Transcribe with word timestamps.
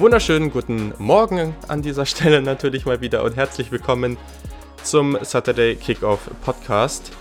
Wunderschönen 0.00 0.50
guten 0.50 0.94
Morgen 0.96 1.54
an 1.68 1.82
dieser 1.82 2.06
Stelle 2.06 2.40
natürlich 2.40 2.86
mal 2.86 3.02
wieder 3.02 3.22
und 3.22 3.36
herzlich 3.36 3.70
willkommen 3.70 4.16
zum 4.82 5.18
Saturday 5.20 5.76
Kickoff 5.76 6.30
Podcast. 6.42 7.12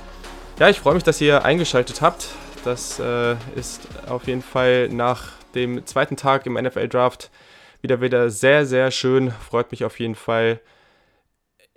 Ja, 0.60 0.70
ich 0.70 0.80
freue 0.80 0.94
mich, 0.94 1.04
dass 1.04 1.20
ihr 1.20 1.44
eingeschaltet 1.44 2.02
habt. 2.02 2.30
Das 2.64 2.98
äh, 2.98 3.36
ist 3.57 3.82
auf 4.07 4.28
jeden 4.28 4.42
Fall 4.42 4.88
nach 4.88 5.34
dem 5.56 5.86
zweiten 5.86 6.16
Tag 6.16 6.46
im 6.46 6.54
NFL 6.54 6.88
Draft 6.88 7.32
wieder 7.82 8.00
wieder 8.00 8.30
sehr, 8.30 8.66
sehr 8.66 8.92
schön. 8.92 9.32
Freut 9.32 9.71
mich 9.71 9.84
auf 9.84 10.00
jeden 10.00 10.16
Fall. 10.16 10.61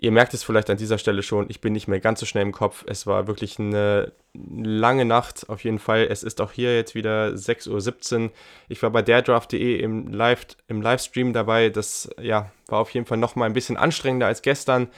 Ihr 0.02 0.10
merkt 0.10 0.34
es 0.34 0.42
vielleicht 0.42 0.68
an 0.68 0.78
dieser 0.78 0.98
Stelle 0.98 1.22
schon, 1.22 1.46
ich 1.48 1.60
bin 1.60 1.72
nicht 1.74 1.86
mehr 1.86 2.00
ganz 2.00 2.18
so 2.18 2.26
schnell 2.26 2.42
im 2.42 2.50
Kopf. 2.50 2.84
Es 2.88 3.06
war 3.06 3.28
wirklich 3.28 3.60
eine 3.60 4.10
lange 4.34 5.04
Nacht 5.04 5.48
auf 5.48 5.62
jeden 5.62 5.78
Fall. 5.78 6.08
Es 6.10 6.24
ist 6.24 6.40
auch 6.40 6.50
hier 6.50 6.74
jetzt 6.74 6.96
wieder 6.96 7.28
6.17 7.28 8.24
Uhr. 8.24 8.30
Ich 8.68 8.82
war 8.82 8.90
bei 8.90 9.02
derdraft.de 9.02 9.78
im, 9.78 10.12
Live, 10.12 10.44
im 10.66 10.82
Livestream 10.82 11.32
dabei. 11.32 11.68
Das 11.68 12.10
ja, 12.20 12.50
war 12.66 12.80
auf 12.80 12.90
jeden 12.90 13.06
Fall 13.06 13.16
nochmal 13.16 13.48
ein 13.48 13.52
bisschen 13.52 13.76
anstrengender 13.76 14.26
als 14.26 14.42
gestern. 14.42 14.88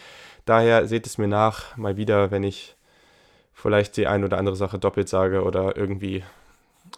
Daher 0.47 0.87
seht 0.87 1.07
es 1.07 1.19
mir 1.19 1.29
nach, 1.29 1.77
mal 1.77 1.99
wieder, 1.99 2.31
wenn 2.31 2.43
ich 2.43 2.75
vielleicht 3.53 3.99
die 3.99 4.07
ein 4.07 4.25
oder 4.25 4.39
andere 4.39 4.57
Sache 4.57 4.79
doppelt 4.79 5.11
sage 5.11 5.43
oder 5.43 5.77
irgendwie 5.77 6.25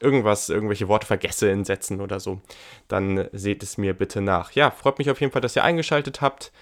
irgendwas, 0.00 0.48
irgendwelche 0.48 0.86
Worte 0.86 1.08
vergesse 1.08 1.50
in 1.50 1.64
Sätzen 1.64 2.00
oder 2.00 2.20
so, 2.20 2.40
dann 2.86 3.26
seht 3.32 3.64
es 3.64 3.78
mir 3.78 3.94
bitte 3.94 4.20
nach. 4.20 4.52
Ja, 4.52 4.70
freut 4.70 4.98
mich 4.98 5.10
auf 5.10 5.20
jeden 5.20 5.32
Fall, 5.32 5.42
dass 5.42 5.56
ihr 5.56 5.64
eingeschaltet 5.64 6.20
habt. 6.20 6.52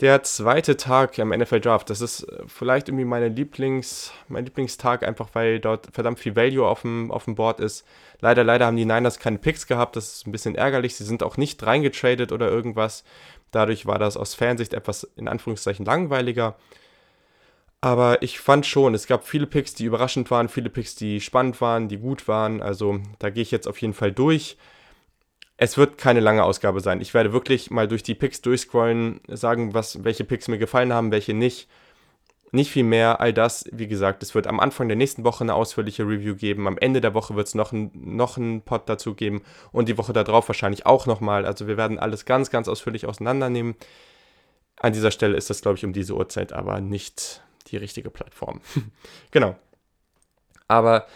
Der 0.00 0.22
zweite 0.22 0.76
Tag 0.76 1.18
am 1.18 1.30
NFL 1.30 1.60
Draft, 1.60 1.88
das 1.88 2.02
ist 2.02 2.24
äh, 2.24 2.42
vielleicht 2.46 2.88
irgendwie 2.88 3.06
meine 3.06 3.28
Lieblings, 3.28 4.12
mein 4.28 4.44
Lieblingstag, 4.44 5.02
einfach 5.02 5.30
weil 5.32 5.58
dort 5.58 5.88
verdammt 5.90 6.20
viel 6.20 6.36
Value 6.36 6.66
auf 6.66 6.82
dem, 6.82 7.10
auf 7.10 7.24
dem 7.24 7.34
Board 7.34 7.60
ist. 7.60 7.86
Leider, 8.20 8.44
leider 8.44 8.66
haben 8.66 8.76
die 8.76 8.84
Niners 8.84 9.18
keine 9.18 9.38
Picks 9.38 9.66
gehabt, 9.66 9.96
das 9.96 10.16
ist 10.16 10.26
ein 10.26 10.32
bisschen 10.32 10.54
ärgerlich. 10.54 10.96
Sie 10.96 11.04
sind 11.04 11.22
auch 11.22 11.38
nicht 11.38 11.64
reingetradet 11.64 12.30
oder 12.30 12.50
irgendwas. 12.50 13.04
Dadurch 13.52 13.86
war 13.86 13.98
das 13.98 14.18
aus 14.18 14.34
Fansicht 14.34 14.74
etwas 14.74 15.04
in 15.16 15.28
Anführungszeichen 15.28 15.86
langweiliger. 15.86 16.56
Aber 17.80 18.22
ich 18.22 18.38
fand 18.38 18.66
schon, 18.66 18.94
es 18.94 19.06
gab 19.06 19.26
viele 19.26 19.46
Picks, 19.46 19.72
die 19.74 19.84
überraschend 19.84 20.30
waren, 20.30 20.50
viele 20.50 20.68
Picks, 20.68 20.94
die 20.94 21.22
spannend 21.22 21.60
waren, 21.62 21.88
die 21.88 21.98
gut 21.98 22.28
waren. 22.28 22.60
Also 22.60 23.00
da 23.18 23.30
gehe 23.30 23.42
ich 23.42 23.50
jetzt 23.50 23.68
auf 23.68 23.80
jeden 23.80 23.94
Fall 23.94 24.12
durch 24.12 24.58
es 25.56 25.78
wird 25.78 25.98
keine 25.98 26.20
lange 26.20 26.44
Ausgabe 26.44 26.80
sein. 26.80 27.00
Ich 27.00 27.14
werde 27.14 27.32
wirklich 27.32 27.70
mal 27.70 27.88
durch 27.88 28.02
die 28.02 28.14
Picks 28.14 28.42
durchscrollen, 28.42 29.20
sagen, 29.28 29.72
was, 29.74 30.04
welche 30.04 30.24
Picks 30.24 30.48
mir 30.48 30.58
gefallen 30.58 30.92
haben, 30.92 31.10
welche 31.10 31.34
nicht. 31.34 31.68
Nicht 32.52 32.70
viel 32.70 32.84
mehr, 32.84 33.20
all 33.20 33.32
das, 33.32 33.64
wie 33.72 33.88
gesagt, 33.88 34.22
es 34.22 34.34
wird 34.34 34.46
am 34.46 34.60
Anfang 34.60 34.86
der 34.86 34.96
nächsten 34.96 35.24
Woche 35.24 35.42
eine 35.42 35.54
ausführliche 35.54 36.04
Review 36.04 36.36
geben. 36.36 36.68
Am 36.68 36.78
Ende 36.78 37.00
der 37.00 37.12
Woche 37.12 37.34
wird 37.34 37.48
es 37.48 37.54
noch, 37.54 37.72
ein, 37.72 37.90
noch 37.92 38.36
einen 38.36 38.62
Pod 38.62 38.88
dazu 38.88 39.14
geben 39.14 39.42
und 39.72 39.88
die 39.88 39.98
Woche 39.98 40.12
darauf 40.12 40.48
wahrscheinlich 40.48 40.86
auch 40.86 41.06
nochmal. 41.06 41.44
Also 41.44 41.66
wir 41.66 41.76
werden 41.76 41.98
alles 41.98 42.24
ganz, 42.24 42.50
ganz 42.50 42.68
ausführlich 42.68 43.06
auseinandernehmen. 43.06 43.74
An 44.78 44.92
dieser 44.92 45.10
Stelle 45.10 45.36
ist 45.36 45.50
das, 45.50 45.60
glaube 45.60 45.76
ich, 45.76 45.84
um 45.84 45.92
diese 45.92 46.14
Uhrzeit 46.14 46.52
aber 46.52 46.80
nicht 46.80 47.42
die 47.66 47.78
richtige 47.78 48.10
Plattform. 48.10 48.60
genau. 49.32 49.56
Aber 50.68 51.06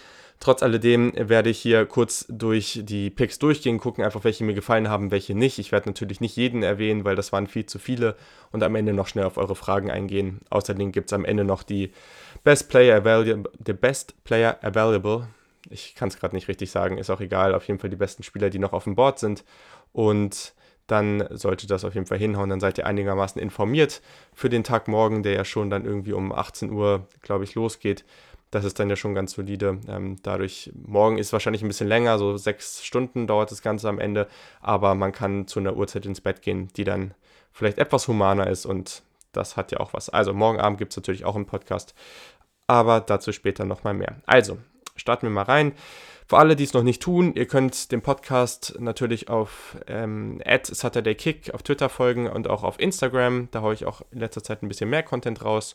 Trotz 0.42 0.62
alledem 0.62 1.12
werde 1.14 1.50
ich 1.50 1.58
hier 1.58 1.84
kurz 1.84 2.24
durch 2.30 2.80
die 2.82 3.10
Picks 3.10 3.38
durchgehen, 3.38 3.78
gucken 3.78 4.02
einfach, 4.02 4.24
welche 4.24 4.42
mir 4.42 4.54
gefallen 4.54 4.88
haben, 4.88 5.10
welche 5.10 5.34
nicht. 5.34 5.58
Ich 5.58 5.70
werde 5.70 5.90
natürlich 5.90 6.22
nicht 6.22 6.34
jeden 6.34 6.62
erwähnen, 6.62 7.04
weil 7.04 7.14
das 7.14 7.30
waren 7.30 7.46
viel 7.46 7.66
zu 7.66 7.78
viele 7.78 8.16
und 8.50 8.62
am 8.62 8.74
Ende 8.74 8.94
noch 8.94 9.06
schnell 9.06 9.26
auf 9.26 9.36
eure 9.36 9.54
Fragen 9.54 9.90
eingehen. 9.90 10.40
Außerdem 10.48 10.92
gibt 10.92 11.10
es 11.10 11.12
am 11.12 11.26
Ende 11.26 11.44
noch 11.44 11.62
die 11.62 11.92
Best 12.42 12.70
Player 12.70 12.96
Available, 12.96 13.50
the 13.66 13.74
Best 13.74 14.24
Player 14.24 14.58
Available. 14.62 15.26
Ich 15.68 15.94
kann 15.94 16.08
es 16.08 16.18
gerade 16.18 16.34
nicht 16.34 16.48
richtig 16.48 16.70
sagen, 16.70 16.96
ist 16.96 17.10
auch 17.10 17.20
egal. 17.20 17.54
Auf 17.54 17.68
jeden 17.68 17.78
Fall 17.78 17.90
die 17.90 17.96
besten 17.96 18.22
Spieler, 18.22 18.48
die 18.48 18.58
noch 18.58 18.72
auf 18.72 18.84
dem 18.84 18.94
Board 18.94 19.18
sind. 19.18 19.44
Und 19.92 20.54
dann 20.86 21.24
sollte 21.30 21.66
das 21.66 21.84
auf 21.84 21.94
jeden 21.94 22.06
Fall 22.06 22.18
hinhauen. 22.18 22.48
Dann 22.48 22.60
seid 22.60 22.78
ihr 22.78 22.86
einigermaßen 22.86 23.40
informiert 23.40 24.00
für 24.32 24.48
den 24.48 24.64
Tag 24.64 24.88
morgen, 24.88 25.22
der 25.22 25.34
ja 25.34 25.44
schon 25.44 25.70
dann 25.70 25.84
irgendwie 25.84 26.14
um 26.14 26.32
18 26.32 26.70
Uhr, 26.72 27.06
glaube 27.20 27.44
ich, 27.44 27.54
losgeht. 27.54 28.04
Das 28.50 28.64
ist 28.64 28.78
dann 28.78 28.90
ja 28.90 28.96
schon 28.96 29.14
ganz 29.14 29.32
solide. 29.32 29.80
Ähm, 29.88 30.16
dadurch, 30.22 30.72
morgen 30.74 31.18
ist 31.18 31.32
wahrscheinlich 31.32 31.62
ein 31.62 31.68
bisschen 31.68 31.88
länger, 31.88 32.18
so 32.18 32.36
sechs 32.36 32.84
Stunden 32.84 33.26
dauert 33.26 33.50
das 33.50 33.62
Ganze 33.62 33.88
am 33.88 33.98
Ende, 33.98 34.26
aber 34.60 34.94
man 34.94 35.12
kann 35.12 35.46
zu 35.46 35.60
einer 35.60 35.76
Uhrzeit 35.76 36.06
ins 36.06 36.20
Bett 36.20 36.42
gehen, 36.42 36.68
die 36.76 36.84
dann 36.84 37.14
vielleicht 37.52 37.78
etwas 37.78 38.08
humaner 38.08 38.48
ist 38.48 38.66
und 38.66 39.02
das 39.32 39.56
hat 39.56 39.70
ja 39.72 39.78
auch 39.78 39.92
was. 39.92 40.08
Also 40.08 40.34
morgen 40.34 40.58
Abend 40.58 40.78
gibt 40.78 40.92
es 40.92 40.96
natürlich 40.96 41.24
auch 41.24 41.36
einen 41.36 41.46
Podcast, 41.46 41.94
aber 42.66 43.00
dazu 43.00 43.32
später 43.32 43.64
nochmal 43.64 43.94
mehr. 43.94 44.16
Also, 44.26 44.58
starten 44.96 45.26
wir 45.26 45.30
mal 45.30 45.42
rein. 45.42 45.72
Für 46.30 46.38
alle, 46.38 46.54
die 46.54 46.62
es 46.62 46.74
noch 46.74 46.84
nicht 46.84 47.02
tun, 47.02 47.34
ihr 47.34 47.46
könnt 47.46 47.90
dem 47.90 48.02
Podcast 48.02 48.76
natürlich 48.78 49.28
auf 49.28 49.76
ähm, 49.88 50.40
@saturdaykick 50.62 51.52
auf 51.52 51.64
Twitter 51.64 51.88
folgen 51.88 52.28
und 52.30 52.48
auch 52.48 52.62
auf 52.62 52.78
Instagram. 52.78 53.48
Da 53.50 53.62
haue 53.62 53.74
ich 53.74 53.84
auch 53.84 54.02
in 54.12 54.20
letzter 54.20 54.40
Zeit 54.40 54.62
ein 54.62 54.68
bisschen 54.68 54.88
mehr 54.88 55.02
Content 55.02 55.44
raus. 55.44 55.74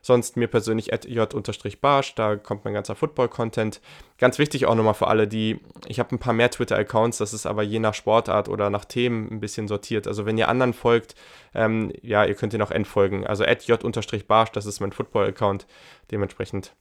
Sonst 0.00 0.36
mir 0.36 0.48
persönlich 0.48 0.92
at 0.92 1.04
j-barsch, 1.04 2.16
da 2.16 2.34
kommt 2.34 2.64
mein 2.64 2.74
ganzer 2.74 2.96
Football-Content. 2.96 3.80
Ganz 4.18 4.40
wichtig 4.40 4.66
auch 4.66 4.74
nochmal 4.74 4.94
für 4.94 5.06
alle, 5.06 5.28
die, 5.28 5.60
ich 5.86 6.00
habe 6.00 6.16
ein 6.16 6.18
paar 6.18 6.34
mehr 6.34 6.50
Twitter-Accounts, 6.50 7.18
das 7.18 7.32
ist 7.32 7.46
aber 7.46 7.62
je 7.62 7.78
nach 7.78 7.94
Sportart 7.94 8.48
oder 8.48 8.70
nach 8.70 8.84
Themen 8.84 9.30
ein 9.30 9.38
bisschen 9.38 9.68
sortiert. 9.68 10.08
Also 10.08 10.26
wenn 10.26 10.36
ihr 10.36 10.48
anderen 10.48 10.72
folgt, 10.72 11.14
ähm, 11.54 11.92
ja, 12.02 12.24
ihr 12.24 12.34
könnt 12.34 12.52
ihr 12.52 12.58
noch 12.58 12.72
entfolgen. 12.72 13.24
Also 13.24 13.44
at 13.44 13.62
j-barsch, 13.68 14.50
das 14.50 14.66
ist 14.66 14.80
mein 14.80 14.90
Football-Account. 14.90 15.68
Dementsprechend 16.10 16.74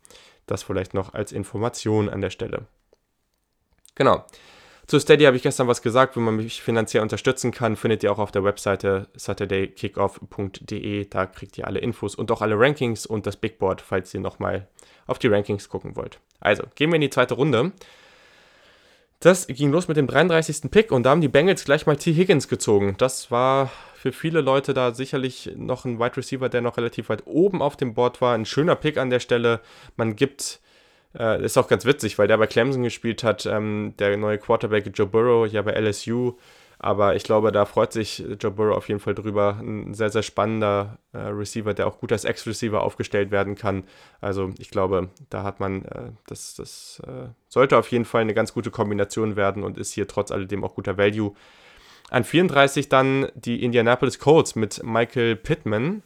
das 0.47 0.63
vielleicht 0.63 0.95
noch 0.95 1.13
als 1.13 1.31
Information 1.31 2.09
an 2.09 2.21
der 2.21 2.31
Stelle. 2.31 2.65
Genau. 3.95 4.25
Zu 4.87 4.99
Steady 4.99 5.23
habe 5.23 5.37
ich 5.37 5.43
gestern 5.43 5.67
was 5.69 5.81
gesagt, 5.81 6.17
wo 6.17 6.19
man 6.19 6.35
mich 6.35 6.61
finanziell 6.61 7.01
unterstützen 7.01 7.51
kann, 7.51 7.77
findet 7.77 8.03
ihr 8.03 8.11
auch 8.11 8.19
auf 8.19 8.31
der 8.31 8.43
Webseite 8.43 9.07
saturdaykickoff.de. 9.13 11.05
Da 11.05 11.25
kriegt 11.27 11.57
ihr 11.57 11.65
alle 11.65 11.79
Infos 11.79 12.15
und 12.15 12.29
auch 12.29 12.41
alle 12.41 12.59
Rankings 12.59 13.05
und 13.05 13.25
das 13.25 13.37
Big 13.37 13.57
Board, 13.57 13.79
falls 13.79 14.13
ihr 14.13 14.19
nochmal 14.19 14.67
auf 15.07 15.17
die 15.17 15.27
Rankings 15.27 15.69
gucken 15.69 15.95
wollt. 15.95 16.19
Also, 16.41 16.63
gehen 16.75 16.89
wir 16.89 16.95
in 16.95 17.01
die 17.01 17.09
zweite 17.09 17.35
Runde. 17.35 17.71
Das 19.21 19.45
ging 19.47 19.71
los 19.71 19.87
mit 19.87 19.97
dem 19.97 20.07
33. 20.07 20.71
Pick 20.71 20.91
und 20.91 21.03
da 21.03 21.11
haben 21.11 21.21
die 21.21 21.27
Bengals 21.27 21.63
gleich 21.63 21.85
mal 21.85 21.95
T. 21.95 22.11
Higgins 22.11 22.47
gezogen. 22.47 22.95
Das 22.97 23.29
war 23.29 23.71
für 23.93 24.11
viele 24.11 24.41
Leute 24.41 24.73
da 24.73 24.95
sicherlich 24.95 25.51
noch 25.55 25.85
ein 25.85 25.99
Wide 25.99 26.17
Receiver, 26.17 26.49
der 26.49 26.61
noch 26.61 26.77
relativ 26.77 27.09
weit 27.09 27.27
oben 27.27 27.61
auf 27.61 27.77
dem 27.77 27.93
Board 27.93 28.19
war. 28.19 28.33
Ein 28.33 28.45
schöner 28.45 28.75
Pick 28.75 28.97
an 28.97 29.11
der 29.11 29.19
Stelle. 29.19 29.61
Man 29.95 30.15
gibt 30.15 30.59
äh, 31.17 31.43
ist 31.43 31.57
auch 31.57 31.67
ganz 31.67 31.85
witzig, 31.85 32.17
weil 32.17 32.27
der 32.27 32.37
bei 32.37 32.47
Clemson 32.47 32.83
gespielt 32.83 33.23
hat, 33.23 33.45
ähm, 33.45 33.93
der 33.99 34.17
neue 34.17 34.37
Quarterback 34.37 34.89
Joe 34.93 35.07
Burrow, 35.07 35.47
ja 35.47 35.61
bei 35.61 35.73
LSU. 35.73 36.33
Aber 36.83 37.15
ich 37.15 37.23
glaube, 37.23 37.51
da 37.51 37.65
freut 37.65 37.93
sich 37.93 38.25
Joe 38.39 38.49
Burrow 38.49 38.75
auf 38.75 38.87
jeden 38.87 38.99
Fall 38.99 39.13
drüber. 39.13 39.59
Ein 39.61 39.93
sehr, 39.93 40.09
sehr 40.09 40.23
spannender 40.23 40.97
äh, 41.13 41.19
Receiver, 41.19 41.75
der 41.75 41.85
auch 41.85 41.99
gut 41.99 42.11
als 42.11 42.25
Ex-Receiver 42.25 42.81
aufgestellt 42.81 43.29
werden 43.29 43.53
kann. 43.53 43.83
Also 44.19 44.49
ich 44.57 44.71
glaube, 44.71 45.09
da 45.29 45.43
hat 45.43 45.59
man, 45.59 45.85
äh, 45.85 46.09
das, 46.25 46.55
das 46.55 46.99
äh, 47.05 47.27
sollte 47.49 47.77
auf 47.77 47.91
jeden 47.91 48.05
Fall 48.05 48.21
eine 48.21 48.33
ganz 48.33 48.51
gute 48.51 48.71
Kombination 48.71 49.35
werden 49.35 49.63
und 49.63 49.77
ist 49.77 49.93
hier 49.93 50.07
trotz 50.07 50.31
alledem 50.31 50.63
auch 50.63 50.73
guter 50.73 50.97
Value. 50.97 51.35
An 52.09 52.23
34 52.23 52.89
dann 52.89 53.27
die 53.35 53.63
Indianapolis 53.63 54.17
Colts 54.17 54.55
mit 54.55 54.81
Michael 54.83 55.35
Pittman. 55.35 56.01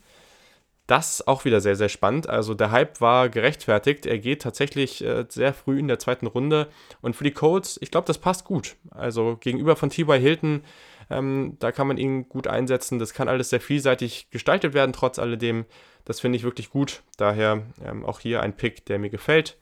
Das 0.87 1.25
auch 1.25 1.45
wieder 1.45 1.61
sehr, 1.61 1.75
sehr 1.75 1.89
spannend. 1.89 2.29
Also 2.29 2.53
der 2.53 2.69
Hype 2.69 3.01
war 3.01 3.29
gerechtfertigt. 3.29 4.05
Er 4.05 4.19
geht 4.19 4.43
tatsächlich 4.43 5.03
äh, 5.03 5.25
sehr 5.29 5.53
früh 5.53 5.79
in 5.79 5.87
der 5.87 5.97
zweiten 5.97 6.27
Runde. 6.27 6.67
Und 7.01 7.15
für 7.15 7.23
die 7.23 7.31
Colts, 7.31 7.79
ich 7.81 7.89
glaube, 7.89 8.05
das 8.05 8.19
passt 8.19 8.45
gut. 8.45 8.75
Also 8.91 9.37
gegenüber 9.39 9.75
von 9.75 9.89
T.Y. 9.89 10.21
Hilton, 10.21 10.63
ähm, 11.09 11.57
da 11.59 11.71
kann 11.71 11.87
man 11.87 11.97
ihn 11.97 12.29
gut 12.29 12.47
einsetzen. 12.47 12.99
Das 12.99 13.13
kann 13.13 13.27
alles 13.27 13.49
sehr 13.49 13.61
vielseitig 13.61 14.29
gestaltet 14.29 14.75
werden, 14.75 14.93
trotz 14.93 15.17
alledem. 15.17 15.65
Das 16.05 16.19
finde 16.19 16.37
ich 16.37 16.43
wirklich 16.43 16.69
gut. 16.69 17.01
Daher 17.17 17.63
ähm, 17.83 18.05
auch 18.05 18.19
hier 18.19 18.41
ein 18.41 18.55
Pick, 18.55 18.85
der 18.85 18.99
mir 18.99 19.09
gefällt. 19.09 19.57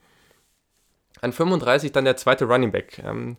An 1.22 1.32
35 1.32 1.90
dann 1.92 2.04
der 2.04 2.18
zweite 2.18 2.44
Running 2.44 2.70
Back. 2.70 3.02
Ähm, 3.02 3.38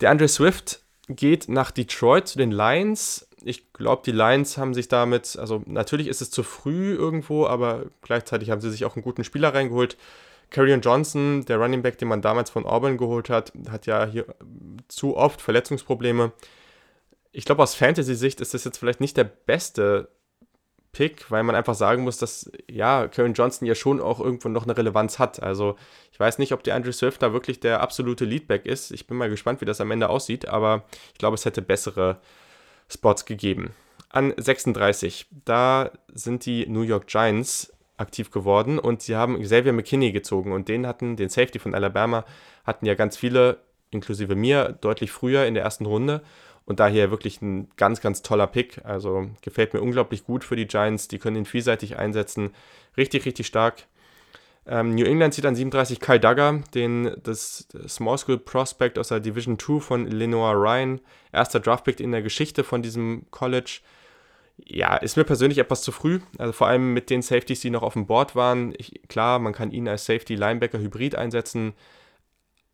der 0.00 0.10
Andre 0.10 0.28
Swift 0.28 0.81
geht 1.08 1.48
nach 1.48 1.70
Detroit 1.70 2.28
zu 2.28 2.38
den 2.38 2.52
Lions 2.52 3.26
ich 3.44 3.72
glaube, 3.72 4.02
die 4.04 4.12
Lions 4.12 4.58
haben 4.58 4.74
sich 4.74 4.88
damit, 4.88 5.36
also 5.38 5.62
natürlich 5.66 6.08
ist 6.08 6.22
es 6.22 6.30
zu 6.30 6.42
früh 6.42 6.94
irgendwo, 6.94 7.46
aber 7.46 7.86
gleichzeitig 8.02 8.50
haben 8.50 8.60
sie 8.60 8.70
sich 8.70 8.84
auch 8.84 8.96
einen 8.96 9.02
guten 9.02 9.24
Spieler 9.24 9.54
reingeholt. 9.54 9.96
Carrion 10.50 10.80
Johnson, 10.80 11.44
der 11.46 11.58
Running 11.58 11.82
Back, 11.82 11.98
den 11.98 12.08
man 12.08 12.20
damals 12.22 12.50
von 12.50 12.66
Auburn 12.66 12.98
geholt 12.98 13.30
hat, 13.30 13.52
hat 13.70 13.86
ja 13.86 14.06
hier 14.06 14.26
zu 14.88 15.16
oft 15.16 15.40
Verletzungsprobleme. 15.40 16.32
Ich 17.32 17.46
glaube, 17.46 17.62
aus 17.62 17.74
Fantasy-Sicht 17.74 18.40
ist 18.40 18.52
das 18.52 18.64
jetzt 18.64 18.78
vielleicht 18.78 19.00
nicht 19.00 19.16
der 19.16 19.24
beste 19.24 20.08
Pick, 20.92 21.30
weil 21.30 21.42
man 21.42 21.54
einfach 21.54 21.74
sagen 21.74 22.02
muss, 22.02 22.18
dass 22.18 22.52
ja, 22.70 23.08
Karen 23.08 23.32
Johnson 23.32 23.66
ja 23.66 23.74
schon 23.74 24.00
auch 24.00 24.20
irgendwo 24.20 24.50
noch 24.50 24.64
eine 24.64 24.76
Relevanz 24.76 25.18
hat. 25.18 25.42
Also 25.42 25.76
ich 26.12 26.20
weiß 26.20 26.38
nicht, 26.38 26.52
ob 26.52 26.62
der 26.62 26.74
Andrew 26.74 26.92
Swift 26.92 27.22
da 27.22 27.32
wirklich 27.32 27.60
der 27.60 27.80
absolute 27.80 28.26
Leadback 28.26 28.66
ist. 28.66 28.90
Ich 28.92 29.06
bin 29.06 29.16
mal 29.16 29.30
gespannt, 29.30 29.62
wie 29.62 29.64
das 29.64 29.80
am 29.80 29.90
Ende 29.90 30.10
aussieht, 30.10 30.48
aber 30.48 30.84
ich 31.12 31.18
glaube, 31.18 31.34
es 31.34 31.46
hätte 31.46 31.62
bessere 31.62 32.18
Spots 32.90 33.24
gegeben. 33.24 33.70
An 34.10 34.34
36, 34.36 35.28
da 35.46 35.90
sind 36.12 36.44
die 36.44 36.66
New 36.66 36.82
York 36.82 37.06
Giants 37.06 37.72
aktiv 37.96 38.30
geworden 38.30 38.78
und 38.78 39.00
sie 39.00 39.16
haben 39.16 39.40
Xavier 39.40 39.72
McKinney 39.72 40.12
gezogen 40.12 40.52
und 40.52 40.68
den 40.68 40.86
hatten, 40.86 41.16
den 41.16 41.30
Safety 41.30 41.58
von 41.58 41.74
Alabama, 41.74 42.26
hatten 42.64 42.84
ja 42.84 42.94
ganz 42.94 43.16
viele 43.16 43.58
inklusive 43.90 44.34
mir 44.34 44.76
deutlich 44.80 45.10
früher 45.10 45.46
in 45.46 45.54
der 45.54 45.62
ersten 45.62 45.86
Runde 45.86 46.22
und 46.64 46.80
daher 46.80 47.10
wirklich 47.10 47.42
ein 47.42 47.68
ganz, 47.76 48.00
ganz 48.00 48.22
toller 48.22 48.46
Pick. 48.46 48.84
Also 48.84 49.28
gefällt 49.42 49.74
mir 49.74 49.80
unglaublich 49.80 50.24
gut 50.24 50.44
für 50.44 50.56
die 50.56 50.66
Giants. 50.66 51.08
Die 51.08 51.18
können 51.18 51.36
ihn 51.36 51.44
vielseitig 51.44 51.96
einsetzen. 51.96 52.50
Richtig, 52.96 53.24
richtig 53.24 53.46
stark. 53.46 53.86
Ähm, 54.64 54.94
New 54.94 55.04
England 55.04 55.34
sieht 55.34 55.44
an 55.44 55.56
37 55.56 55.98
Kyle 55.98 56.20
Duggar, 56.20 56.60
den, 56.72 57.16
das 57.24 57.66
Small 57.88 58.16
School 58.16 58.38
Prospect 58.38 58.96
aus 58.96 59.08
der 59.08 59.18
Division 59.18 59.58
2 59.58 59.80
von 59.80 60.06
Lenoir 60.06 60.54
Ryan. 60.54 61.00
Erster 61.32 61.58
Draftpick 61.58 61.98
in 61.98 62.12
der 62.12 62.22
Geschichte 62.22 62.62
von 62.62 62.80
diesem 62.80 63.26
College. 63.32 63.80
Ja, 64.58 64.96
ist 64.96 65.16
mir 65.16 65.24
persönlich 65.24 65.58
etwas 65.58 65.82
zu 65.82 65.90
früh. 65.90 66.20
Also 66.38 66.52
vor 66.52 66.68
allem 66.68 66.92
mit 66.92 67.10
den 67.10 67.22
Safeties, 67.22 67.60
die 67.60 67.70
noch 67.70 67.82
auf 67.82 67.94
dem 67.94 68.06
Board 68.06 68.36
waren. 68.36 68.72
Ich, 68.78 69.00
klar, 69.08 69.40
man 69.40 69.52
kann 69.52 69.72
ihn 69.72 69.88
als 69.88 70.04
Safety 70.04 70.36
Linebacker 70.36 70.78
Hybrid 70.78 71.16
einsetzen. 71.16 71.72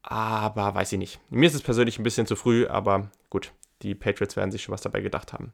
Aber 0.03 0.75
weiß 0.75 0.93
ich 0.93 0.99
nicht. 0.99 1.21
Mir 1.31 1.47
ist 1.47 1.55
es 1.55 1.63
persönlich 1.63 1.99
ein 1.99 2.03
bisschen 2.03 2.27
zu 2.27 2.37
früh, 2.37 2.67
aber 2.67 3.11
gut, 3.31 3.53
die 3.83 3.95
Patriots 3.95 4.37
werden 4.37 4.51
sich 4.51 4.63
schon 4.63 4.73
was 4.73 4.83
dabei 4.83 5.01
gedacht 5.01 5.33
haben. 5.33 5.53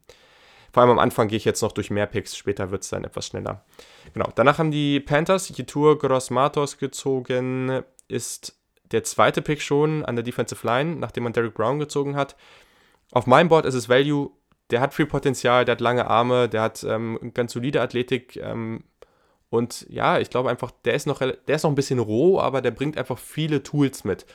Vor 0.72 0.82
allem 0.82 0.90
am 0.90 0.98
Anfang 0.98 1.28
gehe 1.28 1.36
ich 1.36 1.44
jetzt 1.44 1.62
noch 1.62 1.72
durch 1.72 1.90
mehr 1.90 2.06
Picks, 2.06 2.36
später 2.36 2.70
wird 2.70 2.82
es 2.82 2.88
dann 2.88 3.04
etwas 3.04 3.28
schneller. 3.28 3.64
Genau, 4.12 4.28
danach 4.34 4.58
haben 4.58 4.72
die 4.72 4.98
Panthers 4.98 5.56
Jitur 5.56 5.98
Gross 5.98 6.30
Matos 6.30 6.78
gezogen, 6.78 7.82
ist 8.08 8.58
der 8.90 9.04
zweite 9.04 9.40
Pick 9.40 9.62
schon 9.62 10.04
an 10.04 10.16
der 10.16 10.24
Defensive 10.24 10.66
Line, 10.66 10.96
nachdem 10.96 11.24
man 11.24 11.32
Derek 11.32 11.54
Brown 11.54 11.78
gezogen 11.78 12.16
hat. 12.16 12.36
Auf 13.12 13.26
meinem 13.26 13.48
Board 13.48 13.66
ist 13.66 13.74
es 13.74 13.88
Value, 13.88 14.30
der 14.70 14.80
hat 14.80 14.94
viel 14.94 15.06
Potenzial, 15.06 15.64
der 15.64 15.74
hat 15.74 15.80
lange 15.80 16.08
Arme, 16.08 16.48
der 16.48 16.62
hat 16.62 16.82
ähm, 16.84 17.32
ganz 17.34 17.52
solide 17.52 17.80
Athletik 17.80 18.36
ähm, 18.36 18.82
und 19.54 19.86
ja, 19.88 20.18
ich 20.18 20.30
glaube 20.30 20.50
einfach, 20.50 20.72
der 20.84 20.94
ist, 20.94 21.06
noch, 21.06 21.20
der 21.20 21.54
ist 21.54 21.62
noch 21.62 21.70
ein 21.70 21.76
bisschen 21.76 22.00
roh, 22.00 22.40
aber 22.40 22.60
der 22.60 22.72
bringt 22.72 22.98
einfach 22.98 23.18
viele 23.18 23.62
Tools 23.62 24.02
mit. 24.02 24.26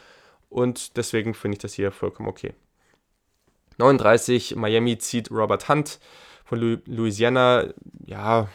Und 0.47 0.95
deswegen 0.95 1.33
finde 1.33 1.55
ich 1.55 1.59
das 1.59 1.73
hier 1.73 1.91
vollkommen 1.91 2.29
okay. 2.29 2.53
39, 3.79 4.55
Miami 4.55 4.97
zieht 4.97 5.31
Robert 5.31 5.67
Hunt 5.69 5.99
von 6.45 6.81
Louisiana, 6.85 7.73
ja, 8.05 8.49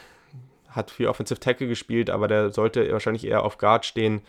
hat 0.69 0.91
viel 0.91 1.07
Offensive 1.07 1.41
Tackle 1.41 1.69
gespielt, 1.69 2.11
aber 2.11 2.29
der 2.29 2.51
sollte 2.51 2.91
wahrscheinlich 2.93 3.27
eher 3.27 3.45
auf 3.45 3.59
Guard 3.59 3.87
stehen. 3.87 4.23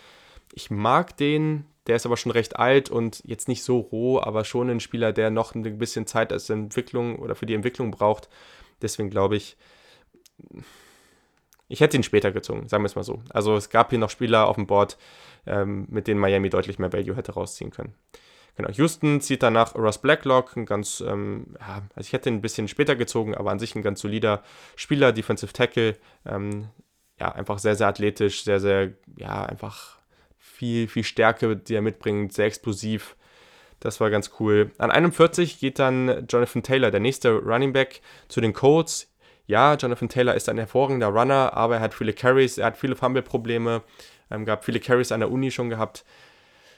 Ich 0.54 0.70
mag 0.70 1.18
den, 1.18 1.66
der 1.88 1.96
ist 1.96 2.06
aber 2.06 2.18
schon 2.18 2.32
recht 2.32 2.58
alt 2.58 2.90
und 2.90 3.22
jetzt 3.26 3.48
nicht 3.48 3.64
so 3.64 3.80
roh, 3.80 4.20
aber 4.20 4.46
schon 4.46 4.70
ein 4.70 4.80
Spieler, 4.80 5.12
der 5.12 5.30
noch 5.30 5.56
ein 5.56 5.78
bisschen 5.78 6.08
Zeit 6.08 6.32
als 6.32 6.50
Entwicklung 6.50 7.18
oder 7.18 7.36
für 7.36 7.46
die 7.46 7.56
Entwicklung 7.56 7.92
braucht. 7.92 8.30
Deswegen 8.82 9.10
glaube 9.10 9.36
ich, 9.36 9.58
ich 11.68 11.80
hätte 11.80 11.98
ihn 11.98 12.04
später 12.04 12.32
gezogen, 12.32 12.68
sagen 12.68 12.84
wir 12.84 12.88
es 12.88 12.96
mal 12.96 13.04
so. 13.04 13.22
Also 13.30 13.56
es 13.56 13.70
gab 13.70 13.90
hier 13.90 14.00
noch 14.00 14.10
Spieler 14.10 14.48
auf 14.48 14.56
dem 14.56 14.68
Board, 14.68 14.98
ähm, 15.48 15.88
mit 15.90 16.08
denen 16.08 16.20
Miami 16.20 16.50
deutlich 16.50 16.80
mehr 16.80 16.94
Value 16.94 17.16
hätte 17.16 17.34
rausziehen 17.34 17.72
können. 17.72 17.96
Genau, 18.56 18.70
Houston 18.70 19.20
zieht 19.20 19.44
danach 19.44 19.76
Russ 19.76 19.98
Blacklock, 19.98 20.56
ein 20.56 20.66
ganz, 20.66 21.04
ähm, 21.06 21.56
ja, 21.60 21.82
also 21.94 22.08
ich 22.08 22.14
hätte 22.14 22.30
ihn 22.30 22.36
ein 22.36 22.42
bisschen 22.42 22.68
später 22.68 22.96
gezogen, 22.96 23.36
aber 23.36 23.52
an 23.52 23.60
sich 23.60 23.76
ein 23.76 23.82
ganz 23.82 24.00
solider 24.00 24.44
Spieler, 24.78 25.12
Defensive 25.12 25.52
Tackle, 25.52 25.98
ähm, 26.26 26.70
ja, 27.20 27.32
einfach 27.32 27.60
sehr, 27.60 27.76
sehr 27.76 27.88
athletisch, 27.88 28.44
sehr, 28.44 28.60
sehr, 28.60 28.94
ja, 29.18 29.46
einfach 29.46 30.00
viel, 30.38 30.88
viel 30.88 31.04
Stärke, 31.04 31.58
die 31.58 31.76
er 31.76 31.82
mitbringt, 31.82 32.32
sehr 32.34 32.46
explosiv. 32.46 33.16
Das 33.82 34.00
war 34.00 34.10
ganz 34.10 34.32
cool. 34.40 34.72
An 34.78 34.90
41 34.90 35.60
geht 35.60 35.80
dann 35.80 36.26
Jonathan 36.28 36.64
Taylor, 36.64 36.92
der 36.92 37.02
nächste 37.02 37.34
Running 37.34 37.74
Back, 37.74 38.02
zu 38.30 38.40
den 38.40 38.54
Colts. 38.54 39.12
Ja, 39.48 39.76
Jonathan 39.76 40.10
Taylor 40.10 40.34
ist 40.34 40.50
ein 40.50 40.58
hervorragender 40.58 41.08
Runner, 41.08 41.54
aber 41.54 41.76
er 41.76 41.82
hat 41.82 41.94
viele 41.94 42.14
Carries, 42.14 42.58
er 42.58 42.68
hat 42.68 42.78
viele 42.78 42.96
Fumble-Probleme, 42.96 43.84
ähm, 44.32 44.46
gab 44.46 44.66
viele 44.66 44.80
Carries 44.80 45.12
an 45.12 45.20
der 45.20 45.30
Uni 45.30 45.52
schon 45.52 45.70
gehabt. 45.70 46.06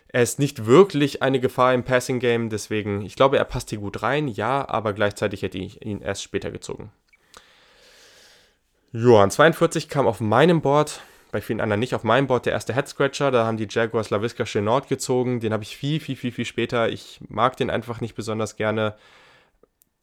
Er 0.10 0.24
ist 0.24 0.40
nicht 0.40 0.66
wirklich 0.66 1.22
eine 1.22 1.40
Gefahr 1.40 1.74
im 1.74 1.84
Passing 1.84 2.20
Game, 2.20 2.50
deswegen, 2.50 3.02
ich 3.02 3.16
glaube, 3.16 3.38
er 3.38 3.46
passt 3.46 3.70
hier 3.70 3.80
gut 3.80 4.02
rein, 4.04 4.28
ja, 4.28 4.68
aber 4.68 4.94
gleichzeitig 4.94 5.42
hätte 5.42 5.58
ich 5.58 5.86
ihn 5.86 6.02
erst 6.02 6.24
später 6.24 6.50
gezogen. 6.50 6.92
Johann 8.94 9.32
42 9.32 9.90
kam 9.90 10.08
auf 10.08 10.22
meinem 10.22 10.62
Board, 10.62 11.02
bei 11.32 11.42
vielen 11.42 11.62
anderen 11.62 11.80
nicht 11.80 11.94
auf 11.94 12.04
meinem 12.04 12.28
Board, 12.28 12.46
der 12.46 12.54
erste 12.54 12.74
Head 12.74 12.88
Scratcher. 12.88 13.32
Da 13.32 13.46
haben 13.46 13.58
die 13.58 13.68
Jaguars 13.70 14.10
LaVisca 14.10 14.46
Chenord 14.46 14.88
gezogen. 14.88 15.40
Den 15.40 15.54
habe 15.54 15.64
ich 15.64 15.76
viel, 15.76 16.00
viel, 16.00 16.16
viel, 16.16 16.32
viel 16.32 16.46
später. 16.46 16.90
Ich 16.90 17.20
mag 17.28 17.58
den 17.58 17.70
einfach 17.70 18.02
nicht 18.02 18.16
besonders 18.16 18.56
gerne. 18.56 18.96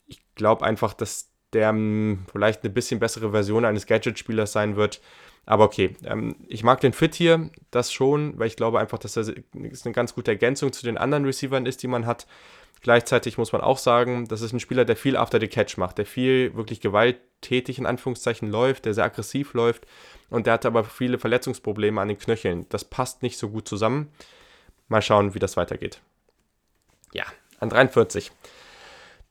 Ich 0.07 0.21
glaube 0.35 0.65
einfach, 0.65 0.93
dass 0.93 1.31
der 1.53 1.71
hm, 1.71 2.27
vielleicht 2.31 2.63
eine 2.63 2.73
bisschen 2.73 3.01
bessere 3.01 3.31
Version 3.31 3.65
eines 3.65 3.87
Gadget-Spielers 3.87 4.53
sein 4.53 4.77
wird. 4.77 5.01
Aber 5.47 5.65
okay, 5.65 5.97
ähm, 6.05 6.37
ich 6.49 6.63
mag 6.63 6.81
den 6.81 6.93
Fit 6.93 7.15
hier, 7.15 7.51
das 7.71 7.93
schon, 7.93 8.39
weil 8.39 8.47
ich 8.47 8.57
glaube 8.57 8.81
einfach, 8.81 8.99
dass 8.99 9.17
er 9.17 9.35
eine 9.55 9.93
ganz 9.93 10.15
gute 10.15 10.31
Ergänzung 10.31 10.73
zu 10.73 10.85
den 10.85 10.97
anderen 10.97 11.25
Receivern 11.25 11.67
ist, 11.67 11.83
die 11.83 11.89
man 11.89 12.07
hat. 12.07 12.27
Gleichzeitig 12.81 13.39
muss 13.39 13.53
man 13.53 13.63
auch 13.63 13.79
sagen, 13.79 14.27
das 14.29 14.43
ist 14.43 14.53
ein 14.53 14.61
Spieler, 14.61 14.85
der 14.85 14.97
viel 14.97 15.17
after 15.17 15.41
the 15.41 15.49
catch 15.49 15.79
macht, 15.79 15.99
der 15.99 16.07
viel 16.07 16.55
wirklich 16.55 16.81
gewalttätig 16.81 17.79
in 17.79 17.87
Anführungszeichen 17.87 18.51
läuft, 18.51 18.85
der 18.85 18.95
sehr 18.95 19.05
aggressiv 19.05 19.55
läuft 19.55 19.87
und 20.29 20.47
der 20.47 20.55
hat 20.55 20.67
aber 20.67 20.85
viele 20.85 21.19
Verletzungsprobleme 21.19 22.01
an 22.01 22.09
den 22.09 22.19
Knöcheln. 22.19 22.67
Das 22.69 22.85
passt 22.85 23.23
nicht 23.23 23.39
so 23.39 23.49
gut 23.49 23.69
zusammen. 23.69 24.11
Mal 24.89 25.01
schauen, 25.01 25.35
wie 25.35 25.39
das 25.39 25.57
weitergeht. 25.57 26.01
Ja, 27.13 27.25
an 27.59 27.71
43. 27.71 28.31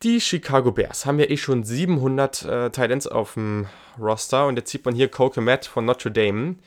Die 0.03 0.19
Chicago 0.19 0.73
Bears 0.73 1.05
haben 1.05 1.17
ja 1.19 1.29
eh 1.29 1.37
schon 1.37 1.63
700 1.63 2.43
äh, 2.43 2.69
Titans 2.71 3.07
auf 3.07 3.35
dem 3.35 3.67
Roster 3.97 4.47
und 4.47 4.57
jetzt 4.57 4.69
sieht 4.69 4.83
man 4.83 4.95
hier 4.95 5.07
Cole 5.07 5.41
Matt 5.41 5.65
von 5.65 5.85
Notre 5.85 6.11
Dame. 6.11 6.57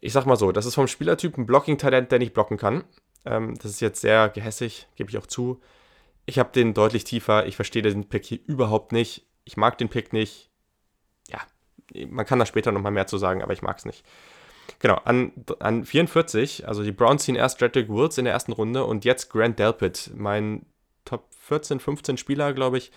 Ich 0.00 0.12
sag 0.12 0.26
mal 0.26 0.36
so, 0.36 0.50
das 0.50 0.66
ist 0.66 0.74
vom 0.74 0.88
Spielertyp 0.88 1.38
ein 1.38 1.46
Blocking-Talent, 1.46 2.10
der 2.10 2.18
nicht 2.18 2.34
blocken 2.34 2.56
kann. 2.56 2.82
Ähm, 3.24 3.54
das 3.62 3.70
ist 3.70 3.80
jetzt 3.80 4.00
sehr 4.00 4.28
gehässig, 4.30 4.88
gebe 4.96 5.10
ich 5.10 5.18
auch 5.18 5.26
zu. 5.26 5.60
Ich 6.24 6.40
habe 6.40 6.50
den 6.52 6.74
deutlich 6.74 7.04
tiefer. 7.04 7.46
Ich 7.46 7.54
verstehe 7.54 7.82
den 7.82 8.08
Pick 8.08 8.24
hier 8.24 8.40
überhaupt 8.46 8.90
nicht. 8.90 9.24
Ich 9.44 9.56
mag 9.56 9.78
den 9.78 9.88
Pick 9.88 10.12
nicht. 10.12 10.50
Ja, 11.30 11.38
man 12.08 12.26
kann 12.26 12.40
da 12.40 12.46
später 12.46 12.72
nochmal 12.72 12.90
mehr 12.90 13.06
zu 13.06 13.16
sagen, 13.16 13.42
aber 13.42 13.52
ich 13.52 13.62
mag 13.62 13.78
es 13.78 13.84
nicht. 13.84 14.04
Genau, 14.80 14.96
an, 15.04 15.30
an 15.60 15.84
44, 15.84 16.66
also 16.66 16.82
die 16.82 16.90
Browns 16.90 17.22
ziehen 17.22 17.36
erst 17.36 17.60
Jedrick 17.60 17.88
Wills 17.88 18.18
in 18.18 18.24
der 18.24 18.34
ersten 18.34 18.50
Runde 18.50 18.84
und 18.84 19.04
jetzt 19.04 19.30
Grant 19.30 19.60
Delpit, 19.60 20.10
mein 20.16 20.66
Top 21.06 21.24
14, 21.40 21.80
15 21.80 22.18
Spieler, 22.18 22.52
glaube 22.52 22.76
ich, 22.76 22.92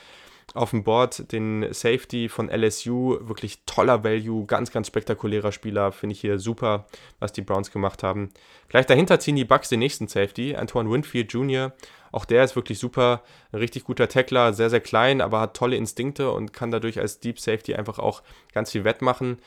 auf 0.53 0.71
dem 0.71 0.83
Board. 0.83 1.31
Den 1.31 1.71
Safety 1.71 2.28
von 2.28 2.49
LSU, 2.49 3.18
wirklich 3.21 3.63
toller 3.66 4.04
Value, 4.04 4.45
ganz, 4.45 4.71
ganz 4.71 4.87
spektakulärer 4.87 5.51
Spieler. 5.51 5.92
Finde 5.92 6.13
ich 6.13 6.21
hier 6.21 6.39
super, 6.39 6.87
was 7.19 7.31
die 7.31 7.42
Browns 7.42 7.71
gemacht 7.71 8.04
haben. 8.04 8.31
Gleich 8.68 8.85
dahinter 8.85 9.19
ziehen 9.19 9.35
die 9.35 9.45
Bucks 9.45 9.69
den 9.69 9.80
nächsten 9.80 10.07
Safety, 10.07 10.56
Antoine 10.56 10.92
Winfield 10.92 11.31
Jr. 11.31 11.73
Auch 12.11 12.25
der 12.25 12.44
ist 12.44 12.56
wirklich 12.56 12.80
super, 12.80 13.21
ein 13.51 13.59
richtig 13.59 13.83
guter 13.83 14.07
Tackler, 14.07 14.54
sehr, 14.54 14.69
sehr 14.69 14.81
klein, 14.81 15.21
aber 15.21 15.39
hat 15.39 15.56
tolle 15.56 15.75
Instinkte 15.75 16.31
und 16.31 16.54
kann 16.54 16.71
dadurch 16.71 16.99
als 16.99 17.19
Deep 17.19 17.39
Safety 17.39 17.75
einfach 17.75 17.99
auch 17.99 18.23
ganz 18.51 18.71
viel 18.71 18.83
wettmachen. 18.83 19.37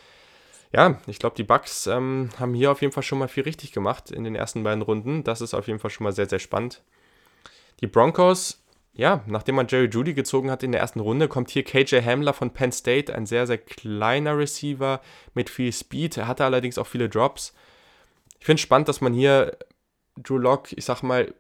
Ja, 0.73 0.99
ich 1.07 1.19
glaube, 1.19 1.37
die 1.37 1.43
Bucks 1.43 1.87
ähm, 1.87 2.31
haben 2.39 2.55
hier 2.55 2.71
auf 2.71 2.81
jeden 2.81 2.93
Fall 2.93 3.03
schon 3.03 3.19
mal 3.19 3.29
viel 3.29 3.43
richtig 3.43 3.73
gemacht 3.73 4.11
in 4.11 4.25
den 4.25 4.35
ersten 4.35 4.63
beiden 4.63 4.83
Runden. 4.83 5.23
Das 5.23 5.41
ist 5.43 5.53
auf 5.53 5.67
jeden 5.67 5.79
Fall 5.79 5.91
schon 5.91 6.05
mal 6.05 6.13
sehr, 6.13 6.29
sehr 6.29 6.39
spannend. 6.39 6.83
Die 7.83 7.89
Broncos, 7.89 8.63
ja, 8.95 9.25
nachdem 9.27 9.57
man 9.57 9.67
Jerry 9.69 9.87
Judy 9.87 10.15
gezogen 10.15 10.51
hat 10.51 10.63
in 10.63 10.73
der 10.73 10.81
ersten 10.81 11.01
Runde, 11.01 11.27
kommt 11.27 11.51
hier 11.51 11.65
KJ 11.65 11.97
Hamler 12.03 12.33
von 12.33 12.51
Penn 12.53 12.71
State, 12.71 13.13
ein 13.13 13.27
sehr, 13.27 13.47
sehr 13.47 13.59
kleiner 13.59 14.39
Receiver 14.39 15.01
mit 15.35 15.51
viel 15.51 15.73
Speed. 15.73 16.17
Er 16.17 16.29
hatte 16.29 16.45
allerdings 16.45 16.79
auch 16.79 16.87
viele 16.87 17.09
Drops. 17.09 17.55
Ich 18.39 18.47
finde 18.47 18.59
es 18.59 18.63
spannend, 18.63 18.89
dass 18.89 19.01
man 19.01 19.15
hier 19.15 19.57
Drew 20.17 20.39
Lock, 20.39 20.73
ich 20.73 20.85
sag 20.85 21.03
mal, 21.03 21.35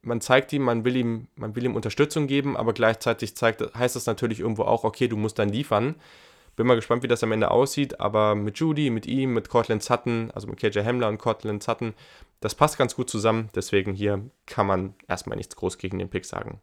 man 0.00 0.20
zeigt 0.20 0.52
ihm, 0.52 0.62
man 0.62 0.84
will 0.84 0.96
ihm, 0.96 1.28
man 1.36 1.54
will 1.54 1.64
ihm 1.64 1.74
Unterstützung 1.74 2.26
geben, 2.26 2.56
aber 2.56 2.72
gleichzeitig 2.72 3.36
zeigt, 3.36 3.62
heißt 3.74 3.96
das 3.96 4.06
natürlich 4.06 4.40
irgendwo 4.40 4.62
auch, 4.62 4.84
okay, 4.84 5.08
du 5.08 5.16
musst 5.16 5.38
dann 5.38 5.48
liefern. 5.48 5.96
Bin 6.56 6.66
mal 6.66 6.76
gespannt, 6.76 7.02
wie 7.02 7.08
das 7.08 7.22
am 7.22 7.32
Ende 7.32 7.50
aussieht, 7.50 8.00
aber 8.00 8.34
mit 8.34 8.58
Judy, 8.58 8.90
mit 8.90 9.06
ihm, 9.06 9.34
mit 9.34 9.48
Cortland 9.48 9.82
Sutton, 9.82 10.30
also 10.34 10.46
mit 10.46 10.58
KJ 10.58 10.80
Hamler 10.80 11.08
und 11.08 11.18
Cortland 11.18 11.62
Sutton, 11.62 11.94
das 12.40 12.54
passt 12.54 12.78
ganz 12.78 12.94
gut 12.94 13.10
zusammen. 13.10 13.48
Deswegen 13.54 13.92
hier 13.94 14.22
kann 14.46 14.66
man 14.66 14.94
erstmal 15.08 15.36
nichts 15.36 15.56
groß 15.56 15.78
gegen 15.78 15.98
den 15.98 16.10
Pick 16.10 16.24
sagen. 16.24 16.60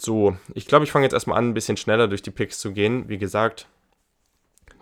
So, 0.00 0.36
ich 0.54 0.66
glaube, 0.66 0.84
ich 0.84 0.92
fange 0.92 1.04
jetzt 1.04 1.12
erstmal 1.12 1.38
an, 1.38 1.50
ein 1.50 1.54
bisschen 1.54 1.76
schneller 1.76 2.08
durch 2.08 2.22
die 2.22 2.32
Picks 2.32 2.58
zu 2.58 2.72
gehen. 2.72 3.08
Wie 3.08 3.18
gesagt, 3.18 3.68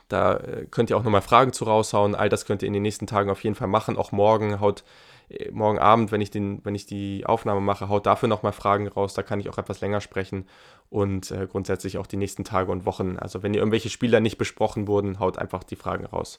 da 0.08 0.36
äh, 0.36 0.66
könnt 0.70 0.90
ihr 0.90 0.96
auch 0.96 1.02
nochmal 1.02 1.22
Fragen 1.22 1.52
zu 1.52 1.64
raushauen. 1.64 2.14
All 2.14 2.28
das 2.28 2.46
könnt 2.46 2.62
ihr 2.62 2.66
in 2.66 2.72
den 2.72 2.82
nächsten 2.82 3.06
Tagen 3.06 3.30
auf 3.30 3.44
jeden 3.44 3.56
Fall 3.56 3.68
machen. 3.68 3.96
Auch 3.96 4.12
morgen 4.12 4.60
haut 4.60 4.84
äh, 5.28 5.50
morgen 5.50 5.78
Abend, 5.78 6.12
wenn 6.12 6.20
ich, 6.20 6.30
den, 6.30 6.64
wenn 6.64 6.74
ich 6.74 6.86
die 6.86 7.26
Aufnahme 7.26 7.60
mache, 7.60 7.88
haut 7.88 8.06
dafür 8.06 8.28
nochmal 8.28 8.52
Fragen 8.52 8.88
raus. 8.88 9.14
Da 9.14 9.22
kann 9.22 9.40
ich 9.40 9.48
auch 9.48 9.58
etwas 9.58 9.80
länger 9.80 10.00
sprechen 10.00 10.46
und 10.92 11.30
äh, 11.30 11.46
grundsätzlich 11.50 11.96
auch 11.96 12.06
die 12.06 12.18
nächsten 12.18 12.44
Tage 12.44 12.70
und 12.70 12.84
Wochen. 12.84 13.16
Also 13.18 13.42
wenn 13.42 13.54
ihr 13.54 13.60
irgendwelche 13.60 13.88
Spieler 13.88 14.20
nicht 14.20 14.36
besprochen 14.36 14.86
wurden, 14.86 15.18
haut 15.18 15.38
einfach 15.38 15.64
die 15.64 15.76
Fragen 15.76 16.04
raus. 16.04 16.38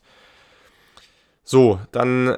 So, 1.43 1.79
dann 1.91 2.37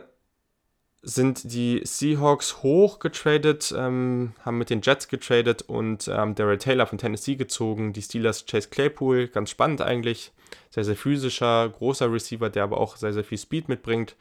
sind 1.01 1.51
die 1.51 1.81
Seahawks 1.83 2.63
hoch 2.63 2.99
getradet, 2.99 3.73
ähm, 3.77 4.33
haben 4.43 4.57
mit 4.57 4.69
den 4.69 4.81
Jets 4.81 5.09
getradet 5.09 5.61
und 5.63 6.07
ähm, 6.07 6.33
Daryl 6.33 6.57
Taylor 6.57 6.87
von 6.87 6.97
Tennessee 6.97 7.35
gezogen. 7.35 7.91
Die 7.91 8.01
Steelers 8.01 8.45
Chase 8.45 8.69
Claypool, 8.69 9.27
ganz 9.27 9.49
spannend 9.49 9.81
eigentlich. 9.81 10.31
Sehr, 10.71 10.85
sehr 10.85 10.95
physischer, 10.95 11.67
großer 11.69 12.11
Receiver, 12.11 12.49
der 12.49 12.63
aber 12.63 12.79
auch 12.79 12.95
sehr, 12.95 13.13
sehr 13.13 13.25
viel 13.25 13.37
Speed 13.37 13.67
mitbringt. 13.67 14.15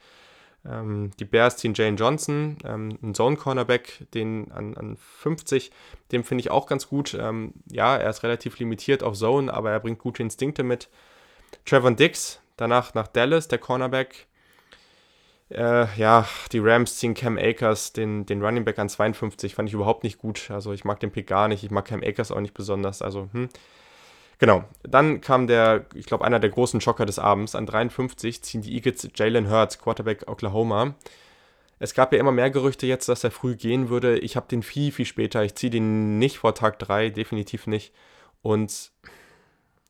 Ähm, 0.67 1.11
die 1.19 1.25
Bears 1.25 1.57
ziehen 1.57 1.73
Jane 1.75 1.95
Johnson, 1.95 2.57
ähm, 2.63 2.97
einen 3.01 3.13
Zone-Cornerback, 3.13 4.07
den 4.13 4.51
an, 4.51 4.75
an 4.75 4.97
50, 4.97 5.71
den 6.11 6.23
finde 6.23 6.41
ich 6.41 6.51
auch 6.51 6.67
ganz 6.67 6.87
gut. 6.87 7.13
Ähm, 7.13 7.53
ja, 7.71 7.95
er 7.95 8.09
ist 8.09 8.23
relativ 8.23 8.57
limitiert 8.59 9.03
auf 9.03 9.15
Zone, 9.15 9.53
aber 9.53 9.71
er 9.71 9.79
bringt 9.79 9.99
gute 9.99 10.23
Instinkte 10.23 10.63
mit. 10.63 10.89
Trevor 11.65 11.91
Dix, 11.91 12.39
danach 12.57 12.93
nach 12.93 13.07
Dallas, 13.07 13.47
der 13.47 13.59
Cornerback. 13.59 14.27
Äh, 15.49 15.85
ja, 15.97 16.27
die 16.51 16.59
Rams 16.59 16.97
ziehen 16.97 17.13
Cam 17.13 17.37
Akers, 17.37 17.93
den, 17.93 18.25
den 18.25 18.43
Running 18.43 18.65
Back 18.65 18.79
an 18.79 18.89
52, 18.89 19.53
fand 19.53 19.69
ich 19.69 19.75
überhaupt 19.75 20.03
nicht 20.03 20.17
gut. 20.17 20.49
Also 20.49 20.73
ich 20.73 20.85
mag 20.85 20.99
den 20.99 21.11
Pick 21.11 21.27
gar 21.27 21.47
nicht, 21.47 21.63
ich 21.63 21.71
mag 21.71 21.85
Cam 21.85 22.01
Akers 22.03 22.31
auch 22.31 22.39
nicht 22.39 22.55
besonders. 22.55 23.01
Also, 23.03 23.29
hm. 23.31 23.49
Genau, 24.37 24.65
dann 24.83 25.21
kam 25.21 25.47
der, 25.47 25.85
ich 25.93 26.05
glaube, 26.05 26.25
einer 26.25 26.39
der 26.39 26.49
großen 26.49 26.81
Schocker 26.81 27.05
des 27.05 27.19
Abends. 27.19 27.55
An 27.55 27.65
53 27.65 28.43
ziehen 28.43 28.61
die 28.61 28.73
Eagles 28.73 29.07
Jalen 29.15 29.49
Hurts, 29.49 29.79
Quarterback 29.79 30.27
Oklahoma. 30.27 30.95
Es 31.79 31.93
gab 31.93 32.13
ja 32.13 32.19
immer 32.19 32.31
mehr 32.31 32.49
Gerüchte 32.49 32.87
jetzt, 32.87 33.09
dass 33.09 33.23
er 33.23 33.31
früh 33.31 33.55
gehen 33.55 33.89
würde. 33.89 34.17
Ich 34.19 34.35
habe 34.35 34.47
den 34.47 34.63
viel, 34.63 34.91
viel 34.91 35.05
später. 35.05 35.43
Ich 35.43 35.55
ziehe 35.55 35.69
den 35.69 36.19
nicht 36.19 36.37
vor 36.37 36.55
Tag 36.55 36.79
3, 36.79 37.09
definitiv 37.09 37.67
nicht. 37.67 37.93
Und 38.41 38.91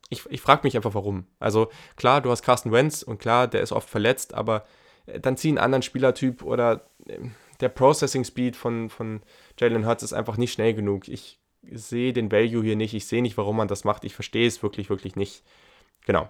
ich, 0.10 0.24
ich 0.30 0.42
frage 0.42 0.62
mich 0.64 0.76
einfach, 0.76 0.94
warum. 0.94 1.26
Also 1.40 1.70
klar, 1.96 2.22
du 2.22 2.32
hast 2.32 2.44
Carsten 2.44 2.72
Wentz 2.72 3.04
und 3.04 3.20
klar, 3.20 3.48
der 3.48 3.62
ist 3.62 3.72
oft 3.72 3.90
verletzt, 3.90 4.34
aber 4.34 4.66
äh, 5.06 5.20
dann 5.20 5.38
zieh 5.38 5.50
einen 5.50 5.58
anderen 5.58 5.82
Spielertyp 5.82 6.44
oder 6.44 6.88
äh, 7.08 7.20
der 7.62 7.70
Processing 7.70 8.24
Speed 8.24 8.56
von, 8.56 8.90
von 8.90 9.22
Jalen 9.60 9.86
Hurts 9.86 10.04
ist 10.04 10.14
einfach 10.14 10.38
nicht 10.38 10.54
schnell 10.54 10.74
genug. 10.74 11.08
Ich 11.08 11.40
sehe 11.72 12.14
den 12.14 12.32
Value 12.32 12.64
hier 12.64 12.76
nicht. 12.76 12.94
Ich 12.94 13.08
sehe 13.08 13.22
nicht, 13.22 13.38
warum 13.38 13.58
man 13.58 13.68
das 13.68 13.84
macht. 13.84 14.04
Ich 14.04 14.16
verstehe 14.16 14.48
es 14.48 14.62
wirklich, 14.64 14.90
wirklich 14.90 15.16
nicht. 15.16 15.44
Genau. 16.06 16.30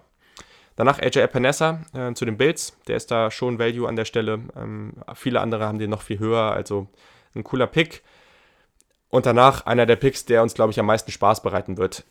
Danach 0.76 0.98
AJ 0.98 1.20
Epinesa 1.20 1.82
äh, 1.94 2.12
zu 2.12 2.24
den 2.24 2.36
Bills. 2.36 2.78
Der 2.86 2.96
ist 2.96 3.10
da 3.10 3.30
schon 3.30 3.58
Value 3.58 3.88
an 3.88 3.96
der 3.96 4.04
Stelle. 4.04 4.40
Ähm, 4.56 4.94
viele 5.14 5.40
andere 5.40 5.66
haben 5.66 5.78
den 5.78 5.90
noch 5.90 6.02
viel 6.02 6.18
höher. 6.18 6.52
Also 6.52 6.88
ein 7.34 7.44
cooler 7.44 7.66
Pick. 7.66 8.02
Und 9.08 9.26
danach 9.26 9.64
einer 9.66 9.86
der 9.86 9.96
Picks, 9.96 10.24
der 10.26 10.42
uns, 10.42 10.54
glaube 10.54 10.72
ich, 10.72 10.80
am 10.80 10.86
meisten 10.86 11.10
Spaß 11.10 11.42
bereiten 11.42 11.78
wird. 11.78 12.04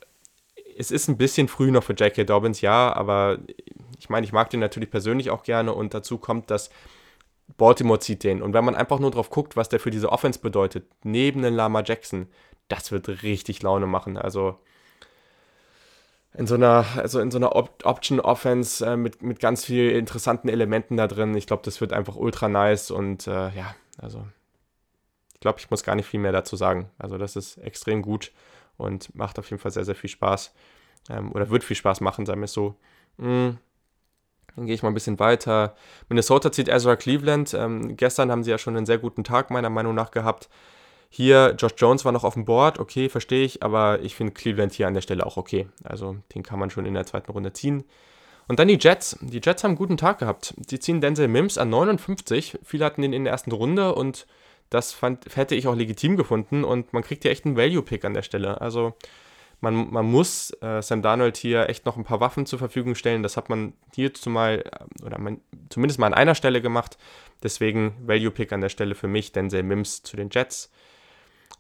Es 0.77 0.91
ist 0.91 1.07
ein 1.07 1.17
bisschen 1.17 1.47
früh 1.47 1.71
noch 1.71 1.83
für 1.83 1.93
J.K. 1.93 2.23
Dobbins, 2.23 2.61
ja, 2.61 2.93
aber 2.93 3.39
ich 3.99 4.09
meine, 4.09 4.25
ich 4.25 4.33
mag 4.33 4.49
den 4.49 4.59
natürlich 4.59 4.89
persönlich 4.89 5.29
auch 5.29 5.43
gerne 5.43 5.73
und 5.73 5.93
dazu 5.93 6.17
kommt, 6.17 6.51
dass 6.51 6.69
Baltimore 7.57 7.99
zieht 7.99 8.23
den. 8.23 8.41
Und 8.41 8.53
wenn 8.53 8.65
man 8.65 8.75
einfach 8.75 8.99
nur 8.99 9.11
drauf 9.11 9.29
guckt, 9.29 9.55
was 9.55 9.69
der 9.69 9.79
für 9.79 9.91
diese 9.91 10.11
Offense 10.11 10.39
bedeutet, 10.39 10.85
neben 11.03 11.43
den 11.43 11.53
Lama 11.53 11.83
Jackson, 11.85 12.27
das 12.67 12.91
wird 12.91 13.23
richtig 13.23 13.61
Laune 13.61 13.87
machen. 13.87 14.17
Also 14.17 14.59
in 16.33 16.47
so 16.47 16.55
einer, 16.55 16.85
also 16.97 17.19
in 17.19 17.31
so 17.31 17.37
einer 17.37 17.55
Op 17.55 17.85
Option 17.85 18.19
Offense 18.19 18.85
äh, 18.85 18.97
mit, 18.97 19.21
mit 19.21 19.39
ganz 19.39 19.65
vielen 19.65 19.95
interessanten 19.95 20.49
Elementen 20.49 20.97
da 20.97 21.07
drin. 21.07 21.35
Ich 21.35 21.47
glaube, 21.47 21.63
das 21.63 21.79
wird 21.81 21.93
einfach 21.93 22.15
ultra 22.15 22.49
nice 22.49 22.91
und 22.91 23.27
äh, 23.27 23.49
ja, 23.51 23.75
also 23.97 24.25
ich 25.33 25.39
glaube, 25.39 25.59
ich 25.59 25.69
muss 25.69 25.83
gar 25.83 25.95
nicht 25.95 26.07
viel 26.07 26.19
mehr 26.19 26.31
dazu 26.31 26.55
sagen. 26.55 26.89
Also 26.97 27.17
das 27.17 27.35
ist 27.35 27.57
extrem 27.57 28.01
gut 28.01 28.31
und 28.77 29.13
macht 29.15 29.39
auf 29.39 29.49
jeden 29.49 29.61
Fall 29.61 29.71
sehr, 29.71 29.85
sehr 29.85 29.95
viel 29.95 30.09
Spaß. 30.09 30.53
Ähm, 31.09 31.31
oder 31.31 31.49
wird 31.49 31.63
viel 31.63 31.75
Spaß 31.75 32.01
machen, 32.01 32.25
sagen 32.25 32.41
wir 32.41 32.45
es 32.45 32.53
so. 32.53 32.75
Mm. 33.17 33.51
Dann 34.55 34.65
gehe 34.67 34.75
ich 34.75 34.83
mal 34.83 34.89
ein 34.89 34.93
bisschen 34.93 35.19
weiter. 35.19 35.75
Minnesota 36.07 36.51
zieht 36.51 36.69
Ezra 36.69 36.95
Cleveland. 36.95 37.53
Ähm, 37.53 37.97
gestern 37.97 38.31
haben 38.31 38.43
sie 38.43 38.51
ja 38.51 38.57
schon 38.57 38.77
einen 38.77 38.85
sehr 38.85 38.97
guten 38.97 39.25
Tag 39.25 39.51
meiner 39.51 39.69
Meinung 39.69 39.93
nach 39.93 40.11
gehabt. 40.11 40.49
Hier, 41.17 41.55
Josh 41.57 41.75
Jones 41.77 42.03
war 42.03 42.11
noch 42.11 42.25
auf 42.25 42.33
dem 42.33 42.43
Board, 42.43 42.77
okay, 42.77 43.07
verstehe 43.07 43.45
ich, 43.45 43.63
aber 43.63 44.01
ich 44.01 44.15
finde 44.15 44.33
Cleveland 44.33 44.73
hier 44.73 44.85
an 44.85 44.93
der 44.93 44.99
Stelle 44.99 45.25
auch 45.25 45.37
okay. 45.37 45.65
Also 45.81 46.17
den 46.35 46.43
kann 46.43 46.59
man 46.59 46.69
schon 46.69 46.85
in 46.85 46.93
der 46.93 47.05
zweiten 47.05 47.31
Runde 47.31 47.53
ziehen. 47.53 47.85
Und 48.49 48.59
dann 48.59 48.67
die 48.67 48.77
Jets. 48.77 49.17
Die 49.21 49.39
Jets 49.41 49.63
haben 49.63 49.71
einen 49.71 49.77
guten 49.77 49.95
Tag 49.95 50.19
gehabt. 50.19 50.53
Sie 50.67 50.77
ziehen 50.77 50.99
Denzel 50.99 51.29
Mims 51.29 51.57
an 51.57 51.69
59. 51.69 52.59
Viele 52.63 52.83
hatten 52.83 53.01
den 53.01 53.13
in 53.13 53.23
der 53.23 53.31
ersten 53.31 53.53
Runde 53.53 53.95
und 53.95 54.27
das 54.69 54.91
fand, 54.91 55.33
hätte 55.37 55.55
ich 55.55 55.69
auch 55.69 55.75
legitim 55.75 56.17
gefunden 56.17 56.65
und 56.65 56.91
man 56.91 57.01
kriegt 57.01 57.23
hier 57.23 57.31
echt 57.31 57.45
einen 57.45 57.55
Value-Pick 57.55 58.03
an 58.03 58.13
der 58.13 58.23
Stelle. 58.23 58.59
Also 58.59 58.93
man, 59.61 59.89
man 59.91 60.05
muss 60.05 60.51
äh, 60.61 60.81
Sam 60.81 61.01
Darnold 61.01 61.37
hier 61.37 61.69
echt 61.69 61.85
noch 61.85 61.95
ein 61.95 62.03
paar 62.03 62.19
Waffen 62.19 62.45
zur 62.45 62.59
Verfügung 62.59 62.93
stellen. 62.93 63.23
Das 63.23 63.37
hat 63.37 63.47
man 63.47 63.71
hier 63.93 64.13
zumal, 64.13 64.65
äh, 64.69 65.05
oder 65.05 65.17
man, 65.17 65.39
zumindest 65.69 65.97
mal 65.97 66.07
an 66.07 66.13
einer 66.13 66.35
Stelle 66.35 66.61
gemacht. 66.61 66.97
Deswegen 67.41 67.95
Value-Pick 68.05 68.51
an 68.51 68.59
der 68.59 68.67
Stelle 68.67 68.95
für 68.95 69.07
mich, 69.07 69.31
Denzel 69.31 69.63
Mims 69.63 70.03
zu 70.03 70.17
den 70.17 70.29
Jets. 70.29 70.69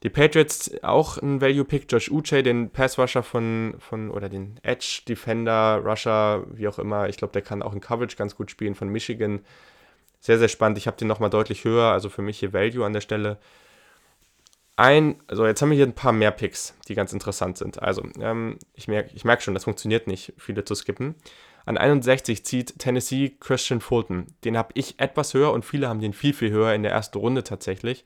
Die 0.03 0.09
Patriots 0.09 0.71
auch 0.83 1.17
ein 1.17 1.41
Value-Pick, 1.41 1.91
Josh 1.91 2.11
Uche, 2.11 2.43
den 2.43 2.69
Pass-Rusher 2.69 3.23
von, 3.23 3.75
von, 3.79 4.11
oder 4.11 4.29
den 4.29 4.59
Edge-Defender, 4.61 5.81
Rusher, 5.83 6.45
wie 6.51 6.67
auch 6.67 6.79
immer. 6.79 7.09
Ich 7.09 7.17
glaube, 7.17 7.33
der 7.33 7.41
kann 7.41 7.61
auch 7.61 7.73
in 7.73 7.81
Coverage 7.81 8.15
ganz 8.15 8.35
gut 8.35 8.51
spielen 8.51 8.75
von 8.75 8.89
Michigan. 8.89 9.39
Sehr, 10.19 10.37
sehr 10.37 10.47
spannend. 10.47 10.77
Ich 10.77 10.87
habe 10.87 10.97
den 10.97 11.07
nochmal 11.07 11.29
deutlich 11.29 11.63
höher, 11.63 11.91
also 11.91 12.09
für 12.09 12.21
mich 12.21 12.39
hier 12.39 12.53
Value 12.53 12.85
an 12.85 12.93
der 12.93 13.01
Stelle. 13.01 13.37
Ein, 14.75 15.21
also 15.27 15.45
jetzt 15.45 15.61
haben 15.61 15.69
wir 15.69 15.77
hier 15.77 15.85
ein 15.85 15.95
paar 15.95 16.11
mehr 16.11 16.31
Picks, 16.31 16.75
die 16.87 16.95
ganz 16.95 17.13
interessant 17.13 17.57
sind. 17.57 17.81
Also, 17.81 18.03
ähm, 18.19 18.59
ich 18.73 18.89
merke 18.89 19.11
ich 19.15 19.23
merk 19.23 19.41
schon, 19.41 19.53
das 19.53 19.63
funktioniert 19.63 20.05
nicht, 20.05 20.33
viele 20.37 20.65
zu 20.65 20.75
skippen. 20.75 21.15
An 21.65 21.77
61 21.77 22.45
zieht 22.45 22.77
Tennessee 22.77 23.37
Christian 23.39 23.79
Fulton. 23.79 24.27
Den 24.43 24.57
habe 24.57 24.71
ich 24.73 24.99
etwas 24.99 25.33
höher 25.33 25.53
und 25.53 25.63
viele 25.63 25.87
haben 25.87 26.01
den 26.01 26.13
viel, 26.13 26.33
viel 26.33 26.51
höher 26.51 26.73
in 26.73 26.83
der 26.83 26.91
ersten 26.91 27.17
Runde 27.17 27.43
tatsächlich 27.43 28.03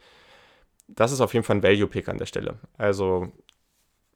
das 0.95 1.11
ist 1.11 1.21
auf 1.21 1.33
jeden 1.33 1.45
Fall 1.45 1.57
ein 1.57 1.63
Value-Pick 1.63 2.09
an 2.09 2.17
der 2.17 2.25
Stelle. 2.25 2.57
Also 2.77 3.31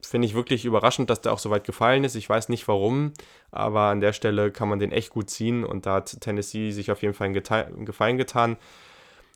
finde 0.06 0.28
ich 0.28 0.34
wirklich 0.34 0.66
überraschend, 0.66 1.10
dass 1.10 1.22
der 1.22 1.34
auch 1.34 1.40
so 1.40 1.50
weit 1.50 1.64
gefallen 1.64 2.04
ist. 2.04 2.16
Ich 2.16 2.30
weiß 2.30 2.50
nicht 2.50 2.68
warum, 2.68 3.14
aber 3.52 3.84
an 3.84 4.02
der 4.02 4.14
Stelle 4.14 4.52
kann 4.52 4.68
man 4.68 4.80
den 4.80 4.92
echt 4.92 5.12
gut 5.12 5.30
ziehen 5.30 5.64
und 5.64 5.86
da 5.86 5.96
hat 5.96 6.20
Tennessee 6.20 6.72
sich 6.72 6.92
auf 6.92 7.02
jeden 7.02 7.14
Fall 7.14 7.28
einen, 7.28 7.86
Gefallen 7.86 8.18
getan. 8.18 8.58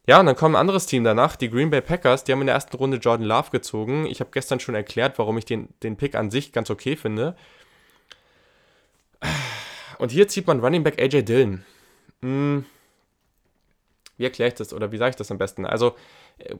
Ja, 0.07 0.19
und 0.19 0.25
dann 0.25 0.35
kommt 0.35 0.55
ein 0.55 0.59
anderes 0.59 0.85
Team 0.85 1.03
danach, 1.03 1.35
die 1.35 1.49
Green 1.49 1.69
Bay 1.69 1.81
Packers, 1.81 2.23
die 2.23 2.31
haben 2.31 2.41
in 2.41 2.47
der 2.47 2.55
ersten 2.55 2.75
Runde 2.77 2.97
Jordan 2.97 3.25
Love 3.25 3.49
gezogen. 3.51 4.05
Ich 4.05 4.19
habe 4.19 4.29
gestern 4.31 4.59
schon 4.59 4.75
erklärt, 4.75 5.19
warum 5.19 5.37
ich 5.37 5.45
den, 5.45 5.69
den 5.83 5.97
Pick 5.97 6.15
an 6.15 6.31
sich 6.31 6.51
ganz 6.53 6.69
okay 6.69 6.95
finde. 6.95 7.35
Und 9.99 10.11
hier 10.11 10.27
zieht 10.27 10.47
man 10.47 10.59
Running 10.59 10.83
Back 10.83 11.01
AJ 11.01 11.23
Dillon. 11.23 11.65
Hm. 12.21 12.65
Wie 14.17 14.23
erkläre 14.23 14.49
ich 14.49 14.55
das 14.55 14.73
oder 14.73 14.91
wie 14.91 14.97
sage 14.97 15.11
ich 15.11 15.15
das 15.15 15.31
am 15.31 15.37
besten? 15.37 15.65
Also, 15.65 15.95
äh, 16.37 16.55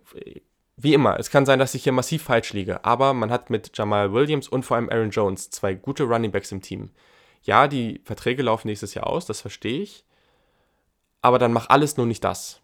wie 0.77 0.93
immer, 0.93 1.19
es 1.19 1.31
kann 1.31 1.45
sein, 1.45 1.57
dass 1.59 1.73
ich 1.73 1.83
hier 1.83 1.91
massiv 1.91 2.23
falsch 2.23 2.53
liege, 2.53 2.85
aber 2.85 3.13
man 3.13 3.31
hat 3.31 3.49
mit 3.49 3.75
Jamal 3.75 4.13
Williams 4.13 4.47
und 4.47 4.63
vor 4.63 4.77
allem 4.77 4.89
Aaron 4.89 5.09
Jones 5.09 5.49
zwei 5.49 5.73
gute 5.73 6.03
Running 6.03 6.31
Backs 6.31 6.51
im 6.51 6.61
Team. 6.61 6.91
Ja, 7.41 7.67
die 7.67 7.99
Verträge 8.03 8.43
laufen 8.43 8.67
nächstes 8.67 8.93
Jahr 8.93 9.07
aus, 9.07 9.25
das 9.25 9.41
verstehe 9.41 9.81
ich, 9.81 10.05
aber 11.21 11.39
dann 11.39 11.51
mach 11.51 11.69
alles 11.69 11.97
nur 11.97 12.05
nicht 12.05 12.23
das. 12.23 12.61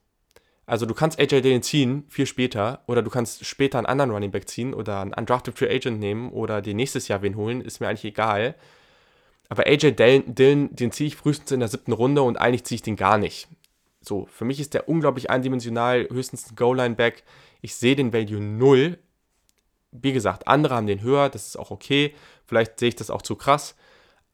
Also 0.65 0.85
du 0.85 0.93
kannst 0.93 1.19
AJ 1.19 1.41
Dillon 1.41 1.63
ziehen, 1.63 2.05
viel 2.07 2.25
später, 2.25 2.83
oder 2.87 3.01
du 3.01 3.09
kannst 3.09 3.45
später 3.45 3.79
einen 3.79 3.87
anderen 3.87 4.11
Running 4.11 4.31
Back 4.31 4.47
ziehen 4.47 4.73
oder 4.73 5.01
einen 5.01 5.13
Undrafted 5.13 5.57
Free 5.57 5.73
Agent 5.73 5.99
nehmen 5.99 6.31
oder 6.31 6.61
dir 6.61 6.73
nächstes 6.73 7.07
Jahr 7.07 7.21
wen 7.21 7.35
holen, 7.35 7.61
ist 7.61 7.81
mir 7.81 7.89
eigentlich 7.89 8.05
egal. 8.05 8.55
Aber 9.49 9.67
AJ 9.67 9.95
Dillon, 9.95 10.75
den 10.75 10.91
ziehe 10.91 11.07
ich 11.07 11.17
frühestens 11.17 11.51
in 11.51 11.59
der 11.59 11.69
siebten 11.69 11.91
Runde 11.91 12.21
und 12.21 12.37
eigentlich 12.37 12.63
ziehe 12.63 12.77
ich 12.77 12.81
den 12.81 12.95
gar 12.95 13.17
nicht. 13.17 13.47
So, 14.01 14.25
für 14.27 14.45
mich 14.45 14.59
ist 14.59 14.73
der 14.73 14.87
unglaublich 14.87 15.29
eindimensional, 15.29 16.07
höchstens 16.09 16.49
ein 16.49 16.55
Goal-Line-Back. 16.55 17.23
Ich 17.63 17.75
sehe 17.75 17.95
den 17.95 18.11
Value 18.11 18.41
0. 18.41 18.99
Wie 19.91 20.11
gesagt, 20.11 20.49
andere 20.49 20.75
haben 20.75 20.85
den 20.85 21.01
höher, 21.01 21.29
das 21.29 21.47
ist 21.47 21.55
auch 21.55 21.71
okay. 21.71 22.13
Vielleicht 22.45 22.77
sehe 22.77 22.89
ich 22.89 22.95
das 22.97 23.09
auch 23.09 23.21
zu 23.21 23.37
krass. 23.37 23.75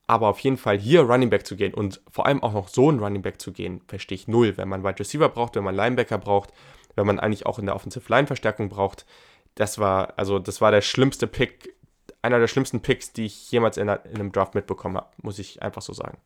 Aber 0.08 0.30
auf 0.30 0.40
jeden 0.40 0.58
Fall 0.58 0.80
hier 0.80 1.02
Running 1.02 1.30
Back 1.30 1.46
zu 1.46 1.56
gehen 1.56 1.76
und 1.76 2.02
vor 2.10 2.26
allem 2.26 2.42
auch 2.42 2.54
noch 2.54 2.70
so 2.70 2.92
ein 2.92 2.98
Running 2.98 3.22
Back 3.22 3.40
zu 3.40 3.54
gehen, 3.54 3.82
verstehe 3.88 4.16
ich 4.16 4.28
null. 4.28 4.58
Wenn 4.58 4.68
man 4.68 4.84
Wide 4.84 5.00
Receiver 5.00 5.30
braucht, 5.30 5.56
wenn 5.56 5.64
man 5.64 5.76
Linebacker 5.76 6.18
braucht, 6.18 6.52
wenn 6.96 7.06
man 7.06 7.20
eigentlich 7.20 7.46
auch 7.46 7.60
in 7.60 7.68
der 7.68 7.76
Offensive 7.76 8.12
Line 8.12 8.26
Verstärkung 8.26 8.68
braucht. 8.68 9.06
Das 9.54 9.78
war, 9.78 10.18
also 10.18 10.40
das 10.40 10.60
war 10.60 10.72
der 10.72 10.82
schlimmste 10.82 11.28
Pick, 11.28 11.76
einer 12.24 12.40
der 12.40 12.48
schlimmsten 12.48 12.82
Picks, 12.82 13.14
die 13.14 13.28
ich 13.28 13.52
jemals 13.52 13.78
in 13.78 13.90
einem 13.90 14.32
Draft 14.32 14.56
mitbekommen 14.56 14.98
habe, 14.98 15.10
muss 15.22 15.38
ich 15.38 15.62
einfach 15.62 15.84
so 15.84 15.94
sagen. 15.94 16.18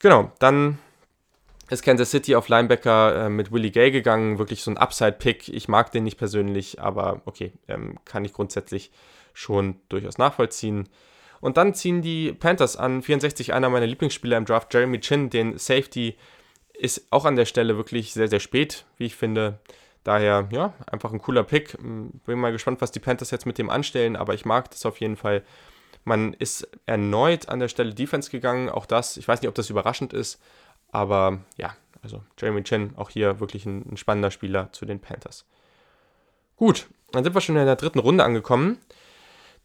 Genau, 0.00 0.32
dann 0.40 0.80
ist 1.70 1.82
Kansas 1.82 2.10
City 2.10 2.34
auf 2.34 2.48
Linebacker 2.48 3.26
äh, 3.26 3.28
mit 3.28 3.52
Willie 3.52 3.70
Gay 3.70 3.90
gegangen. 3.90 4.38
Wirklich 4.38 4.62
so 4.62 4.70
ein 4.70 4.76
Upside-Pick. 4.76 5.48
Ich 5.48 5.68
mag 5.68 5.90
den 5.92 6.04
nicht 6.04 6.18
persönlich, 6.18 6.80
aber 6.80 7.22
okay, 7.24 7.52
ähm, 7.68 7.98
kann 8.04 8.24
ich 8.24 8.32
grundsätzlich 8.32 8.90
schon 9.32 9.76
durchaus 9.88 10.18
nachvollziehen. 10.18 10.88
Und 11.40 11.56
dann 11.56 11.74
ziehen 11.74 12.02
die 12.02 12.32
Panthers 12.32 12.76
an 12.76 13.02
64, 13.02 13.52
einer 13.52 13.68
meiner 13.68 13.86
Lieblingsspieler 13.86 14.36
im 14.36 14.44
Draft, 14.44 14.72
Jeremy 14.72 15.00
Chin, 15.00 15.28
den 15.28 15.58
Safety, 15.58 16.16
ist 16.72 17.06
auch 17.10 17.24
an 17.24 17.36
der 17.36 17.46
Stelle 17.46 17.76
wirklich 17.76 18.12
sehr, 18.12 18.28
sehr 18.28 18.40
spät, 18.40 18.84
wie 18.96 19.06
ich 19.06 19.16
finde. 19.16 19.58
Daher, 20.04 20.48
ja, 20.52 20.74
einfach 20.86 21.12
ein 21.12 21.20
cooler 21.20 21.44
Pick. 21.44 21.76
Bin 21.78 22.38
mal 22.38 22.52
gespannt, 22.52 22.80
was 22.80 22.92
die 22.92 23.00
Panthers 23.00 23.30
jetzt 23.30 23.46
mit 23.46 23.58
dem 23.58 23.70
anstellen, 23.70 24.16
aber 24.16 24.34
ich 24.34 24.44
mag 24.44 24.70
das 24.70 24.84
auf 24.84 25.00
jeden 25.00 25.16
Fall. 25.16 25.42
Man 26.04 26.32
ist 26.32 26.68
erneut 26.86 27.48
an 27.48 27.60
der 27.60 27.68
Stelle 27.68 27.94
Defense 27.94 28.30
gegangen. 28.30 28.68
Auch 28.68 28.86
das, 28.86 29.16
ich 29.16 29.26
weiß 29.26 29.40
nicht, 29.40 29.48
ob 29.48 29.54
das 29.54 29.70
überraschend 29.70 30.12
ist, 30.12 30.40
aber 30.92 31.40
ja, 31.56 31.74
also 32.02 32.22
Jeremy 32.38 32.62
Chen, 32.62 32.92
auch 32.96 33.10
hier 33.10 33.40
wirklich 33.40 33.66
ein, 33.66 33.84
ein 33.90 33.96
spannender 33.96 34.30
Spieler 34.30 34.70
zu 34.72 34.86
den 34.86 35.00
Panthers. 35.00 35.44
Gut, 36.56 36.86
dann 37.10 37.24
sind 37.24 37.34
wir 37.34 37.40
schon 37.40 37.56
in 37.56 37.66
der 37.66 37.76
dritten 37.76 37.98
Runde 37.98 38.22
angekommen. 38.22 38.78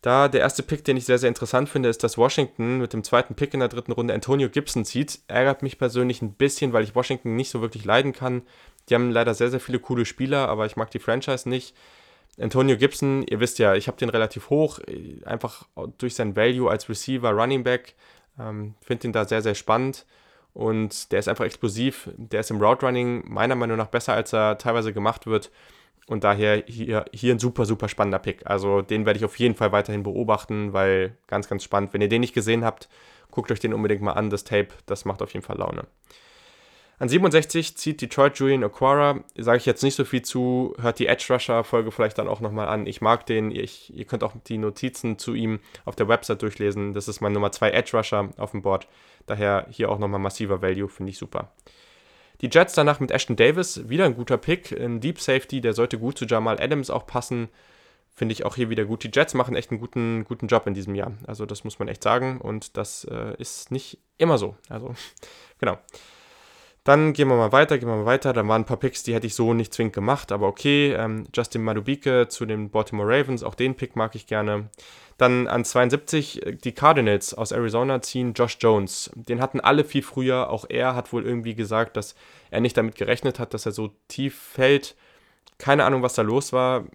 Da 0.01 0.27
der 0.27 0.41
erste 0.41 0.63
Pick, 0.63 0.85
den 0.85 0.95
ich 0.95 1.05
sehr, 1.05 1.17
sehr 1.17 1.27
interessant 1.27 1.69
finde, 1.69 1.89
ist, 1.89 2.03
dass 2.03 2.17
Washington 2.17 2.79
mit 2.79 2.93
dem 2.93 3.03
zweiten 3.03 3.35
Pick 3.35 3.53
in 3.53 3.59
der 3.59 3.69
dritten 3.69 3.91
Runde 3.91 4.13
Antonio 4.13 4.49
Gibson 4.49 4.85
zieht. 4.85 5.19
Ärgert 5.27 5.63
mich 5.63 5.77
persönlich 5.77 6.21
ein 6.21 6.33
bisschen, 6.33 6.71
weil 6.71 6.83
ich 6.83 6.95
Washington 6.95 7.35
nicht 7.35 7.49
so 7.49 7.61
wirklich 7.61 7.83
leiden 7.83 8.13
kann. 8.13 8.43
Die 8.89 8.95
haben 8.95 9.11
leider 9.11 9.33
sehr, 9.33 9.49
sehr 9.49 9.59
viele 9.59 9.79
coole 9.79 10.05
Spieler, 10.05 10.47
aber 10.47 10.65
ich 10.65 10.75
mag 10.75 10.91
die 10.91 10.99
Franchise 10.99 11.49
nicht. 11.49 11.75
Antonio 12.39 12.77
Gibson, 12.77 13.23
ihr 13.23 13.39
wisst 13.39 13.57
ja, 13.57 13.73
ich 13.73 13.87
habe 13.87 13.97
den 13.97 14.09
relativ 14.09 14.51
hoch, 14.51 14.79
einfach 15.25 15.65
durch 15.97 16.13
sein 16.13 16.35
Value 16.35 16.69
als 16.69 16.87
Receiver, 16.87 17.31
Running 17.31 17.63
Back. 17.63 17.95
Ähm, 18.39 18.75
Finde 18.81 19.07
ihn 19.07 19.13
da 19.13 19.25
sehr, 19.25 19.41
sehr 19.41 19.55
spannend 19.55 20.05
und 20.57 21.11
der 21.11 21.19
ist 21.19 21.27
einfach 21.27 21.45
explosiv. 21.45 22.09
Der 22.17 22.39
ist 22.39 22.49
im 22.49 22.59
Route 22.59 22.83
Running 22.83 23.23
meiner 23.27 23.53
Meinung 23.53 23.77
nach 23.77 23.89
besser, 23.89 24.13
als 24.13 24.33
er 24.33 24.57
teilweise 24.57 24.91
gemacht 24.91 25.27
wird. 25.27 25.51
Und 26.07 26.23
daher 26.23 26.63
hier, 26.65 27.05
hier 27.13 27.35
ein 27.35 27.37
super, 27.37 27.65
super 27.65 27.87
spannender 27.87 28.17
Pick. 28.17 28.41
Also 28.47 28.81
den 28.81 29.05
werde 29.05 29.19
ich 29.19 29.25
auf 29.25 29.37
jeden 29.37 29.53
Fall 29.53 29.71
weiterhin 29.71 30.01
beobachten, 30.01 30.73
weil 30.73 31.15
ganz, 31.27 31.47
ganz 31.47 31.63
spannend. 31.63 31.93
Wenn 31.93 32.01
ihr 32.01 32.09
den 32.09 32.21
nicht 32.21 32.33
gesehen 32.33 32.65
habt, 32.65 32.89
guckt 33.29 33.51
euch 33.51 33.59
den 33.59 33.71
unbedingt 33.71 34.01
mal 34.01 34.13
an, 34.13 34.31
das 34.31 34.45
Tape. 34.45 34.69
Das 34.87 35.05
macht 35.05 35.21
auf 35.21 35.31
jeden 35.31 35.45
Fall 35.45 35.59
Laune. 35.59 35.85
An 36.99 37.09
67 37.09 37.77
zieht 37.77 38.01
Detroit 38.01 38.39
Julian 38.39 38.63
Aquara. 38.63 39.19
Sage 39.37 39.57
ich 39.57 39.67
jetzt 39.67 39.83
nicht 39.83 39.93
so 39.93 40.05
viel 40.05 40.23
zu. 40.23 40.73
Hört 40.81 40.97
die 40.97 41.05
Edge 41.05 41.27
Rusher 41.29 41.63
Folge 41.63 41.91
vielleicht 41.91 42.17
dann 42.17 42.27
auch 42.27 42.39
nochmal 42.39 42.67
an. 42.67 42.87
Ich 42.87 43.01
mag 43.01 43.27
den. 43.27 43.51
Ich, 43.51 43.95
ihr 43.95 44.05
könnt 44.05 44.23
auch 44.23 44.33
die 44.47 44.57
Notizen 44.57 45.19
zu 45.19 45.35
ihm 45.35 45.59
auf 45.85 45.95
der 45.95 46.07
Website 46.07 46.41
durchlesen. 46.41 46.95
Das 46.95 47.07
ist 47.07 47.21
mein 47.21 47.33
Nummer 47.33 47.51
2 47.51 47.69
Edge 47.69 47.95
Rusher 47.95 48.29
auf 48.37 48.49
dem 48.49 48.63
Board. 48.63 48.87
Daher 49.27 49.67
hier 49.69 49.89
auch 49.91 49.99
nochmal 49.99 50.19
massiver 50.19 50.61
Value. 50.61 50.89
Finde 50.89 51.11
ich 51.11 51.19
super. 51.19 51.51
Die 52.41 52.49
Jets 52.51 52.73
danach 52.73 52.99
mit 52.99 53.11
Ashton 53.11 53.35
Davis, 53.35 53.89
wieder 53.89 54.05
ein 54.05 54.15
guter 54.15 54.37
Pick. 54.37 54.71
Ein 54.71 54.99
Deep 54.99 55.19
Safety, 55.19 55.61
der 55.61 55.73
sollte 55.73 55.99
gut 55.99 56.17
zu 56.17 56.25
Jamal 56.25 56.59
Adams 56.59 56.89
auch 56.89 57.05
passen. 57.05 57.49
Finde 58.15 58.33
ich 58.33 58.45
auch 58.45 58.55
hier 58.55 58.69
wieder 58.69 58.85
gut. 58.85 59.03
Die 59.03 59.11
Jets 59.13 59.35
machen 59.35 59.55
echt 59.55 59.69
einen 59.69 59.79
guten, 59.79 60.23
guten 60.23 60.47
Job 60.47 60.65
in 60.65 60.73
diesem 60.73 60.95
Jahr. 60.95 61.13
Also 61.27 61.45
das 61.45 61.63
muss 61.63 61.77
man 61.77 61.87
echt 61.87 62.01
sagen. 62.01 62.41
Und 62.41 62.77
das 62.77 63.03
äh, 63.05 63.35
ist 63.37 63.71
nicht 63.71 63.99
immer 64.17 64.37
so. 64.37 64.55
Also, 64.69 64.95
genau. 65.59 65.77
Dann 66.87 67.11
gehen 67.11 67.27
wir 67.27 67.35
mal 67.35 67.51
weiter, 67.51 67.77
gehen 67.77 67.89
wir 67.89 67.97
mal 67.97 68.05
weiter. 68.05 68.31
Da 68.31 68.47
waren 68.47 68.61
ein 68.61 68.65
paar 68.65 68.77
Picks, 68.77 69.03
die 69.03 69.13
hätte 69.13 69.27
ich 69.27 69.35
so 69.35 69.53
nicht 69.53 69.73
zwingend 69.73 69.93
gemacht, 69.93 70.31
aber 70.31 70.47
okay. 70.47 70.93
Ähm, 70.93 71.27
Justin 71.35 71.61
Madubike 71.63 72.29
zu 72.29 72.45
den 72.45 72.69
Baltimore 72.69 73.09
Ravens, 73.09 73.43
auch 73.43 73.55
den 73.55 73.75
Pick 73.75 73.97
mag 73.97 74.15
ich 74.15 74.25
gerne. 74.25 74.69
Dann 75.17 75.49
an 75.49 75.65
72 75.65 76.45
äh, 76.45 76.53
die 76.53 76.71
Cardinals 76.71 77.33
aus 77.33 77.51
Arizona 77.51 78.01
ziehen 78.01 78.31
Josh 78.31 78.57
Jones. 78.61 79.11
Den 79.15 79.41
hatten 79.41 79.59
alle 79.59 79.83
viel 79.83 80.01
früher. 80.01 80.49
Auch 80.49 80.63
er 80.69 80.95
hat 80.95 81.11
wohl 81.11 81.25
irgendwie 81.25 81.55
gesagt, 81.55 81.97
dass 81.97 82.15
er 82.51 82.61
nicht 82.61 82.77
damit 82.77 82.95
gerechnet 82.95 83.37
hat, 83.37 83.53
dass 83.53 83.65
er 83.65 83.73
so 83.73 83.91
tief 84.07 84.39
fällt. 84.39 84.95
Keine 85.57 85.83
Ahnung, 85.83 86.03
was 86.03 86.13
da 86.13 86.21
los 86.21 86.53
war. 86.53 86.85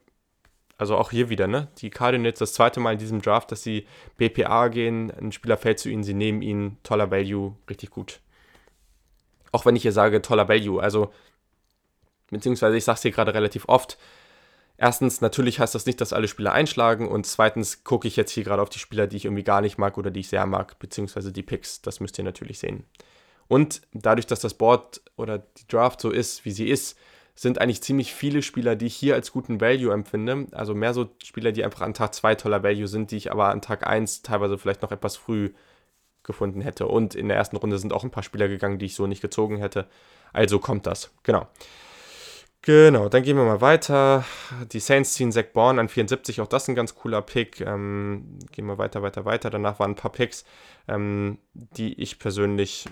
Also 0.78 0.96
auch 0.96 1.10
hier 1.10 1.28
wieder, 1.28 1.48
ne? 1.48 1.68
Die 1.82 1.90
Cardinals 1.90 2.38
das 2.38 2.54
zweite 2.54 2.80
Mal 2.80 2.94
in 2.94 2.98
diesem 2.98 3.20
Draft, 3.20 3.52
dass 3.52 3.62
sie 3.62 3.86
BPA 4.16 4.68
gehen. 4.68 5.10
Ein 5.10 5.32
Spieler 5.32 5.58
fällt 5.58 5.80
zu 5.80 5.90
ihnen, 5.90 6.02
sie 6.02 6.14
nehmen 6.14 6.40
ihn. 6.40 6.78
Toller 6.82 7.10
Value, 7.10 7.56
richtig 7.68 7.90
gut. 7.90 8.22
Auch 9.52 9.64
wenn 9.64 9.76
ich 9.76 9.82
hier 9.82 9.92
sage, 9.92 10.22
toller 10.22 10.48
Value. 10.48 10.82
Also, 10.82 11.12
beziehungsweise 12.30 12.76
ich 12.76 12.84
sage 12.84 12.96
es 12.96 13.02
hier 13.02 13.12
gerade 13.12 13.34
relativ 13.34 13.68
oft 13.68 13.98
erstens, 14.82 15.20
natürlich 15.20 15.60
heißt 15.60 15.74
das 15.74 15.86
nicht, 15.86 16.00
dass 16.00 16.12
alle 16.12 16.28
Spieler 16.28 16.52
einschlagen 16.52 17.08
und 17.08 17.24
zweitens 17.24 17.84
gucke 17.84 18.08
ich 18.08 18.16
jetzt 18.16 18.32
hier 18.32 18.42
gerade 18.42 18.60
auf 18.60 18.68
die 18.68 18.80
Spieler, 18.80 19.06
die 19.06 19.16
ich 19.16 19.24
irgendwie 19.24 19.44
gar 19.44 19.60
nicht 19.60 19.78
mag 19.78 19.96
oder 19.96 20.10
die 20.10 20.20
ich 20.20 20.28
sehr 20.28 20.44
mag, 20.44 20.78
beziehungsweise 20.80 21.32
die 21.32 21.44
Picks. 21.44 21.82
Das 21.82 22.00
müsst 22.00 22.18
ihr 22.18 22.24
natürlich 22.24 22.58
sehen. 22.58 22.84
Und 23.46 23.82
dadurch, 23.92 24.26
dass 24.26 24.40
das 24.40 24.54
Board 24.54 25.00
oder 25.16 25.38
die 25.38 25.68
Draft 25.68 26.00
so 26.00 26.10
ist, 26.10 26.44
wie 26.44 26.50
sie 26.50 26.68
ist, 26.68 26.98
sind 27.34 27.60
eigentlich 27.60 27.82
ziemlich 27.82 28.12
viele 28.12 28.42
Spieler, 28.42 28.76
die 28.76 28.86
ich 28.86 28.94
hier 28.94 29.14
als 29.14 29.32
guten 29.32 29.60
Value 29.60 29.92
empfinde. 29.92 30.46
Also 30.52 30.74
mehr 30.74 30.94
so 30.94 31.08
Spieler, 31.22 31.52
die 31.52 31.64
einfach 31.64 31.80
an 31.80 31.94
Tag 31.94 32.14
2 32.14 32.34
toller 32.34 32.62
Value 32.62 32.88
sind, 32.88 33.10
die 33.10 33.16
ich 33.16 33.30
aber 33.30 33.50
an 33.50 33.62
Tag 33.62 33.86
1 33.86 34.22
teilweise 34.22 34.58
vielleicht 34.58 34.82
noch 34.82 34.92
etwas 34.92 35.16
früh 35.16 35.50
gefunden 36.24 36.60
hätte. 36.60 36.86
Und 36.86 37.14
in 37.14 37.28
der 37.28 37.36
ersten 37.36 37.56
Runde 37.56 37.78
sind 37.78 37.92
auch 37.92 38.04
ein 38.04 38.10
paar 38.10 38.22
Spieler 38.22 38.48
gegangen, 38.48 38.78
die 38.78 38.86
ich 38.86 38.94
so 38.94 39.06
nicht 39.06 39.22
gezogen 39.22 39.56
hätte. 39.56 39.86
Also 40.32 40.58
kommt 40.58 40.86
das. 40.86 41.10
Genau. 41.22 41.46
Genau, 42.64 43.08
dann 43.08 43.24
gehen 43.24 43.36
wir 43.36 43.44
mal 43.44 43.60
weiter. 43.60 44.24
Die 44.70 44.78
Saints 44.78 45.14
ziehen 45.14 45.32
Zach 45.32 45.46
Bourne 45.52 45.80
an 45.80 45.88
74, 45.88 46.40
auch 46.40 46.46
das 46.46 46.68
ein 46.68 46.76
ganz 46.76 46.94
cooler 46.94 47.20
Pick. 47.20 47.60
Ähm, 47.60 48.38
gehen 48.52 48.66
wir 48.66 48.78
weiter, 48.78 49.02
weiter, 49.02 49.24
weiter. 49.24 49.50
Danach 49.50 49.80
waren 49.80 49.92
ein 49.92 49.96
paar 49.96 50.12
Picks, 50.12 50.44
ähm, 50.86 51.38
die 51.54 52.00
ich 52.00 52.20
persönlich 52.20 52.88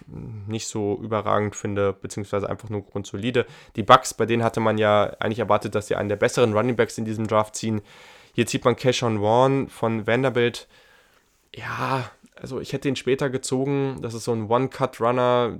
nicht 0.48 0.66
so 0.66 0.98
überragend 1.00 1.54
finde, 1.54 1.92
beziehungsweise 1.92 2.50
einfach 2.50 2.68
nur 2.68 2.84
grundsolide. 2.84 3.46
Die 3.76 3.84
Bucks, 3.84 4.12
bei 4.12 4.26
denen 4.26 4.42
hatte 4.42 4.58
man 4.58 4.76
ja 4.76 5.14
eigentlich 5.20 5.38
erwartet, 5.38 5.76
dass 5.76 5.86
sie 5.86 5.94
einen 5.94 6.08
der 6.08 6.16
besseren 6.16 6.52
Running 6.52 6.74
Backs 6.74 6.98
in 6.98 7.04
diesem 7.04 7.28
Draft 7.28 7.54
ziehen. 7.54 7.80
Hier 8.32 8.46
zieht 8.46 8.64
man 8.64 8.74
Cashon 8.74 9.22
Warren 9.22 9.68
von 9.68 10.04
Vanderbilt. 10.04 10.66
Ja, 11.54 12.10
also 12.40 12.60
ich 12.60 12.72
hätte 12.72 12.88
ihn 12.88 12.96
später 12.96 13.30
gezogen. 13.30 13.98
Das 14.00 14.14
ist 14.14 14.24
so 14.24 14.32
ein 14.32 14.48
One-Cut-Runner. 14.48 15.58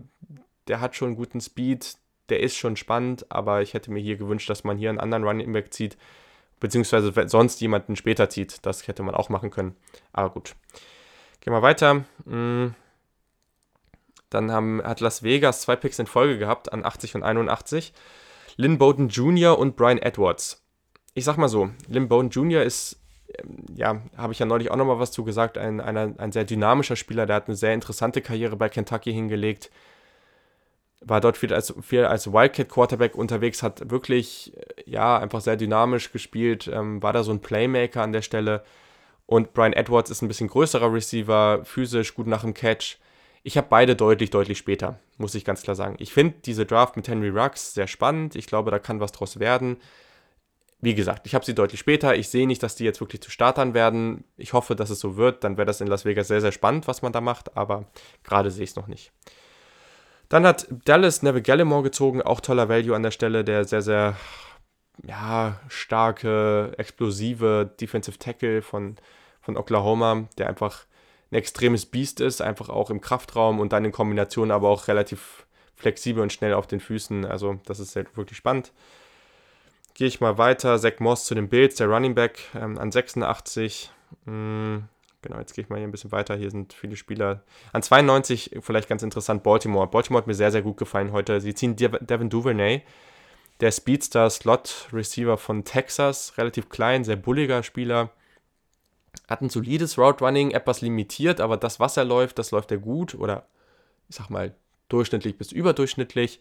Der 0.66 0.80
hat 0.80 0.96
schon 0.96 1.16
guten 1.16 1.40
Speed, 1.40 1.96
der 2.28 2.40
ist 2.40 2.56
schon 2.56 2.76
spannend, 2.76 3.26
aber 3.30 3.62
ich 3.62 3.74
hätte 3.74 3.90
mir 3.90 4.00
hier 4.00 4.16
gewünscht, 4.16 4.48
dass 4.48 4.64
man 4.64 4.78
hier 4.78 4.88
einen 4.88 5.00
anderen 5.00 5.24
Running 5.24 5.52
Back 5.52 5.74
zieht, 5.74 5.96
beziehungsweise 6.58 7.12
sonst 7.28 7.60
jemanden 7.60 7.96
später 7.96 8.30
zieht. 8.30 8.64
Das 8.64 8.86
hätte 8.86 9.02
man 9.02 9.14
auch 9.14 9.28
machen 9.28 9.50
können. 9.50 9.76
Aber 10.12 10.30
gut. 10.30 10.54
Gehen 11.40 11.52
wir 11.52 11.62
weiter. 11.62 12.04
Mm. 12.24 12.74
Dann 14.28 14.52
haben, 14.52 14.80
hat 14.82 15.00
Las 15.00 15.22
Vegas 15.24 15.62
zwei 15.62 15.74
Picks 15.74 15.98
in 15.98 16.06
Folge 16.06 16.38
gehabt 16.38 16.72
an 16.72 16.84
80 16.84 17.16
und 17.16 17.24
81. 17.24 17.92
Lynn 18.56 18.78
Bowden 18.78 19.08
Jr. 19.08 19.58
und 19.58 19.74
Brian 19.74 19.98
Edwards. 19.98 20.62
Ich 21.14 21.24
sag 21.24 21.36
mal 21.36 21.48
so, 21.48 21.70
Lynn 21.88 22.08
Bowden 22.08 22.30
Jr. 22.30 22.62
ist, 22.62 23.00
ja, 23.74 24.02
habe 24.16 24.32
ich 24.32 24.38
ja 24.38 24.46
neulich 24.46 24.70
auch 24.70 24.76
nochmal 24.76 24.98
was 24.98 25.12
zu 25.12 25.24
gesagt, 25.24 25.58
ein, 25.58 25.80
einer, 25.80 26.14
ein 26.18 26.32
sehr 26.32 26.44
dynamischer 26.44 26.96
Spieler, 26.96 27.26
der 27.26 27.36
hat 27.36 27.48
eine 27.48 27.56
sehr 27.56 27.74
interessante 27.74 28.20
Karriere 28.20 28.56
bei 28.56 28.68
Kentucky 28.68 29.12
hingelegt 29.12 29.70
war 31.00 31.20
dort 31.20 31.36
viel 31.36 31.52
als, 31.52 31.74
viel 31.80 32.04
als 32.04 32.32
Wildcat-Quarterback 32.32 33.14
unterwegs, 33.14 33.62
hat 33.62 33.90
wirklich, 33.90 34.52
äh, 34.56 34.90
ja, 34.90 35.18
einfach 35.18 35.40
sehr 35.40 35.56
dynamisch 35.56 36.12
gespielt, 36.12 36.70
ähm, 36.72 37.02
war 37.02 37.12
da 37.12 37.22
so 37.22 37.32
ein 37.32 37.40
Playmaker 37.40 38.02
an 38.02 38.12
der 38.12 38.22
Stelle. 38.22 38.62
Und 39.26 39.54
Brian 39.54 39.72
Edwards 39.72 40.10
ist 40.10 40.22
ein 40.22 40.28
bisschen 40.28 40.48
größerer 40.48 40.92
Receiver, 40.92 41.64
physisch, 41.64 42.14
gut 42.14 42.26
nach 42.26 42.42
dem 42.42 42.54
Catch. 42.54 42.98
Ich 43.42 43.56
habe 43.56 43.68
beide 43.70 43.96
deutlich, 43.96 44.30
deutlich 44.30 44.58
später, 44.58 44.98
muss 45.16 45.34
ich 45.34 45.44
ganz 45.44 45.62
klar 45.62 45.76
sagen. 45.76 45.96
Ich 45.98 46.12
finde 46.12 46.34
diese 46.44 46.66
Draft 46.66 46.96
mit 46.96 47.08
Henry 47.08 47.30
Rux 47.30 47.72
sehr 47.72 47.86
spannend. 47.86 48.34
Ich 48.36 48.46
glaube, 48.46 48.70
da 48.70 48.78
kann 48.78 49.00
was 49.00 49.12
draus 49.12 49.38
werden. 49.38 49.78
Wie 50.82 50.94
gesagt, 50.94 51.26
ich 51.26 51.34
habe 51.34 51.44
sie 51.44 51.54
deutlich 51.54 51.80
später. 51.80 52.14
Ich 52.14 52.28
sehe 52.28 52.46
nicht, 52.46 52.62
dass 52.62 52.74
die 52.74 52.84
jetzt 52.84 53.00
wirklich 53.00 53.20
zu 53.20 53.30
Startern 53.30 53.74
werden. 53.74 54.24
Ich 54.36 54.54
hoffe, 54.54 54.74
dass 54.74 54.88
es 54.88 55.00
so 55.00 55.16
wird. 55.16 55.44
Dann 55.44 55.58
wäre 55.58 55.66
das 55.66 55.80
in 55.80 55.86
Las 55.86 56.06
Vegas 56.06 56.28
sehr, 56.28 56.40
sehr 56.40 56.52
spannend, 56.52 56.88
was 56.88 57.02
man 57.02 57.12
da 57.12 57.20
macht. 57.20 57.56
Aber 57.56 57.84
gerade 58.24 58.50
sehe 58.50 58.64
ich 58.64 58.70
es 58.70 58.76
noch 58.76 58.86
nicht. 58.86 59.12
Dann 60.30 60.46
hat 60.46 60.68
Dallas 60.84 61.22
Neville 61.22 61.42
Gallimore 61.42 61.82
gezogen, 61.82 62.22
auch 62.22 62.40
toller 62.40 62.68
Value 62.68 62.94
an 62.94 63.02
der 63.02 63.10
Stelle, 63.10 63.44
der 63.44 63.64
sehr, 63.64 63.82
sehr 63.82 64.16
ja, 65.02 65.60
starke, 65.68 66.72
explosive 66.78 67.70
Defensive 67.80 68.18
Tackle 68.18 68.62
von, 68.62 68.96
von 69.40 69.56
Oklahoma, 69.56 70.28
der 70.38 70.48
einfach 70.48 70.86
ein 71.30 71.36
extremes 71.36 71.86
Biest 71.86 72.20
ist, 72.20 72.40
einfach 72.42 72.68
auch 72.68 72.90
im 72.90 73.00
Kraftraum 73.00 73.60
und 73.60 73.72
dann 73.72 73.84
in 73.84 73.92
Kombination 73.92 74.50
aber 74.50 74.68
auch 74.68 74.88
relativ 74.88 75.46
flexibel 75.76 76.22
und 76.22 76.32
schnell 76.32 76.54
auf 76.54 76.66
den 76.66 76.80
Füßen. 76.80 77.24
Also 77.24 77.58
das 77.66 77.80
ist 77.80 77.96
halt 77.96 78.16
wirklich 78.16 78.36
spannend. 78.36 78.72
Gehe 80.00 80.08
ich 80.08 80.22
mal 80.22 80.38
weiter. 80.38 80.78
Zach 80.78 80.98
Moss 80.98 81.26
zu 81.26 81.34
den 81.34 81.50
Bills, 81.50 81.74
der 81.74 81.86
Running 81.86 82.14
Back 82.14 82.38
ähm, 82.54 82.78
an 82.78 82.90
86. 82.90 83.90
Hm, 84.24 84.84
Genau, 85.20 85.38
jetzt 85.38 85.52
gehe 85.52 85.62
ich 85.62 85.68
mal 85.68 85.76
hier 85.76 85.86
ein 85.86 85.90
bisschen 85.90 86.10
weiter. 86.10 86.34
Hier 86.36 86.50
sind 86.50 86.72
viele 86.72 86.96
Spieler. 86.96 87.42
An 87.74 87.82
92 87.82 88.60
vielleicht 88.62 88.88
ganz 88.88 89.02
interessant 89.02 89.42
Baltimore. 89.42 89.86
Baltimore 89.88 90.22
hat 90.22 90.26
mir 90.26 90.32
sehr, 90.32 90.52
sehr 90.52 90.62
gut 90.62 90.78
gefallen 90.78 91.12
heute. 91.12 91.42
Sie 91.42 91.54
ziehen 91.54 91.76
Devin 91.76 92.30
Duvernay, 92.30 92.80
der 93.60 93.72
Speedstar 93.72 94.30
Slot 94.30 94.88
Receiver 94.90 95.36
von 95.36 95.64
Texas. 95.64 96.32
Relativ 96.38 96.70
klein, 96.70 97.04
sehr 97.04 97.16
bulliger 97.16 97.62
Spieler. 97.62 98.08
Hat 99.28 99.42
ein 99.42 99.50
solides 99.50 99.98
Route 99.98 100.24
Running, 100.24 100.52
etwas 100.52 100.80
limitiert, 100.80 101.42
aber 101.42 101.58
das, 101.58 101.78
was 101.78 101.98
er 101.98 102.06
läuft, 102.06 102.38
das 102.38 102.52
läuft 102.52 102.70
er 102.70 102.78
gut 102.78 103.14
oder 103.14 103.44
ich 104.08 104.16
sag 104.16 104.30
mal 104.30 104.54
durchschnittlich 104.88 105.36
bis 105.36 105.52
überdurchschnittlich 105.52 106.40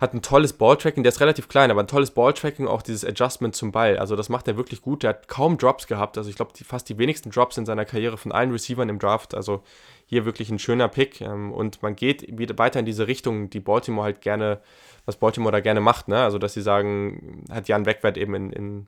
hat 0.00 0.14
ein 0.14 0.22
tolles 0.22 0.54
Balltracking, 0.54 1.02
der 1.02 1.12
ist 1.12 1.20
relativ 1.20 1.48
klein, 1.48 1.70
aber 1.70 1.82
ein 1.82 1.86
tolles 1.86 2.12
Balltracking, 2.12 2.66
auch 2.66 2.80
dieses 2.80 3.04
Adjustment 3.04 3.54
zum 3.54 3.70
Ball. 3.70 3.98
Also 3.98 4.16
das 4.16 4.30
macht 4.30 4.48
er 4.48 4.56
wirklich 4.56 4.80
gut. 4.80 5.02
Der 5.02 5.10
hat 5.10 5.28
kaum 5.28 5.58
Drops 5.58 5.86
gehabt. 5.86 6.16
Also 6.16 6.30
ich 6.30 6.36
glaube, 6.36 6.52
fast 6.64 6.88
die 6.88 6.96
wenigsten 6.96 7.30
Drops 7.30 7.58
in 7.58 7.66
seiner 7.66 7.84
Karriere 7.84 8.16
von 8.16 8.32
allen 8.32 8.50
Receivern 8.50 8.88
im 8.88 8.98
Draft. 8.98 9.34
Also 9.34 9.62
hier 10.06 10.24
wirklich 10.24 10.48
ein 10.50 10.58
schöner 10.58 10.88
Pick. 10.88 11.20
Ähm, 11.20 11.52
und 11.52 11.82
man 11.82 11.96
geht 11.96 12.38
wieder 12.38 12.56
weiter 12.56 12.80
in 12.80 12.86
diese 12.86 13.08
Richtung, 13.08 13.50
die 13.50 13.60
Baltimore 13.60 14.06
halt 14.06 14.22
gerne, 14.22 14.62
was 15.04 15.16
Baltimore 15.16 15.52
da 15.52 15.60
gerne 15.60 15.80
macht. 15.80 16.08
Ne? 16.08 16.18
Also 16.18 16.38
dass 16.38 16.54
sie 16.54 16.62
sagen, 16.62 17.44
hat 17.50 17.68
Jan 17.68 17.84
Wegwert 17.84 18.16
eben 18.16 18.34
in, 18.34 18.52
in, 18.52 18.86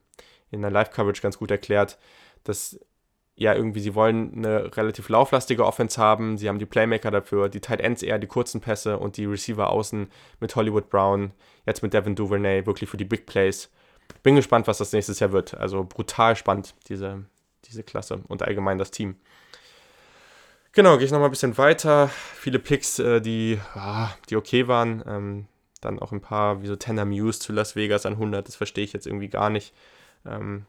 in 0.50 0.62
der 0.62 0.70
Live-Coverage 0.70 1.20
ganz 1.20 1.36
gut 1.38 1.50
erklärt, 1.50 1.98
dass 2.42 2.80
ja, 3.42 3.54
irgendwie, 3.54 3.80
sie 3.80 3.94
wollen 3.94 4.32
eine 4.36 4.76
relativ 4.76 5.08
lauflastige 5.08 5.66
Offense 5.66 6.00
haben. 6.00 6.38
Sie 6.38 6.48
haben 6.48 6.58
die 6.58 6.66
Playmaker 6.66 7.10
dafür, 7.10 7.48
die 7.48 7.60
Tight 7.60 7.80
Ends 7.80 8.02
eher 8.02 8.18
die 8.18 8.28
kurzen 8.28 8.60
Pässe 8.60 8.98
und 8.98 9.16
die 9.16 9.24
Receiver 9.24 9.68
außen 9.70 10.08
mit 10.40 10.54
Hollywood 10.54 10.88
Brown, 10.88 11.32
jetzt 11.66 11.82
mit 11.82 11.92
Devin 11.92 12.14
Duvernay, 12.14 12.66
wirklich 12.66 12.88
für 12.88 12.96
die 12.96 13.04
Big 13.04 13.26
Plays. 13.26 13.70
Bin 14.22 14.36
gespannt, 14.36 14.68
was 14.68 14.78
das 14.78 14.92
nächstes 14.92 15.18
Jahr 15.18 15.32
wird. 15.32 15.54
Also 15.54 15.84
brutal 15.84 16.36
spannend, 16.36 16.74
diese, 16.88 17.24
diese 17.64 17.82
Klasse 17.82 18.20
und 18.28 18.42
allgemein 18.42 18.78
das 18.78 18.92
Team. 18.92 19.16
Genau, 20.72 20.96
gehe 20.96 21.04
ich 21.04 21.12
nochmal 21.12 21.28
ein 21.28 21.32
bisschen 21.32 21.58
weiter. 21.58 22.08
Viele 22.36 22.60
Picks, 22.60 22.98
äh, 22.98 23.20
die, 23.20 23.58
ah, 23.74 24.10
die 24.30 24.36
okay 24.36 24.68
waren. 24.68 25.02
Ähm, 25.06 25.46
dann 25.80 25.98
auch 25.98 26.12
ein 26.12 26.20
paar, 26.20 26.62
wie 26.62 26.68
so 26.68 26.76
Tanner 26.76 27.04
Muse 27.04 27.40
zu 27.40 27.52
Las 27.52 27.74
Vegas 27.74 28.06
an 28.06 28.14
100, 28.14 28.46
das 28.46 28.54
verstehe 28.54 28.84
ich 28.84 28.92
jetzt 28.92 29.06
irgendwie 29.06 29.28
gar 29.28 29.50
nicht. 29.50 29.74
Ähm, 30.24 30.64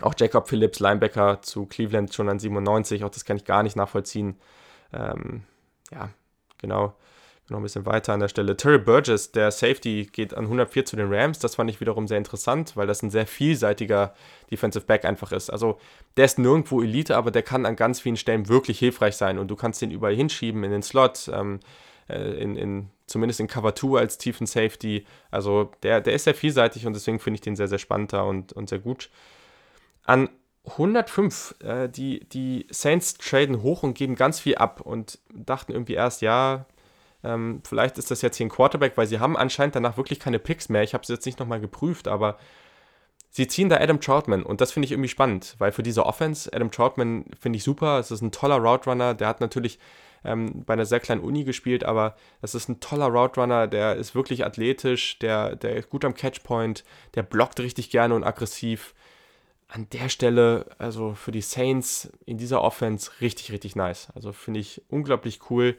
auch 0.00 0.14
Jacob 0.16 0.48
Phillips, 0.48 0.80
Linebacker 0.80 1.42
zu 1.42 1.66
Cleveland 1.66 2.12
schon 2.12 2.28
an 2.28 2.38
97, 2.38 3.04
auch 3.04 3.10
das 3.10 3.24
kann 3.24 3.36
ich 3.36 3.44
gar 3.44 3.62
nicht 3.62 3.76
nachvollziehen. 3.76 4.36
Ähm, 4.92 5.42
ja, 5.92 6.10
genau. 6.58 6.94
Noch 7.50 7.58
ein 7.58 7.62
bisschen 7.62 7.84
weiter 7.84 8.14
an 8.14 8.20
der 8.20 8.28
Stelle. 8.28 8.56
Terry 8.56 8.78
Burgess, 8.78 9.30
der 9.30 9.50
Safety, 9.50 10.08
geht 10.10 10.32
an 10.32 10.44
104 10.44 10.86
zu 10.86 10.96
den 10.96 11.12
Rams. 11.12 11.38
Das 11.40 11.56
fand 11.56 11.68
ich 11.68 11.78
wiederum 11.78 12.08
sehr 12.08 12.16
interessant, 12.16 12.74
weil 12.74 12.86
das 12.86 13.02
ein 13.02 13.10
sehr 13.10 13.26
vielseitiger 13.26 14.14
Defensive 14.50 14.86
Back 14.86 15.04
einfach 15.04 15.30
ist. 15.30 15.50
Also 15.50 15.78
der 16.16 16.24
ist 16.24 16.38
nirgendwo 16.38 16.80
Elite, 16.80 17.14
aber 17.14 17.30
der 17.30 17.42
kann 17.42 17.66
an 17.66 17.76
ganz 17.76 18.00
vielen 18.00 18.16
Stellen 18.16 18.48
wirklich 18.48 18.78
hilfreich 18.78 19.16
sein 19.16 19.38
und 19.38 19.48
du 19.48 19.56
kannst 19.56 19.82
den 19.82 19.90
überall 19.90 20.14
hinschieben 20.14 20.64
in 20.64 20.70
den 20.70 20.82
Slot, 20.82 21.30
ähm, 21.34 21.60
äh, 22.08 22.42
in, 22.42 22.56
in, 22.56 22.88
zumindest 23.06 23.40
in 23.40 23.46
Cover 23.46 23.74
2 23.74 23.98
als 23.98 24.16
tiefen 24.16 24.46
Safety. 24.46 25.04
Also 25.30 25.70
der, 25.82 26.00
der 26.00 26.14
ist 26.14 26.24
sehr 26.24 26.34
vielseitig 26.34 26.86
und 26.86 26.94
deswegen 26.94 27.18
finde 27.18 27.34
ich 27.34 27.42
den 27.42 27.56
sehr, 27.56 27.68
sehr 27.68 27.78
spannend 27.78 28.14
und, 28.14 28.54
und 28.54 28.70
sehr 28.70 28.78
gut. 28.78 29.10
An 30.04 30.28
105, 30.66 31.56
äh, 31.62 31.88
die, 31.88 32.20
die 32.28 32.66
Saints 32.70 33.14
traden 33.14 33.62
hoch 33.62 33.82
und 33.82 33.94
geben 33.94 34.14
ganz 34.14 34.40
viel 34.40 34.56
ab 34.56 34.80
und 34.80 35.18
dachten 35.34 35.72
irgendwie 35.72 35.94
erst, 35.94 36.22
ja, 36.22 36.66
ähm, 37.22 37.62
vielleicht 37.64 37.98
ist 37.98 38.10
das 38.10 38.22
jetzt 38.22 38.36
hier 38.36 38.46
ein 38.46 38.50
Quarterback, 38.50 38.96
weil 38.96 39.06
sie 39.06 39.18
haben 39.18 39.36
anscheinend 39.36 39.76
danach 39.76 39.96
wirklich 39.96 40.20
keine 40.20 40.38
Picks 40.38 40.68
mehr. 40.68 40.82
Ich 40.82 40.94
habe 40.94 41.02
es 41.02 41.08
jetzt 41.08 41.26
nicht 41.26 41.38
nochmal 41.38 41.60
geprüft, 41.60 42.08
aber 42.08 42.38
sie 43.30 43.46
ziehen 43.46 43.68
da 43.68 43.76
Adam 43.76 44.00
Troutman 44.00 44.42
und 44.42 44.60
das 44.60 44.72
finde 44.72 44.86
ich 44.86 44.92
irgendwie 44.92 45.08
spannend, 45.08 45.56
weil 45.58 45.72
für 45.72 45.82
diese 45.82 46.06
Offense, 46.06 46.50
Adam 46.52 46.70
Troutman 46.70 47.26
finde 47.38 47.56
ich 47.56 47.64
super. 47.64 47.98
Es 47.98 48.10
ist 48.10 48.22
ein 48.22 48.32
toller 48.32 48.56
Route 48.56 48.88
Runner, 48.88 49.14
der 49.14 49.28
hat 49.28 49.40
natürlich 49.40 49.78
ähm, 50.24 50.64
bei 50.64 50.74
einer 50.74 50.86
sehr 50.86 51.00
kleinen 51.00 51.22
Uni 51.22 51.44
gespielt, 51.44 51.84
aber 51.84 52.16
das 52.40 52.54
ist 52.54 52.68
ein 52.68 52.80
toller 52.80 53.06
Route 53.06 53.40
Runner, 53.40 53.66
der 53.66 53.96
ist 53.96 54.14
wirklich 54.14 54.44
athletisch, 54.44 55.18
der, 55.18 55.56
der 55.56 55.76
ist 55.76 55.90
gut 55.90 56.04
am 56.04 56.14
Catchpoint, 56.14 56.84
der 57.14 57.22
blockt 57.22 57.60
richtig 57.60 57.90
gerne 57.90 58.14
und 58.14 58.24
aggressiv. 58.24 58.94
An 59.74 59.88
der 59.90 60.08
Stelle, 60.08 60.66
also 60.78 61.16
für 61.16 61.32
die 61.32 61.40
Saints 61.40 62.08
in 62.26 62.38
dieser 62.38 62.62
Offense, 62.62 63.10
richtig, 63.20 63.50
richtig 63.50 63.74
nice. 63.74 64.06
Also 64.14 64.32
finde 64.32 64.60
ich 64.60 64.80
unglaublich 64.88 65.50
cool. 65.50 65.76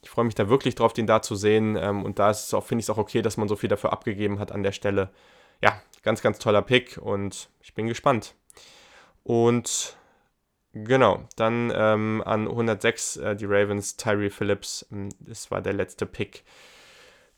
Ich 0.00 0.10
freue 0.10 0.26
mich 0.26 0.36
da 0.36 0.48
wirklich 0.48 0.76
drauf, 0.76 0.92
den 0.92 1.08
da 1.08 1.22
zu 1.22 1.34
sehen. 1.34 1.74
Ähm, 1.74 2.04
und 2.04 2.20
da 2.20 2.32
finde 2.34 2.82
ich 2.82 2.84
es 2.84 2.90
auch 2.90 2.98
okay, 2.98 3.22
dass 3.22 3.36
man 3.36 3.48
so 3.48 3.56
viel 3.56 3.68
dafür 3.68 3.92
abgegeben 3.92 4.38
hat 4.38 4.52
an 4.52 4.62
der 4.62 4.70
Stelle. 4.70 5.10
Ja, 5.60 5.82
ganz, 6.04 6.22
ganz 6.22 6.38
toller 6.38 6.62
Pick 6.62 6.98
und 6.98 7.48
ich 7.60 7.74
bin 7.74 7.88
gespannt. 7.88 8.36
Und 9.24 9.96
genau, 10.72 11.26
dann 11.34 11.72
ähm, 11.74 12.22
an 12.24 12.46
106 12.46 13.16
äh, 13.16 13.34
die 13.34 13.46
Ravens, 13.46 13.96
Tyree 13.96 14.30
Phillips. 14.30 14.86
Ähm, 14.92 15.08
das 15.18 15.50
war 15.50 15.60
der 15.60 15.72
letzte 15.72 16.06
Pick 16.06 16.44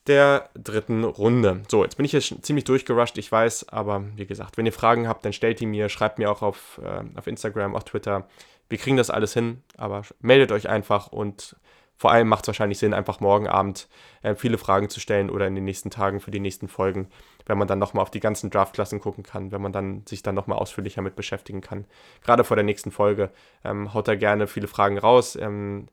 der 0.09 0.51
dritten 0.55 1.05
Runde. 1.05 1.63
So, 1.69 1.85
jetzt 1.85 1.97
bin 1.97 2.07
ich 2.07 2.13
jetzt 2.13 2.45
ziemlich 2.45 2.65
durchgerusht, 2.65 3.19
ich 3.19 3.31
weiß, 3.31 3.69
aber 3.69 4.05
wie 4.17 4.27
gesagt, 4.27 4.57
wenn 4.57 4.67
ihr 4.67 4.73
Fragen 4.73 5.07
habt, 5.09 5.25
dann 5.25 5.33
stellt 5.33 5.61
die 5.61 5.67
mir, 5.67 5.89
schreibt 5.89 6.19
mir 6.19 6.31
auch 6.31 6.43
auf, 6.43 6.81
äh, 6.83 7.05
auf 7.19 7.27
Instagram, 7.27 7.77
auf 7.77 7.85
Twitter. 7.85 8.27
Wir 8.69 8.79
kriegen 8.79 8.97
das 8.97 9.11
alles 9.11 9.35
hin, 9.35 9.63
aber 9.77 10.03
meldet 10.21 10.53
euch 10.53 10.69
einfach 10.69 11.09
und 11.09 11.57
vor 11.99 12.13
allem 12.13 12.29
macht 12.29 12.45
es 12.45 12.49
wahrscheinlich 12.49 12.79
Sinn, 12.79 12.95
einfach 12.95 13.19
morgen 13.19 13.49
Abend 13.49 13.89
äh, 14.23 14.37
viele 14.37 14.57
Fragen 14.57 14.89
zu 14.89 15.01
stellen 15.01 15.31
oder 15.31 15.49
in 15.49 15.57
den 15.57 15.65
nächsten 15.65 15.91
Tagen 15.91 16.21
für 16.21 16.31
die 16.31 16.39
nächsten 16.39 16.69
Folgen, 16.69 17.09
wenn 17.47 17.59
man 17.59 17.67
dann 17.67 17.81
nochmal 17.81 18.03
auf 18.03 18.11
die 18.11 18.21
ganzen 18.21 18.51
Draftklassen 18.51 19.01
gucken 19.01 19.25
kann, 19.25 19.51
wenn 19.51 19.61
man 19.61 19.73
dann 19.73 20.07
sich 20.07 20.23
dann 20.23 20.37
nochmal 20.37 20.59
ausführlicher 20.59 21.03
mit 21.03 21.17
beschäftigen 21.17 21.61
kann. 21.61 21.87
Gerade 22.23 22.45
vor 22.45 22.57
der 22.57 22.65
nächsten 22.65 22.93
Folge 22.93 23.31
ähm, 23.65 23.93
haut 23.95 24.07
da 24.07 24.15
gerne 24.15 24.47
viele 24.47 24.69
Fragen 24.69 24.97
raus. 24.97 25.35
Ähm, 25.35 25.89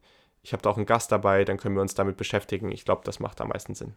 ich 0.46 0.54
habe 0.54 0.62
da 0.62 0.70
auch 0.70 0.78
einen 0.78 0.86
Gast 0.86 1.12
dabei, 1.12 1.44
dann 1.44 1.58
können 1.58 1.74
wir 1.74 1.82
uns 1.82 1.96
damit 1.96 2.18
beschäftigen. 2.18 2.72
Ich 2.72 2.86
glaube, 2.86 3.02
das 3.04 3.20
macht 3.20 3.42
am 3.42 3.50
meisten 3.50 3.74
Sinn. 3.74 3.96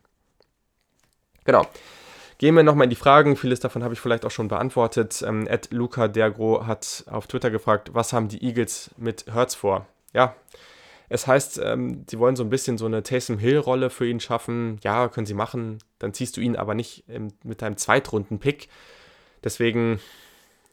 Genau. 1.44 1.66
Gehen 2.38 2.54
wir 2.54 2.62
nochmal 2.62 2.84
in 2.84 2.90
die 2.90 2.96
Fragen. 2.96 3.36
Vieles 3.36 3.60
davon 3.60 3.84
habe 3.84 3.92
ich 3.92 4.00
vielleicht 4.00 4.24
auch 4.24 4.30
schon 4.30 4.48
beantwortet. 4.48 5.22
Ähm, 5.26 5.46
Ed 5.46 5.68
Luca 5.72 6.08
Dergro 6.08 6.66
hat 6.66 7.04
auf 7.10 7.26
Twitter 7.26 7.50
gefragt, 7.50 7.90
was 7.92 8.14
haben 8.14 8.28
die 8.28 8.42
Eagles 8.42 8.90
mit 8.96 9.26
Hertz 9.30 9.54
vor? 9.54 9.86
Ja, 10.14 10.34
es 11.10 11.26
heißt, 11.26 11.60
ähm, 11.62 12.06
sie 12.08 12.18
wollen 12.18 12.36
so 12.36 12.44
ein 12.44 12.50
bisschen 12.50 12.78
so 12.78 12.86
eine 12.86 13.02
Taysom 13.02 13.38
Hill-Rolle 13.38 13.90
für 13.90 14.06
ihn 14.06 14.20
schaffen. 14.20 14.78
Ja, 14.82 15.08
können 15.08 15.26
sie 15.26 15.34
machen. 15.34 15.78
Dann 15.98 16.14
ziehst 16.14 16.34
du 16.38 16.40
ihn 16.40 16.56
aber 16.56 16.74
nicht 16.74 17.04
ähm, 17.10 17.28
mit 17.44 17.60
deinem 17.60 17.76
Zweitrunden-Pick. 17.76 18.68
Deswegen, 19.44 20.00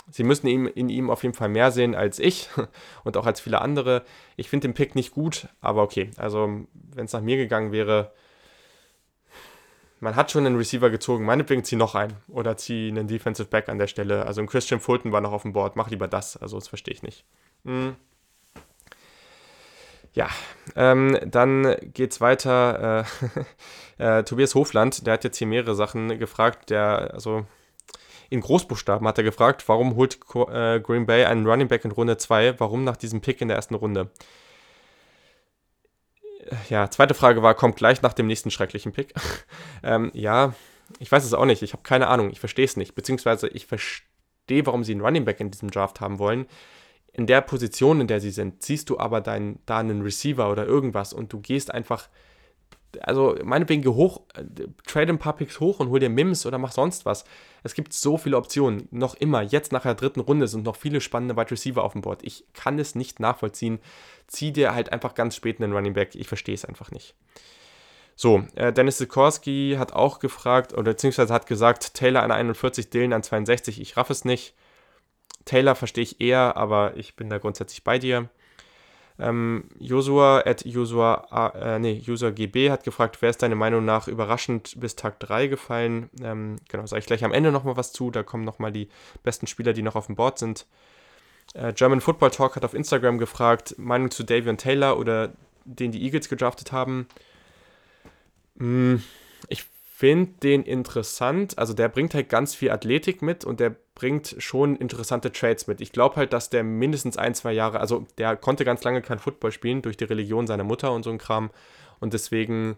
sie 0.10 0.24
müssen 0.24 0.48
ihm, 0.48 0.68
in 0.68 0.90
ihm 0.90 1.10
auf 1.10 1.24
jeden 1.24 1.36
Fall 1.36 1.50
mehr 1.50 1.72
sehen 1.72 1.96
als 1.96 2.20
ich 2.20 2.50
und 3.04 3.18
auch 3.18 3.26
als 3.26 3.40
viele 3.40 3.62
andere. 3.62 4.04
Ich 4.36 4.50
finde 4.50 4.68
den 4.68 4.74
Pick 4.74 4.96
nicht 4.96 5.12
gut, 5.12 5.48
aber 5.62 5.84
okay. 5.84 6.12
Also, 6.18 6.66
wenn 6.74 7.06
es 7.06 7.14
nach 7.14 7.22
mir 7.22 7.38
gegangen 7.38 7.72
wäre, 7.72 8.12
man 10.00 10.16
hat 10.16 10.32
schon 10.32 10.46
einen 10.46 10.58
Receiver 10.58 10.90
gezogen, 10.90 11.26
meinetwegen 11.26 11.64
zieh 11.64 11.76
noch 11.76 11.96
einen 11.96 12.14
oder 12.28 12.58
zieh 12.58 12.90
einen 12.90 13.08
Defensive 13.08 13.48
Back 13.48 13.70
an 13.70 13.80
der 13.80 13.88
Stelle. 13.88 14.26
Also 14.26 14.42
ein 14.42 14.48
Christian 14.48 14.80
Fulton 14.80 15.12
war 15.12 15.22
noch 15.22 15.32
auf 15.32 15.44
dem 15.44 15.54
Board, 15.54 15.76
mach 15.76 15.90
lieber 15.90 16.08
das. 16.08 16.38
Also 16.38 16.58
das 16.60 16.68
verstehe 16.68 16.94
ich 16.94 17.04
nicht. 17.04 17.26
Hm. 17.64 17.96
Ja, 20.14 20.30
ähm, 20.76 21.20
dann 21.26 21.76
geht's 21.94 22.22
weiter. 22.22 23.06
Äh, 23.98 24.20
äh, 24.20 24.24
Tobias 24.24 24.56
Hofland, 24.56 25.06
der 25.06 25.16
hat 25.16 25.24
jetzt 25.24 25.38
hier 25.38 25.48
mehrere 25.48 25.76
Sachen 25.76 26.20
gefragt. 26.20 26.70
Der, 26.70 27.14
also 27.14 27.46
in 28.30 28.42
Großbuchstaben 28.42 29.08
hat 29.08 29.18
er 29.18 29.24
gefragt, 29.24 29.68
warum 29.68 29.96
holt 29.96 30.20
äh, 30.50 30.80
Green 30.80 31.06
Bay 31.06 31.26
einen 31.26 31.46
Running 31.48 31.68
Back 31.68 31.86
in 31.86 31.92
Runde 31.92 32.18
2? 32.18 32.60
Warum 32.60 32.84
nach 32.84 32.98
diesem 32.98 33.22
Pick 33.22 33.42
in 33.42 33.48
der 33.48 33.58
ersten 33.58 33.76
Runde? 33.76 34.10
Ja, 36.70 36.90
zweite 36.92 37.14
Frage 37.14 37.42
war, 37.42 37.56
kommt 37.56 37.76
gleich 37.76 38.02
nach 38.02 38.14
dem 38.14 38.28
nächsten 38.28 38.52
schrecklichen 38.52 38.92
Pick. 38.92 39.14
ähm, 39.84 40.12
ja, 40.14 40.54
ich 41.00 41.12
weiß 41.12 41.24
es 41.24 41.34
auch 41.34 41.46
nicht. 41.46 41.64
Ich 41.64 41.74
habe 41.74 41.84
keine 41.84 42.08
Ahnung. 42.08 42.30
Ich 42.32 42.40
verstehe 42.40 42.66
es 42.66 42.78
nicht. 42.78 42.96
Beziehungsweise 42.96 43.48
ich 43.48 43.66
verstehe, 43.66 44.66
warum 44.66 44.84
sie 44.84 44.92
einen 44.92 45.02
Running 45.02 45.26
Back 45.26 45.40
in 45.40 45.52
diesem 45.52 45.72
Draft 45.72 46.02
haben 46.02 46.20
wollen 46.20 46.46
in 47.18 47.28
der 47.28 47.40
Position, 47.40 48.02
in 48.02 48.08
der 48.08 48.20
sie 48.20 48.30
sind, 48.30 48.62
siehst 48.62 48.90
du 48.90 49.00
aber 49.00 49.22
dein, 49.22 49.60
da 49.66 49.78
einen 49.78 50.02
Receiver 50.02 50.52
oder 50.52 50.66
irgendwas 50.66 51.14
und 51.14 51.32
du 51.32 51.40
gehst 51.40 51.74
einfach, 51.74 52.10
also 53.00 53.38
meinetwegen 53.42 53.84
geh 53.84 53.90
hoch, 53.90 54.24
äh, 54.34 54.68
trade 54.86 55.14
ein 55.14 55.18
paar 55.18 55.38
Picks 55.38 55.62
hoch 55.62 55.80
und 55.80 55.90
hol 55.90 56.02
dir 56.02 56.10
Mims 56.10 56.46
oder 56.46 56.58
mach 56.58 56.74
sonst 56.74 57.06
was. 57.06 57.24
Es 57.66 57.74
gibt 57.74 57.94
so 57.94 58.20
viele 58.20 58.38
Optionen. 58.38 58.88
Noch 58.92 59.16
immer, 59.16 59.42
jetzt 59.42 59.72
nach 59.72 59.82
der 59.82 59.96
dritten 59.96 60.20
Runde 60.20 60.48
sind 60.48 60.66
noch 60.66 60.76
viele 60.76 61.02
spannende 61.02 61.36
Wide 61.36 61.50
Receiver 61.50 61.84
auf 61.84 61.94
dem 61.94 62.02
Board. 62.02 62.22
Ich 62.22 62.46
kann 62.54 62.78
es 62.78 62.94
nicht 62.94 63.20
nachvollziehen. 63.20 63.80
Zieh 64.28 64.54
dir 64.54 64.76
halt 64.76 64.94
einfach 64.94 65.16
ganz 65.16 65.36
spät 65.36 65.60
einen 65.60 65.74
Running 65.74 65.94
Back. 65.94 66.14
Ich 66.14 66.28
verstehe 66.28 66.54
es 66.54 66.64
einfach 66.64 66.92
nicht. 66.92 67.16
So, 68.16 68.46
äh, 68.54 68.72
Dennis 68.72 69.00
Sikorski 69.00 69.78
hat 69.80 69.94
auch 69.94 70.20
gefragt, 70.20 70.74
oder 70.74 70.92
beziehungsweise 70.92 71.34
hat 71.34 71.48
gesagt, 71.48 71.96
Taylor 71.96 72.22
an 72.22 72.32
41, 72.32 72.92
Dylan 72.92 73.14
an 73.14 73.24
62. 73.24 73.82
Ich 73.82 73.98
raff 73.98 74.12
es 74.12 74.26
nicht. 74.26 74.54
Taylor 75.46 75.74
verstehe 75.74 76.04
ich 76.04 76.22
eher, 76.22 76.58
aber 76.58 76.96
ich 76.98 77.16
bin 77.16 77.32
da 77.32 77.40
grundsätzlich 77.40 77.84
bei 77.84 77.98
dir. 77.98 78.30
Ähm, 79.18 79.66
Joshua 79.80 80.40
at 80.46 80.66
Joshua, 80.66 81.52
äh, 81.56 81.80
nee, 81.80 82.04
User 82.06 82.32
GB 82.32 82.70
hat 82.70 82.84
gefragt, 82.84 83.22
wer 83.22 83.30
ist 83.30 83.42
deine 83.42 83.56
Meinung 83.56 83.86
nach 83.86 84.08
überraschend 84.08 84.74
bis 84.80 84.96
Tag 84.96 85.20
3 85.22 85.48
gefallen? 85.48 86.10
Ähm, 86.22 86.58
genau, 86.68 86.86
sage 86.86 87.00
ich 87.00 87.06
gleich 87.06 87.24
am 87.24 87.32
Ende 87.32 87.52
nochmal 87.52 87.78
was 87.78 87.94
zu. 87.94 88.12
Da 88.12 88.24
kommen 88.24 88.44
nochmal 88.44 88.74
die 88.74 88.90
besten 89.24 89.48
Spieler, 89.48 89.74
die 89.74 89.84
noch 89.84 89.96
auf 89.96 90.08
dem 90.08 90.16
Board 90.16 90.40
sind. 90.40 90.66
Äh, 91.54 91.72
German 91.74 92.02
Football 92.02 92.32
Talk 92.32 92.58
hat 92.58 92.66
auf 92.66 92.74
Instagram 92.74 93.18
gefragt, 93.18 93.76
Meinung 93.78 94.12
zu 94.12 94.24
Davion 94.24 94.58
Taylor 94.58 95.00
oder 95.00 95.32
den 95.64 95.92
die 95.92 96.04
Eagles 96.04 96.28
gedraftet 96.28 96.72
haben. 96.74 97.08
Hm, 98.58 99.02
ich 99.48 99.66
finde 99.98 100.34
den 100.44 100.64
interessant. 100.64 101.58
Also 101.58 101.74
der 101.74 101.88
bringt 101.88 102.14
halt 102.14 102.28
ganz 102.28 102.54
viel 102.54 102.70
Athletik 102.70 103.22
mit 103.22 103.46
und 103.46 103.62
der 103.62 103.74
bringt 103.96 104.36
schon 104.40 104.76
interessante 104.76 105.32
Trades 105.32 105.68
mit. 105.68 105.80
Ich 105.80 105.94
glaube 105.94 106.18
halt, 106.18 106.34
dass 106.34 106.50
der 106.50 106.66
mindestens 106.66 107.16
ein, 107.16 107.34
zwei 107.34 107.54
Jahre, 107.54 107.80
also 107.80 108.06
der 108.18 108.36
konnte 108.36 108.66
ganz 108.66 108.84
lange 108.84 109.02
kein 109.02 109.20
Football 109.20 109.54
spielen 109.54 109.82
durch 109.82 109.96
die 109.96 110.04
Religion 110.04 110.48
seiner 110.48 110.66
Mutter 110.66 110.92
und 110.92 111.04
so 111.04 111.12
ein 111.12 111.18
Kram. 111.18 111.50
Und 112.02 112.14
deswegen, 112.14 112.76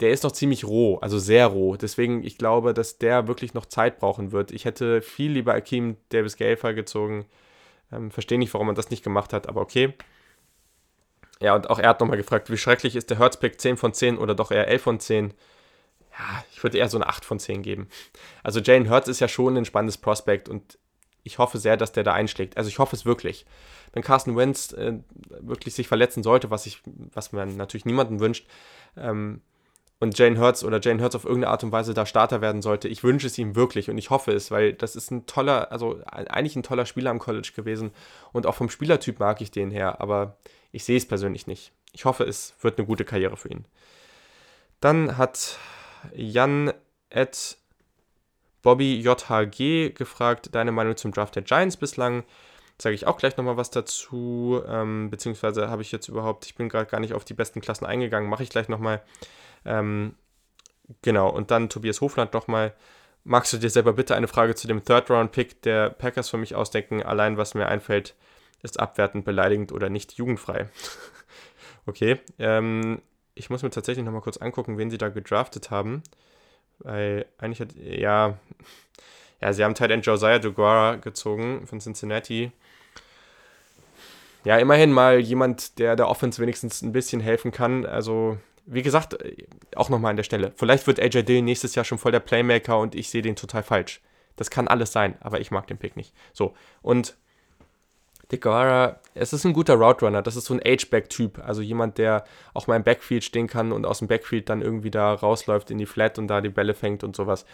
der 0.00 0.10
ist 0.10 0.22
noch 0.22 0.32
ziemlich 0.32 0.66
roh, 0.66 0.98
also 0.98 1.18
sehr 1.18 1.46
roh. 1.46 1.76
Deswegen, 1.76 2.22
ich 2.22 2.36
glaube, 2.36 2.74
dass 2.74 2.98
der 2.98 3.26
wirklich 3.26 3.54
noch 3.54 3.64
Zeit 3.64 3.98
brauchen 3.98 4.30
wird. 4.30 4.52
Ich 4.52 4.66
hätte 4.66 5.00
viel 5.00 5.32
lieber 5.32 5.54
Akeem 5.54 5.96
Davis 6.10 6.36
Gelfer 6.36 6.74
gezogen. 6.74 7.24
Ähm, 7.90 8.10
Verstehe 8.10 8.38
nicht, 8.38 8.52
warum 8.52 8.66
man 8.66 8.76
das 8.76 8.90
nicht 8.90 9.02
gemacht 9.02 9.32
hat, 9.32 9.48
aber 9.48 9.62
okay. 9.62 9.94
Ja, 11.40 11.54
und 11.54 11.70
auch 11.70 11.78
er 11.78 11.88
hat 11.88 12.00
nochmal 12.00 12.18
gefragt, 12.18 12.50
wie 12.50 12.58
schrecklich 12.58 12.96
ist 12.96 13.08
der 13.08 13.18
Hertzpick 13.18 13.58
10 13.58 13.78
von 13.78 13.94
10 13.94 14.18
oder 14.18 14.34
doch 14.34 14.50
eher 14.50 14.68
11 14.68 14.82
von 14.82 15.00
10? 15.00 15.32
Ja, 16.18 16.44
ich 16.52 16.62
würde 16.62 16.78
eher 16.78 16.88
so 16.88 16.96
eine 16.96 17.08
8 17.08 17.24
von 17.24 17.38
10 17.38 17.62
geben. 17.62 17.88
Also 18.42 18.60
Jalen 18.60 18.88
Hurts 18.88 19.08
ist 19.08 19.20
ja 19.20 19.28
schon 19.28 19.56
ein 19.56 19.64
spannendes 19.64 19.98
Prospekt 19.98 20.48
und 20.48 20.78
ich 21.22 21.38
hoffe 21.38 21.58
sehr, 21.58 21.76
dass 21.76 21.92
der 21.92 22.04
da 22.04 22.12
einschlägt. 22.12 22.56
Also 22.56 22.68
ich 22.68 22.78
hoffe 22.78 22.94
es 22.94 23.04
wirklich. 23.04 23.46
Wenn 23.92 24.02
Carsten 24.02 24.36
Wentz 24.36 24.72
äh, 24.72 24.98
wirklich 25.40 25.74
sich 25.74 25.88
verletzen 25.88 26.22
sollte, 26.22 26.50
was 26.50 26.66
ich, 26.66 26.82
was 26.84 27.32
man 27.32 27.56
natürlich 27.56 27.86
niemanden 27.86 28.20
wünscht, 28.20 28.46
ähm, 28.96 29.40
und 30.00 30.18
Jane 30.18 30.38
Hurts 30.38 30.64
oder 30.64 30.80
Jane 30.82 31.02
Hurts 31.02 31.14
auf 31.14 31.24
irgendeine 31.24 31.52
Art 31.52 31.64
und 31.64 31.72
Weise 31.72 31.94
da 31.94 32.04
Starter 32.04 32.40
werden 32.40 32.62
sollte, 32.62 32.88
ich 32.88 33.02
wünsche 33.02 33.26
es 33.26 33.38
ihm 33.38 33.56
wirklich 33.56 33.88
und 33.88 33.96
ich 33.96 34.10
hoffe 34.10 34.32
es, 34.32 34.50
weil 34.50 34.74
das 34.74 34.96
ist 34.96 35.10
ein 35.10 35.24
toller, 35.26 35.72
also 35.72 36.00
eigentlich 36.06 36.56
ein 36.56 36.62
toller 36.62 36.84
Spieler 36.84 37.10
am 37.10 37.18
College 37.18 37.52
gewesen 37.56 37.90
und 38.32 38.46
auch 38.46 38.54
vom 38.54 38.68
Spielertyp 38.68 39.18
mag 39.18 39.40
ich 39.40 39.50
den 39.50 39.70
her, 39.70 40.00
aber 40.00 40.36
ich 40.72 40.84
sehe 40.84 40.96
es 40.96 41.06
persönlich 41.06 41.46
nicht. 41.46 41.72
Ich 41.92 42.04
hoffe, 42.04 42.24
es 42.24 42.54
wird 42.60 42.76
eine 42.76 42.86
gute 42.86 43.04
Karriere 43.04 43.36
für 43.36 43.48
ihn. 43.48 43.64
Dann 44.80 45.16
hat 45.16 45.58
Jan 46.12 46.72
at 47.10 47.56
Bobby 48.62 49.00
JHG 49.00 49.94
gefragt, 49.94 50.54
deine 50.54 50.72
Meinung 50.72 50.96
zum 50.96 51.12
Draft 51.12 51.36
der 51.36 51.42
Giants 51.42 51.76
bislang. 51.76 52.24
Sage 52.80 52.94
ich 52.94 53.06
auch 53.06 53.18
gleich 53.18 53.36
nochmal 53.36 53.56
was 53.56 53.70
dazu, 53.70 54.60
ähm, 54.66 55.10
beziehungsweise 55.10 55.68
habe 55.68 55.82
ich 55.82 55.92
jetzt 55.92 56.08
überhaupt, 56.08 56.46
ich 56.46 56.56
bin 56.56 56.68
gerade 56.68 56.90
gar 56.90 56.98
nicht 56.98 57.12
auf 57.12 57.24
die 57.24 57.34
besten 57.34 57.60
Klassen 57.60 57.86
eingegangen, 57.86 58.28
mache 58.28 58.42
ich 58.42 58.50
gleich 58.50 58.68
nochmal. 58.68 59.02
Ähm, 59.64 60.16
genau, 61.02 61.30
und 61.30 61.52
dann 61.52 61.68
Tobias 61.68 62.00
Hofland 62.00 62.32
nochmal. 62.32 62.74
Magst 63.22 63.52
du 63.52 63.58
dir 63.58 63.70
selber 63.70 63.92
bitte 63.92 64.16
eine 64.16 64.28
Frage 64.28 64.54
zu 64.54 64.66
dem 64.66 64.84
Third-Round-Pick 64.84 65.62
der 65.62 65.90
Packers 65.90 66.28
für 66.28 66.36
mich 66.36 66.54
ausdenken? 66.56 67.02
Allein 67.02 67.36
was 67.36 67.54
mir 67.54 67.68
einfällt, 67.68 68.14
ist 68.62 68.80
abwertend, 68.80 69.24
beleidigend 69.24 69.72
oder 69.72 69.88
nicht 69.88 70.14
jugendfrei. 70.14 70.68
okay, 71.86 72.20
ähm, 72.38 73.00
ich 73.34 73.50
muss 73.50 73.62
mir 73.62 73.70
tatsächlich 73.70 74.04
nochmal 74.04 74.22
kurz 74.22 74.36
angucken, 74.36 74.78
wen 74.78 74.90
sie 74.90 74.98
da 74.98 75.08
gedraftet 75.08 75.70
haben. 75.70 76.02
Weil 76.78 77.26
eigentlich 77.38 77.60
hat, 77.60 77.74
ja, 77.76 78.38
ja, 79.40 79.52
sie 79.52 79.64
haben 79.64 79.74
Tight 79.74 79.90
End 79.90 80.06
Josiah 80.06 80.38
Dugara 80.38 80.96
gezogen 80.96 81.66
von 81.66 81.80
Cincinnati. 81.80 82.52
Ja, 84.44 84.58
immerhin 84.58 84.92
mal 84.92 85.18
jemand, 85.18 85.78
der 85.78 85.96
der 85.96 86.08
Offense 86.08 86.40
wenigstens 86.40 86.82
ein 86.82 86.92
bisschen 86.92 87.20
helfen 87.20 87.50
kann. 87.50 87.86
Also, 87.86 88.36
wie 88.66 88.82
gesagt, 88.82 89.16
auch 89.74 89.88
nochmal 89.88 90.10
an 90.10 90.16
der 90.16 90.22
Stelle. 90.22 90.52
Vielleicht 90.56 90.86
wird 90.86 91.00
AJ 91.00 91.22
Dill 91.22 91.42
nächstes 91.42 91.74
Jahr 91.74 91.84
schon 91.84 91.98
voll 91.98 92.12
der 92.12 92.20
Playmaker 92.20 92.78
und 92.78 92.94
ich 92.94 93.08
sehe 93.08 93.22
den 93.22 93.36
total 93.36 93.62
falsch. 93.62 94.02
Das 94.36 94.50
kann 94.50 94.68
alles 94.68 94.92
sein, 94.92 95.16
aber 95.20 95.40
ich 95.40 95.50
mag 95.50 95.66
den 95.66 95.78
Pick 95.78 95.96
nicht. 95.96 96.12
So, 96.32 96.54
und 96.82 97.16
Guevara, 98.30 99.00
es 99.14 99.32
ist 99.32 99.44
ein 99.44 99.52
guter 99.52 99.74
Route 99.74 100.04
Runner. 100.04 100.22
Das 100.22 100.36
ist 100.36 100.46
so 100.46 100.54
ein 100.54 100.60
H-Back-Typ. 100.60 101.40
Also 101.44 101.62
jemand, 101.62 101.98
der 101.98 102.24
auch 102.52 102.66
mal 102.66 102.76
im 102.76 102.84
Backfield 102.84 103.24
stehen 103.24 103.46
kann 103.46 103.72
und 103.72 103.86
aus 103.86 103.98
dem 103.98 104.08
Backfield 104.08 104.48
dann 104.48 104.62
irgendwie 104.62 104.90
da 104.90 105.12
rausläuft 105.12 105.70
in 105.70 105.78
die 105.78 105.86
Flat 105.86 106.18
und 106.18 106.28
da 106.28 106.40
die 106.40 106.48
Bälle 106.48 106.74
fängt 106.74 107.04
und 107.04 107.14
sowas. 107.14 107.44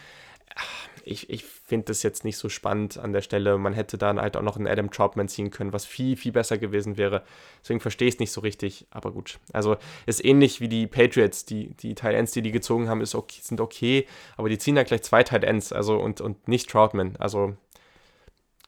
Ich, 1.05 1.31
ich 1.31 1.45
finde 1.45 1.87
das 1.87 2.03
jetzt 2.03 2.25
nicht 2.25 2.37
so 2.37 2.49
spannend 2.49 2.99
an 2.99 3.13
der 3.13 3.23
Stelle. 3.23 3.57
Man 3.59 3.73
hätte 3.73 3.97
dann 3.97 4.21
halt 4.21 4.37
auch 4.37 4.43
noch 4.43 4.57
einen 4.57 4.67
Adam 4.67 4.91
Troutman 4.91 5.29
ziehen 5.29 5.51
können, 5.51 5.73
was 5.73 5.87
viel, 5.87 6.17
viel 6.17 6.33
besser 6.33 6.59
gewesen 6.59 6.99
wäre. 6.99 7.23
Deswegen 7.63 7.81
verstehe 7.81 8.09
ich 8.09 8.15
es 8.15 8.21
nicht 8.21 8.33
so 8.33 8.41
richtig. 8.41 8.87
Aber 8.91 9.13
gut. 9.13 9.39
Also 9.53 9.77
ist 10.07 10.25
ähnlich 10.25 10.61
wie 10.61 10.69
die 10.69 10.87
Patriots. 10.87 11.45
Die, 11.45 11.71
die 11.77 11.95
Tight 11.95 12.15
Ends, 12.15 12.33
die 12.33 12.43
die 12.43 12.53
gezogen 12.53 12.89
haben, 12.89 13.01
ist 13.01 13.15
okay, 13.15 13.41
sind 13.43 13.61
okay. 13.61 14.07
Aber 14.37 14.49
die 14.49 14.59
ziehen 14.59 14.75
dann 14.75 14.85
gleich 14.85 15.03
zwei 15.03 15.23
Tight 15.23 15.45
Ends. 15.45 15.73
Also 15.73 15.99
und, 15.99 16.21
und 16.21 16.49
nicht 16.49 16.69
Troutman. 16.69 17.17
Also 17.19 17.57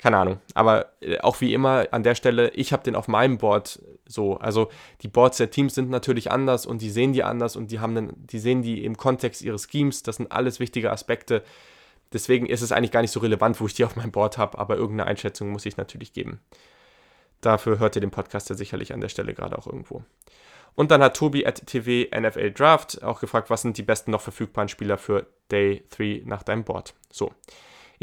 keine 0.03 0.19
Ahnung. 0.19 0.41
Aber 0.55 0.87
äh, 1.01 1.19
auch 1.19 1.41
wie 1.41 1.55
immer 1.55 1.87
an 1.93 2.03
der 2.03 2.17
Stelle, 2.17 2.51
ich 2.51 2.73
habe 2.73 2.83
den 2.83 2.97
auf 2.97 3.07
meinem 3.07 3.39
Board 3.39 3.81
so. 4.05 4.37
Also 4.37 4.69
die 5.03 5.09
Boards 5.09 5.37
der 5.37 5.53
Teams 5.53 5.77
sind 5.77 5.91
natürlich 5.91 6.31
anders 6.33 6.67
und 6.67 6.83
die 6.83 6.91
sehen 6.91 7.13
die 7.13 7.23
anders 7.23 7.55
und 7.55 7.71
die 7.71 7.79
haben 7.79 7.95
dann, 7.95 8.13
die 8.17 8.41
sehen 8.41 8.63
die 8.63 8.85
im 8.85 8.97
Kontext 8.97 9.43
ihres 9.43 9.69
Schemes. 9.71 10.03
Das 10.03 10.17
sind 10.17 10.33
alles 10.33 10.59
wichtige 10.59 10.91
Aspekte. 10.91 11.45
Deswegen 12.13 12.47
ist 12.47 12.63
es 12.63 12.73
eigentlich 12.73 12.91
gar 12.91 13.01
nicht 13.01 13.13
so 13.13 13.21
relevant, 13.21 13.61
wo 13.61 13.67
ich 13.67 13.75
die 13.75 13.85
auf 13.85 13.95
meinem 13.95 14.11
Board 14.11 14.39
habe, 14.39 14.59
aber 14.59 14.77
irgendeine 14.77 15.09
Einschätzung 15.09 15.51
muss 15.51 15.67
ich 15.67 15.77
natürlich 15.77 16.13
geben. 16.13 16.41
Dafür 17.41 17.79
hört 17.79 17.95
ihr 17.97 18.01
den 18.01 18.11
Podcast 18.11 18.51
ja 18.51 18.57
sicherlich 18.57 18.93
an 18.93 19.01
der 19.01 19.09
Stelle 19.09 19.35
gerade 19.35 19.57
auch 19.57 19.69
irgendwo. 19.69 20.03
Und 20.75 20.91
dann 20.91 21.01
hat 21.01 21.17
Tobi 21.17 21.47
at 21.47 21.65
TV 21.67 22.11
NFL 22.19 22.51
Draft 22.51 23.05
auch 23.05 23.21
gefragt, 23.21 23.51
was 23.51 23.63
sind 23.63 23.79
die 23.79 23.83
besten 23.83 24.11
noch 24.11 24.21
verfügbaren 24.21 24.69
Spieler 24.69 24.99
für 24.99 25.27
Day 25.53 25.85
3 25.91 26.23
nach 26.25 26.43
deinem 26.43 26.65
Board. 26.65 26.95
So. 27.13 27.31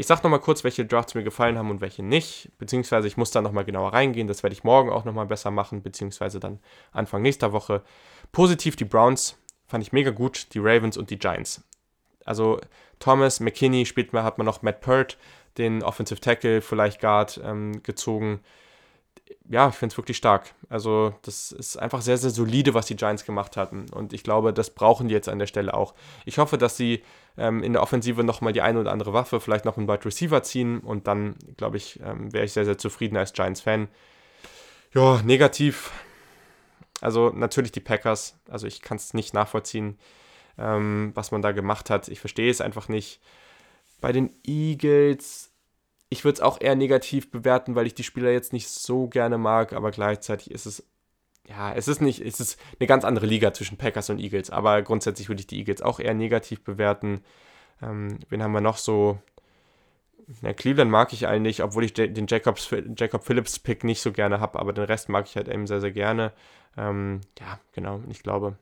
Ich 0.00 0.06
sage 0.06 0.22
nochmal 0.22 0.40
kurz, 0.40 0.64
welche 0.64 0.86
Drafts 0.86 1.14
mir 1.14 1.22
gefallen 1.22 1.58
haben 1.58 1.68
und 1.68 1.82
welche 1.82 2.02
nicht, 2.02 2.50
beziehungsweise 2.56 3.06
ich 3.06 3.18
muss 3.18 3.32
da 3.32 3.42
nochmal 3.42 3.66
genauer 3.66 3.92
reingehen, 3.92 4.28
das 4.28 4.42
werde 4.42 4.54
ich 4.54 4.64
morgen 4.64 4.88
auch 4.88 5.04
nochmal 5.04 5.26
besser 5.26 5.50
machen, 5.50 5.82
beziehungsweise 5.82 6.40
dann 6.40 6.58
Anfang 6.90 7.20
nächster 7.20 7.52
Woche. 7.52 7.82
Positiv 8.32 8.76
die 8.76 8.86
Browns, 8.86 9.36
fand 9.66 9.84
ich 9.84 9.92
mega 9.92 10.10
gut, 10.10 10.54
die 10.54 10.58
Ravens 10.58 10.96
und 10.96 11.10
die 11.10 11.18
Giants. 11.18 11.62
Also 12.24 12.58
Thomas, 12.98 13.40
McKinney 13.40 13.84
spielt 13.84 14.14
man, 14.14 14.24
hat 14.24 14.38
man 14.38 14.46
noch 14.46 14.62
Matt 14.62 14.80
Pert, 14.80 15.18
den 15.58 15.82
Offensive 15.82 16.22
Tackle, 16.22 16.62
vielleicht 16.62 17.02
Guard, 17.02 17.38
ähm, 17.44 17.82
gezogen 17.82 18.40
ja, 19.50 19.68
ich 19.68 19.74
finde 19.74 19.92
es 19.92 19.98
wirklich 19.98 20.16
stark. 20.16 20.54
Also, 20.68 21.12
das 21.22 21.50
ist 21.50 21.76
einfach 21.76 22.02
sehr, 22.02 22.16
sehr 22.16 22.30
solide, 22.30 22.72
was 22.72 22.86
die 22.86 22.94
Giants 22.94 23.24
gemacht 23.24 23.56
hatten. 23.56 23.86
Und 23.90 24.12
ich 24.12 24.22
glaube, 24.22 24.52
das 24.52 24.70
brauchen 24.70 25.08
die 25.08 25.14
jetzt 25.14 25.28
an 25.28 25.40
der 25.40 25.48
Stelle 25.48 25.74
auch. 25.74 25.94
Ich 26.24 26.38
hoffe, 26.38 26.56
dass 26.56 26.76
sie 26.76 27.02
ähm, 27.36 27.62
in 27.64 27.72
der 27.72 27.82
Offensive 27.82 28.22
nochmal 28.22 28.52
die 28.52 28.62
eine 28.62 28.80
oder 28.80 28.92
andere 28.92 29.12
Waffe, 29.12 29.40
vielleicht 29.40 29.64
noch 29.64 29.76
einen 29.76 29.88
Wide 29.88 30.04
Receiver 30.04 30.42
ziehen. 30.44 30.78
Und 30.78 31.08
dann, 31.08 31.34
glaube 31.56 31.78
ich, 31.78 31.98
ähm, 32.00 32.32
wäre 32.32 32.44
ich 32.44 32.52
sehr, 32.52 32.64
sehr 32.64 32.78
zufrieden 32.78 33.16
als 33.16 33.32
Giants-Fan. 33.32 33.88
Ja, 34.94 35.20
negativ. 35.22 35.90
Also, 37.00 37.30
natürlich 37.30 37.72
die 37.72 37.80
Packers. 37.80 38.38
Also, 38.48 38.68
ich 38.68 38.82
kann 38.82 38.98
es 38.98 39.14
nicht 39.14 39.34
nachvollziehen, 39.34 39.98
ähm, 40.58 41.10
was 41.14 41.32
man 41.32 41.42
da 41.42 41.50
gemacht 41.50 41.90
hat. 41.90 42.06
Ich 42.06 42.20
verstehe 42.20 42.50
es 42.50 42.60
einfach 42.60 42.88
nicht. 42.88 43.20
Bei 44.00 44.12
den 44.12 44.30
Eagles 44.46 45.49
ich 46.10 46.24
würde 46.24 46.34
es 46.34 46.40
auch 46.40 46.60
eher 46.60 46.74
negativ 46.74 47.30
bewerten, 47.30 47.76
weil 47.76 47.86
ich 47.86 47.94
die 47.94 48.02
Spieler 48.02 48.32
jetzt 48.32 48.52
nicht 48.52 48.68
so 48.68 49.06
gerne 49.06 49.38
mag, 49.38 49.72
aber 49.72 49.92
gleichzeitig 49.92 50.50
ist 50.50 50.66
es, 50.66 50.84
ja, 51.48 51.72
es 51.72 51.88
ist 51.88 52.02
nicht, 52.02 52.20
es 52.20 52.40
ist 52.40 52.60
eine 52.78 52.88
ganz 52.88 53.04
andere 53.04 53.26
Liga 53.26 53.52
zwischen 53.54 53.78
Packers 53.78 54.10
und 54.10 54.18
Eagles, 54.18 54.50
aber 54.50 54.82
grundsätzlich 54.82 55.28
würde 55.28 55.40
ich 55.40 55.46
die 55.46 55.58
Eagles 55.58 55.82
auch 55.82 56.00
eher 56.00 56.14
negativ 56.14 56.62
bewerten. 56.64 57.22
Ähm, 57.80 58.18
wen 58.28 58.42
haben 58.42 58.52
wir 58.52 58.60
noch 58.60 58.76
so? 58.76 59.18
Ja, 60.42 60.52
Cleveland 60.52 60.90
mag 60.90 61.12
ich 61.12 61.26
eigentlich, 61.26 61.62
obwohl 61.62 61.84
ich 61.84 61.92
den 61.94 62.26
Jacobs, 62.28 62.68
Jacob 62.96 63.24
Phillips 63.24 63.58
Pick 63.58 63.84
nicht 63.84 64.00
so 64.00 64.12
gerne 64.12 64.40
habe, 64.40 64.58
aber 64.58 64.72
den 64.72 64.84
Rest 64.84 65.08
mag 65.08 65.26
ich 65.26 65.36
halt 65.36 65.48
eben 65.48 65.66
sehr, 65.66 65.80
sehr 65.80 65.92
gerne. 65.92 66.32
Ähm, 66.76 67.20
ja, 67.38 67.58
genau, 67.72 68.00
ich 68.08 68.22
glaube, 68.22 68.56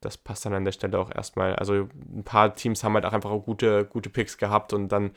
das 0.00 0.18
passt 0.18 0.44
dann 0.44 0.54
an 0.54 0.64
der 0.64 0.72
Stelle 0.72 0.98
auch 0.98 1.14
erstmal. 1.14 1.56
Also 1.56 1.88
ein 2.14 2.24
paar 2.24 2.54
Teams 2.54 2.84
haben 2.84 2.94
halt 2.94 3.04
auch 3.06 3.12
einfach 3.12 3.30
auch 3.30 3.44
gute, 3.44 3.84
gute 3.84 4.10
Picks 4.10 4.38
gehabt 4.38 4.72
und 4.72 4.88
dann 4.88 5.12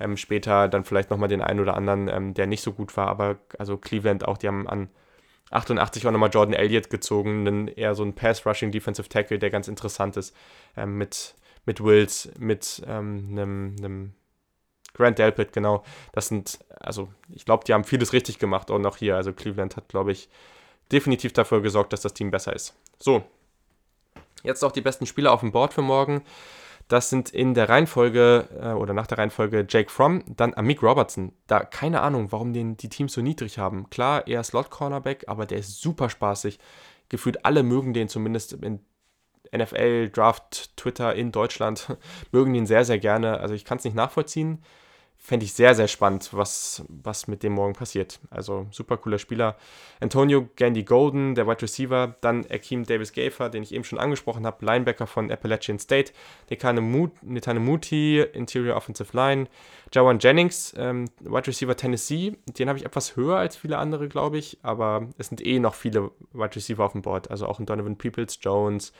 ähm, 0.00 0.16
später 0.16 0.68
dann 0.68 0.84
vielleicht 0.84 1.10
nochmal 1.10 1.28
den 1.28 1.42
einen 1.42 1.60
oder 1.60 1.76
anderen, 1.76 2.08
ähm, 2.08 2.34
der 2.34 2.46
nicht 2.46 2.62
so 2.62 2.72
gut 2.72 2.96
war. 2.96 3.08
Aber 3.08 3.38
also 3.58 3.76
Cleveland 3.76 4.26
auch, 4.26 4.36
die 4.36 4.48
haben 4.48 4.68
an 4.68 4.88
88 5.50 6.06
auch 6.06 6.10
nochmal 6.10 6.30
Jordan 6.30 6.54
Elliott 6.54 6.90
gezogen, 6.90 7.46
einen, 7.46 7.68
eher 7.68 7.94
so 7.94 8.02
ein 8.02 8.14
Pass-Rushing 8.14 8.72
Defensive 8.72 9.08
Tackle, 9.08 9.38
der 9.38 9.50
ganz 9.50 9.68
interessant 9.68 10.16
ist, 10.16 10.34
ähm, 10.76 10.98
mit, 10.98 11.34
mit 11.64 11.82
Wills, 11.82 12.30
mit 12.38 12.82
ähm, 12.86 13.28
einem, 13.30 13.76
einem 13.78 14.14
Grant 14.94 15.18
Delpit, 15.18 15.52
genau. 15.52 15.84
Das 16.12 16.28
sind, 16.28 16.58
also 16.80 17.08
ich 17.28 17.44
glaube, 17.44 17.64
die 17.64 17.74
haben 17.74 17.84
vieles 17.84 18.12
richtig 18.12 18.38
gemacht, 18.38 18.70
auch 18.70 18.78
noch 18.78 18.96
hier. 18.96 19.16
Also 19.16 19.32
Cleveland 19.32 19.76
hat, 19.76 19.88
glaube 19.88 20.12
ich, 20.12 20.28
definitiv 20.92 21.32
dafür 21.32 21.62
gesorgt, 21.62 21.92
dass 21.92 22.02
das 22.02 22.14
Team 22.14 22.30
besser 22.30 22.54
ist. 22.54 22.74
So, 22.98 23.24
Jetzt 24.44 24.62
auch 24.62 24.72
die 24.72 24.80
besten 24.80 25.06
Spieler 25.06 25.32
auf 25.32 25.40
dem 25.40 25.50
Board 25.50 25.74
für 25.74 25.82
morgen. 25.82 26.22
Das 26.86 27.10
sind 27.10 27.30
in 27.30 27.54
der 27.54 27.68
Reihenfolge 27.68 28.48
äh, 28.60 28.72
oder 28.72 28.92
nach 28.92 29.06
der 29.06 29.18
Reihenfolge 29.18 29.66
Jake 29.68 29.90
Fromm, 29.90 30.22
dann 30.28 30.54
Amik 30.54 30.82
Robertson. 30.82 31.32
Da 31.46 31.60
keine 31.60 32.02
Ahnung, 32.02 32.30
warum 32.30 32.52
den 32.52 32.76
die 32.76 32.90
Teams 32.90 33.14
so 33.14 33.22
niedrig 33.22 33.58
haben. 33.58 33.88
Klar, 33.90 34.28
er 34.28 34.42
ist 34.42 34.48
Slot-Cornerback, 34.48 35.24
aber 35.26 35.46
der 35.46 35.58
ist 35.58 35.80
super 35.80 36.10
spaßig. 36.10 36.58
Gefühlt 37.08 37.44
alle 37.44 37.62
mögen 37.62 37.94
den 37.94 38.08
zumindest 38.08 38.52
in 38.52 38.80
NFL, 39.56 40.10
Draft, 40.10 40.76
Twitter 40.76 41.14
in 41.14 41.32
Deutschland, 41.32 41.96
mögen 42.32 42.54
ihn 42.54 42.66
sehr, 42.66 42.84
sehr 42.84 42.98
gerne. 42.98 43.40
Also 43.40 43.54
ich 43.54 43.64
kann 43.64 43.78
es 43.78 43.84
nicht 43.84 43.96
nachvollziehen 43.96 44.62
fände 45.26 45.46
ich 45.46 45.54
sehr, 45.54 45.74
sehr 45.74 45.88
spannend, 45.88 46.28
was, 46.32 46.84
was 46.88 47.28
mit 47.28 47.42
dem 47.42 47.54
morgen 47.54 47.72
passiert. 47.72 48.20
Also 48.28 48.66
super 48.70 48.98
cooler 48.98 49.18
Spieler. 49.18 49.56
Antonio 49.98 50.50
Gandy 50.54 50.82
Golden, 50.82 51.34
der 51.34 51.46
Wide 51.46 51.62
Receiver. 51.62 52.14
Dann 52.20 52.44
Akeem 52.50 52.84
Davis 52.84 53.14
Gafer, 53.14 53.48
den 53.48 53.62
ich 53.62 53.72
eben 53.72 53.84
schon 53.84 53.98
angesprochen 53.98 54.44
habe, 54.44 54.62
Linebacker 54.62 55.06
von 55.06 55.32
Appalachian 55.32 55.78
State. 55.78 56.12
Netane 56.50 56.82
Muti, 57.58 58.20
Interior 58.20 58.76
Offensive 58.76 59.16
Line. 59.16 59.46
Jawan 59.94 60.18
Jennings, 60.18 60.74
ähm, 60.76 61.06
Wide 61.20 61.46
Receiver 61.46 61.74
Tennessee. 61.74 62.36
Den 62.46 62.68
habe 62.68 62.78
ich 62.78 62.84
etwas 62.84 63.16
höher 63.16 63.38
als 63.38 63.56
viele 63.56 63.78
andere, 63.78 64.08
glaube 64.10 64.36
ich. 64.36 64.58
Aber 64.60 65.08
es 65.16 65.28
sind 65.28 65.44
eh 65.44 65.58
noch 65.58 65.74
viele 65.74 66.10
Wide 66.34 66.54
Receiver 66.54 66.84
auf 66.84 66.92
dem 66.92 67.00
Board. 67.00 67.30
Also 67.30 67.46
auch 67.46 67.58
ein 67.58 67.64
Donovan 67.64 67.96
Peoples, 67.96 68.38
Jones, 68.42 68.92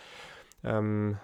ähm, 0.65 1.19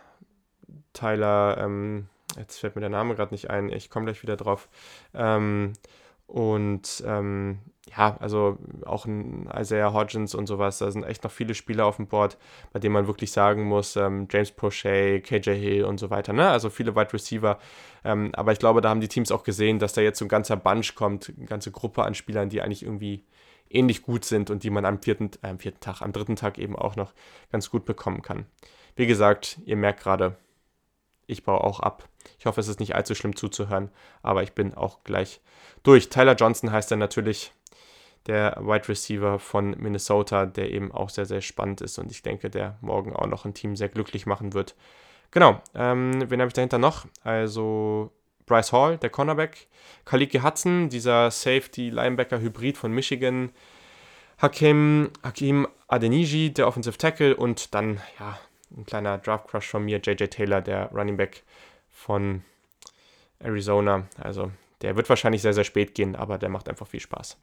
Tyler, 0.92 1.56
ähm, 1.58 2.08
jetzt 2.36 2.58
fällt 2.58 2.74
mir 2.74 2.80
der 2.80 2.90
Name 2.90 3.14
gerade 3.14 3.34
nicht 3.34 3.50
ein, 3.50 3.70
ich 3.70 3.90
komme 3.90 4.06
gleich 4.06 4.22
wieder 4.22 4.36
drauf. 4.36 4.68
Ähm, 5.14 5.72
und 6.26 7.02
ähm, 7.06 7.58
ja, 7.96 8.16
also 8.20 8.56
auch 8.86 9.04
ein 9.04 9.50
Isaiah 9.52 9.92
Hodgins 9.92 10.34
und 10.36 10.46
sowas, 10.46 10.78
da 10.78 10.90
sind 10.92 11.02
echt 11.02 11.24
noch 11.24 11.32
viele 11.32 11.54
Spieler 11.54 11.86
auf 11.86 11.96
dem 11.96 12.06
Board, 12.06 12.38
bei 12.72 12.78
denen 12.78 12.92
man 12.92 13.08
wirklich 13.08 13.32
sagen 13.32 13.64
muss, 13.64 13.96
ähm, 13.96 14.28
James 14.30 14.52
Prochet, 14.52 15.24
KJ 15.24 15.50
Hill 15.50 15.84
und 15.84 15.98
so 15.98 16.08
weiter, 16.08 16.32
ne? 16.32 16.48
Also 16.48 16.70
viele 16.70 16.94
Wide 16.94 17.12
Receiver. 17.12 17.58
Ähm, 18.04 18.30
aber 18.34 18.52
ich 18.52 18.60
glaube, 18.60 18.80
da 18.80 18.90
haben 18.90 19.00
die 19.00 19.08
Teams 19.08 19.32
auch 19.32 19.42
gesehen, 19.42 19.80
dass 19.80 19.92
da 19.92 20.02
jetzt 20.02 20.20
so 20.20 20.24
ein 20.24 20.28
ganzer 20.28 20.56
Bunch 20.56 20.94
kommt, 20.94 21.32
eine 21.36 21.46
ganze 21.46 21.72
Gruppe 21.72 22.04
an 22.04 22.14
Spielern, 22.14 22.48
die 22.48 22.62
eigentlich 22.62 22.84
irgendwie 22.84 23.24
ähnlich 23.68 24.02
gut 24.02 24.24
sind 24.24 24.50
und 24.50 24.62
die 24.62 24.70
man 24.70 24.84
am 24.84 25.02
vierten, 25.02 25.30
äh, 25.42 25.48
am 25.48 25.58
vierten 25.58 25.80
Tag, 25.80 26.00
am 26.02 26.12
dritten 26.12 26.36
Tag 26.36 26.58
eben 26.58 26.76
auch 26.76 26.94
noch 26.94 27.12
ganz 27.50 27.70
gut 27.70 27.84
bekommen 27.84 28.22
kann. 28.22 28.46
Wie 28.94 29.06
gesagt, 29.06 29.58
ihr 29.64 29.76
merkt 29.76 30.00
gerade, 30.00 30.36
ich 31.26 31.44
baue 31.44 31.62
auch 31.62 31.80
ab. 31.80 32.09
Ich 32.40 32.46
hoffe, 32.46 32.60
es 32.60 32.68
ist 32.68 32.80
nicht 32.80 32.94
allzu 32.94 33.14
schlimm 33.14 33.36
zuzuhören, 33.36 33.90
aber 34.22 34.42
ich 34.42 34.54
bin 34.54 34.74
auch 34.74 35.04
gleich 35.04 35.40
durch. 35.82 36.08
Tyler 36.08 36.34
Johnson 36.34 36.72
heißt 36.72 36.90
er 36.90 36.96
natürlich, 36.96 37.52
der 38.26 38.56
Wide 38.60 38.88
Receiver 38.88 39.38
von 39.38 39.76
Minnesota, 39.78 40.46
der 40.46 40.70
eben 40.70 40.90
auch 40.90 41.10
sehr, 41.10 41.26
sehr 41.26 41.42
spannend 41.42 41.82
ist 41.82 41.98
und 41.98 42.10
ich 42.10 42.22
denke, 42.22 42.48
der 42.48 42.78
morgen 42.80 43.14
auch 43.14 43.26
noch 43.26 43.44
ein 43.44 43.52
Team 43.52 43.76
sehr 43.76 43.90
glücklich 43.90 44.24
machen 44.24 44.54
wird. 44.54 44.74
Genau, 45.32 45.60
ähm, 45.74 46.30
wen 46.30 46.40
habe 46.40 46.48
ich 46.48 46.54
dahinter 46.54 46.78
noch? 46.78 47.06
Also 47.22 48.10
Bryce 48.46 48.72
Hall, 48.72 48.96
der 48.96 49.10
Cornerback, 49.10 49.68
Kaliki 50.06 50.38
Hudson, 50.38 50.88
dieser 50.88 51.30
Safety-Linebacker-Hybrid 51.30 52.78
von 52.78 52.90
Michigan, 52.90 53.50
Hakim, 54.38 55.10
Hakim 55.22 55.68
Adeniji, 55.88 56.54
der 56.54 56.66
Offensive 56.66 56.96
Tackle 56.96 57.36
und 57.36 57.74
dann, 57.74 58.00
ja, 58.18 58.38
ein 58.74 58.86
kleiner 58.86 59.18
Draft-Crush 59.18 59.68
von 59.68 59.84
mir, 59.84 59.98
JJ 59.98 60.24
Taylor, 60.24 60.62
der 60.62 60.90
Running 60.92 61.16
Back 61.16 61.42
von 61.90 62.42
Arizona. 63.38 64.06
Also 64.18 64.50
der 64.82 64.96
wird 64.96 65.08
wahrscheinlich 65.08 65.42
sehr, 65.42 65.54
sehr 65.54 65.64
spät 65.64 65.94
gehen, 65.94 66.16
aber 66.16 66.38
der 66.38 66.48
macht 66.48 66.68
einfach 66.68 66.86
viel 66.86 67.00
Spaß. 67.00 67.36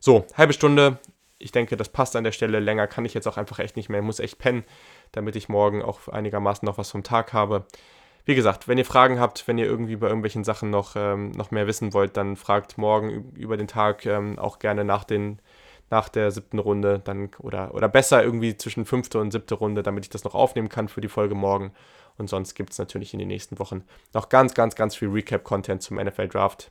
So, 0.00 0.26
halbe 0.36 0.52
Stunde. 0.52 0.98
Ich 1.38 1.52
denke, 1.52 1.76
das 1.76 1.88
passt 1.88 2.16
an 2.16 2.24
der 2.24 2.32
Stelle. 2.32 2.60
Länger 2.60 2.86
kann 2.86 3.04
ich 3.04 3.14
jetzt 3.14 3.26
auch 3.26 3.36
einfach 3.36 3.58
echt 3.58 3.76
nicht 3.76 3.88
mehr. 3.88 4.00
Ich 4.00 4.06
muss 4.06 4.20
echt 4.20 4.38
pennen, 4.38 4.64
damit 5.12 5.36
ich 5.36 5.48
morgen 5.48 5.82
auch 5.82 6.08
einigermaßen 6.08 6.66
noch 6.66 6.78
was 6.78 6.90
vom 6.90 7.02
Tag 7.02 7.32
habe. 7.32 7.66
Wie 8.24 8.36
gesagt, 8.36 8.68
wenn 8.68 8.78
ihr 8.78 8.84
Fragen 8.84 9.18
habt, 9.18 9.48
wenn 9.48 9.58
ihr 9.58 9.66
irgendwie 9.66 9.96
bei 9.96 10.06
irgendwelchen 10.06 10.44
Sachen 10.44 10.70
noch, 10.70 10.94
ähm, 10.94 11.32
noch 11.32 11.50
mehr 11.50 11.66
wissen 11.66 11.92
wollt, 11.92 12.16
dann 12.16 12.36
fragt 12.36 12.78
morgen 12.78 13.32
über 13.34 13.56
den 13.56 13.66
Tag 13.66 14.06
ähm, 14.06 14.38
auch 14.38 14.60
gerne 14.60 14.84
nach, 14.84 15.02
den, 15.02 15.40
nach 15.90 16.08
der 16.08 16.30
siebten 16.30 16.60
Runde 16.60 17.00
dann, 17.02 17.30
oder, 17.40 17.74
oder 17.74 17.88
besser 17.88 18.22
irgendwie 18.22 18.56
zwischen 18.56 18.84
fünfte 18.84 19.18
und 19.18 19.32
siebte 19.32 19.56
Runde, 19.56 19.82
damit 19.82 20.04
ich 20.04 20.10
das 20.10 20.22
noch 20.22 20.36
aufnehmen 20.36 20.68
kann 20.68 20.88
für 20.88 21.00
die 21.00 21.08
Folge 21.08 21.34
morgen. 21.34 21.72
Und 22.18 22.28
sonst 22.28 22.54
gibt 22.54 22.70
es 22.70 22.78
natürlich 22.78 23.12
in 23.12 23.18
den 23.18 23.28
nächsten 23.28 23.58
Wochen 23.58 23.84
noch 24.12 24.28
ganz, 24.28 24.54
ganz, 24.54 24.74
ganz 24.74 24.94
viel 24.94 25.08
Recap-Content 25.08 25.82
zum 25.82 25.96
NFL 25.96 26.28
Draft. 26.28 26.70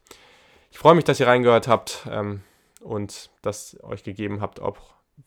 Ich 0.72 0.78
freue 0.78 0.96
mich, 0.96 1.04
dass 1.04 1.20
ihr 1.20 1.28
reingehört 1.28 1.68
habt 1.68 2.08
ähm, 2.10 2.42
und 2.82 3.30
das 3.42 3.78
euch 3.84 4.04
gegeben 4.04 4.42
habt, 4.42 4.60
auch 4.60 4.78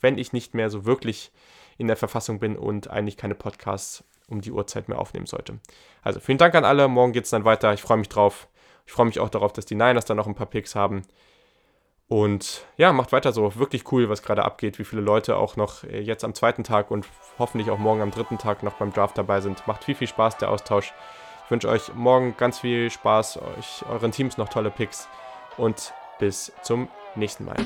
wenn 0.01 0.19
ich 0.19 0.33
nicht 0.33 0.55
mehr 0.55 0.71
so 0.71 0.85
wirklich 0.85 1.31
in 1.79 1.87
der 1.87 1.97
Verfassung 1.97 2.39
bin 2.39 2.57
und 2.57 2.89
eigentlich 2.89 3.17
keine 3.17 3.35
Podcasts 3.35 4.05
um 4.29 4.41
die 4.41 4.53
Uhrzeit 4.53 4.89
mehr 4.89 4.99
aufnehmen 4.99 5.27
sollte. 5.27 5.59
Also 6.03 6.21
vielen 6.21 6.39
Dank 6.39 6.55
an 6.55 6.65
alle. 6.65 6.89
Morgen 6.89 7.13
geht 7.13 7.25
es 7.25 7.31
dann 7.31 7.45
weiter. 7.45 7.75
Ich 7.75 7.83
freue 7.83 7.99
mich 7.99 8.09
drauf. 8.09 8.49
Ich 8.87 8.93
freue 8.93 9.07
mich 9.07 9.21
auch 9.21 9.29
darauf, 9.29 9.53
dass 9.53 9.67
die 9.67 9.75
Niners 9.75 10.05
dann 10.05 10.17
noch 10.17 10.27
ein 10.27 10.35
paar 10.35 10.47
Picks 10.47 10.75
haben. 10.75 11.03
Und 12.09 12.65
ja, 12.77 12.93
macht 12.93 13.13
weiter 13.13 13.33
so. 13.33 13.57
Wirklich 13.57 13.91
cool, 13.93 14.09
was 14.09 14.23
gerade 14.23 14.45
abgeht, 14.45 14.79
wie 14.79 14.85
viele 14.85 15.03
Leute 15.03 15.37
auch 15.37 15.57
noch 15.57 15.85
äh, 15.85 16.01
jetzt 16.01 16.25
am 16.25 16.35
zweiten 16.35 16.65
Tag 16.65 16.91
und 16.91 17.07
hoffentlich 17.39 17.71
auch 17.71 17.79
morgen 17.79 18.03
am 18.03 18.11
dritten 18.11 18.39
Tag 18.39 18.63
noch 18.63 18.75
beim 18.75 18.93
Draft 18.93 19.17
dabei 19.17 19.41
sind. 19.41 19.67
Macht 19.67 19.85
viel, 19.85 19.95
viel 19.95 20.09
Spaß, 20.09 20.39
der 20.39 20.51
Austausch. 20.51 20.93
Ich 21.45 21.51
wünsche 21.51 21.69
euch 21.69 21.95
morgen 21.95 22.37
ganz 22.37 22.59
viel 22.59 22.91
Spaß, 22.91 23.39
euch, 23.39 23.85
euren 23.91 24.13
Teams 24.13 24.39
noch 24.39 24.49
tolle 24.49 24.71
Picks 24.71 25.09
und 25.57 25.93
bis 26.19 26.53
zum 26.63 26.89
nächsten 27.17 27.45
Mal. 27.45 27.57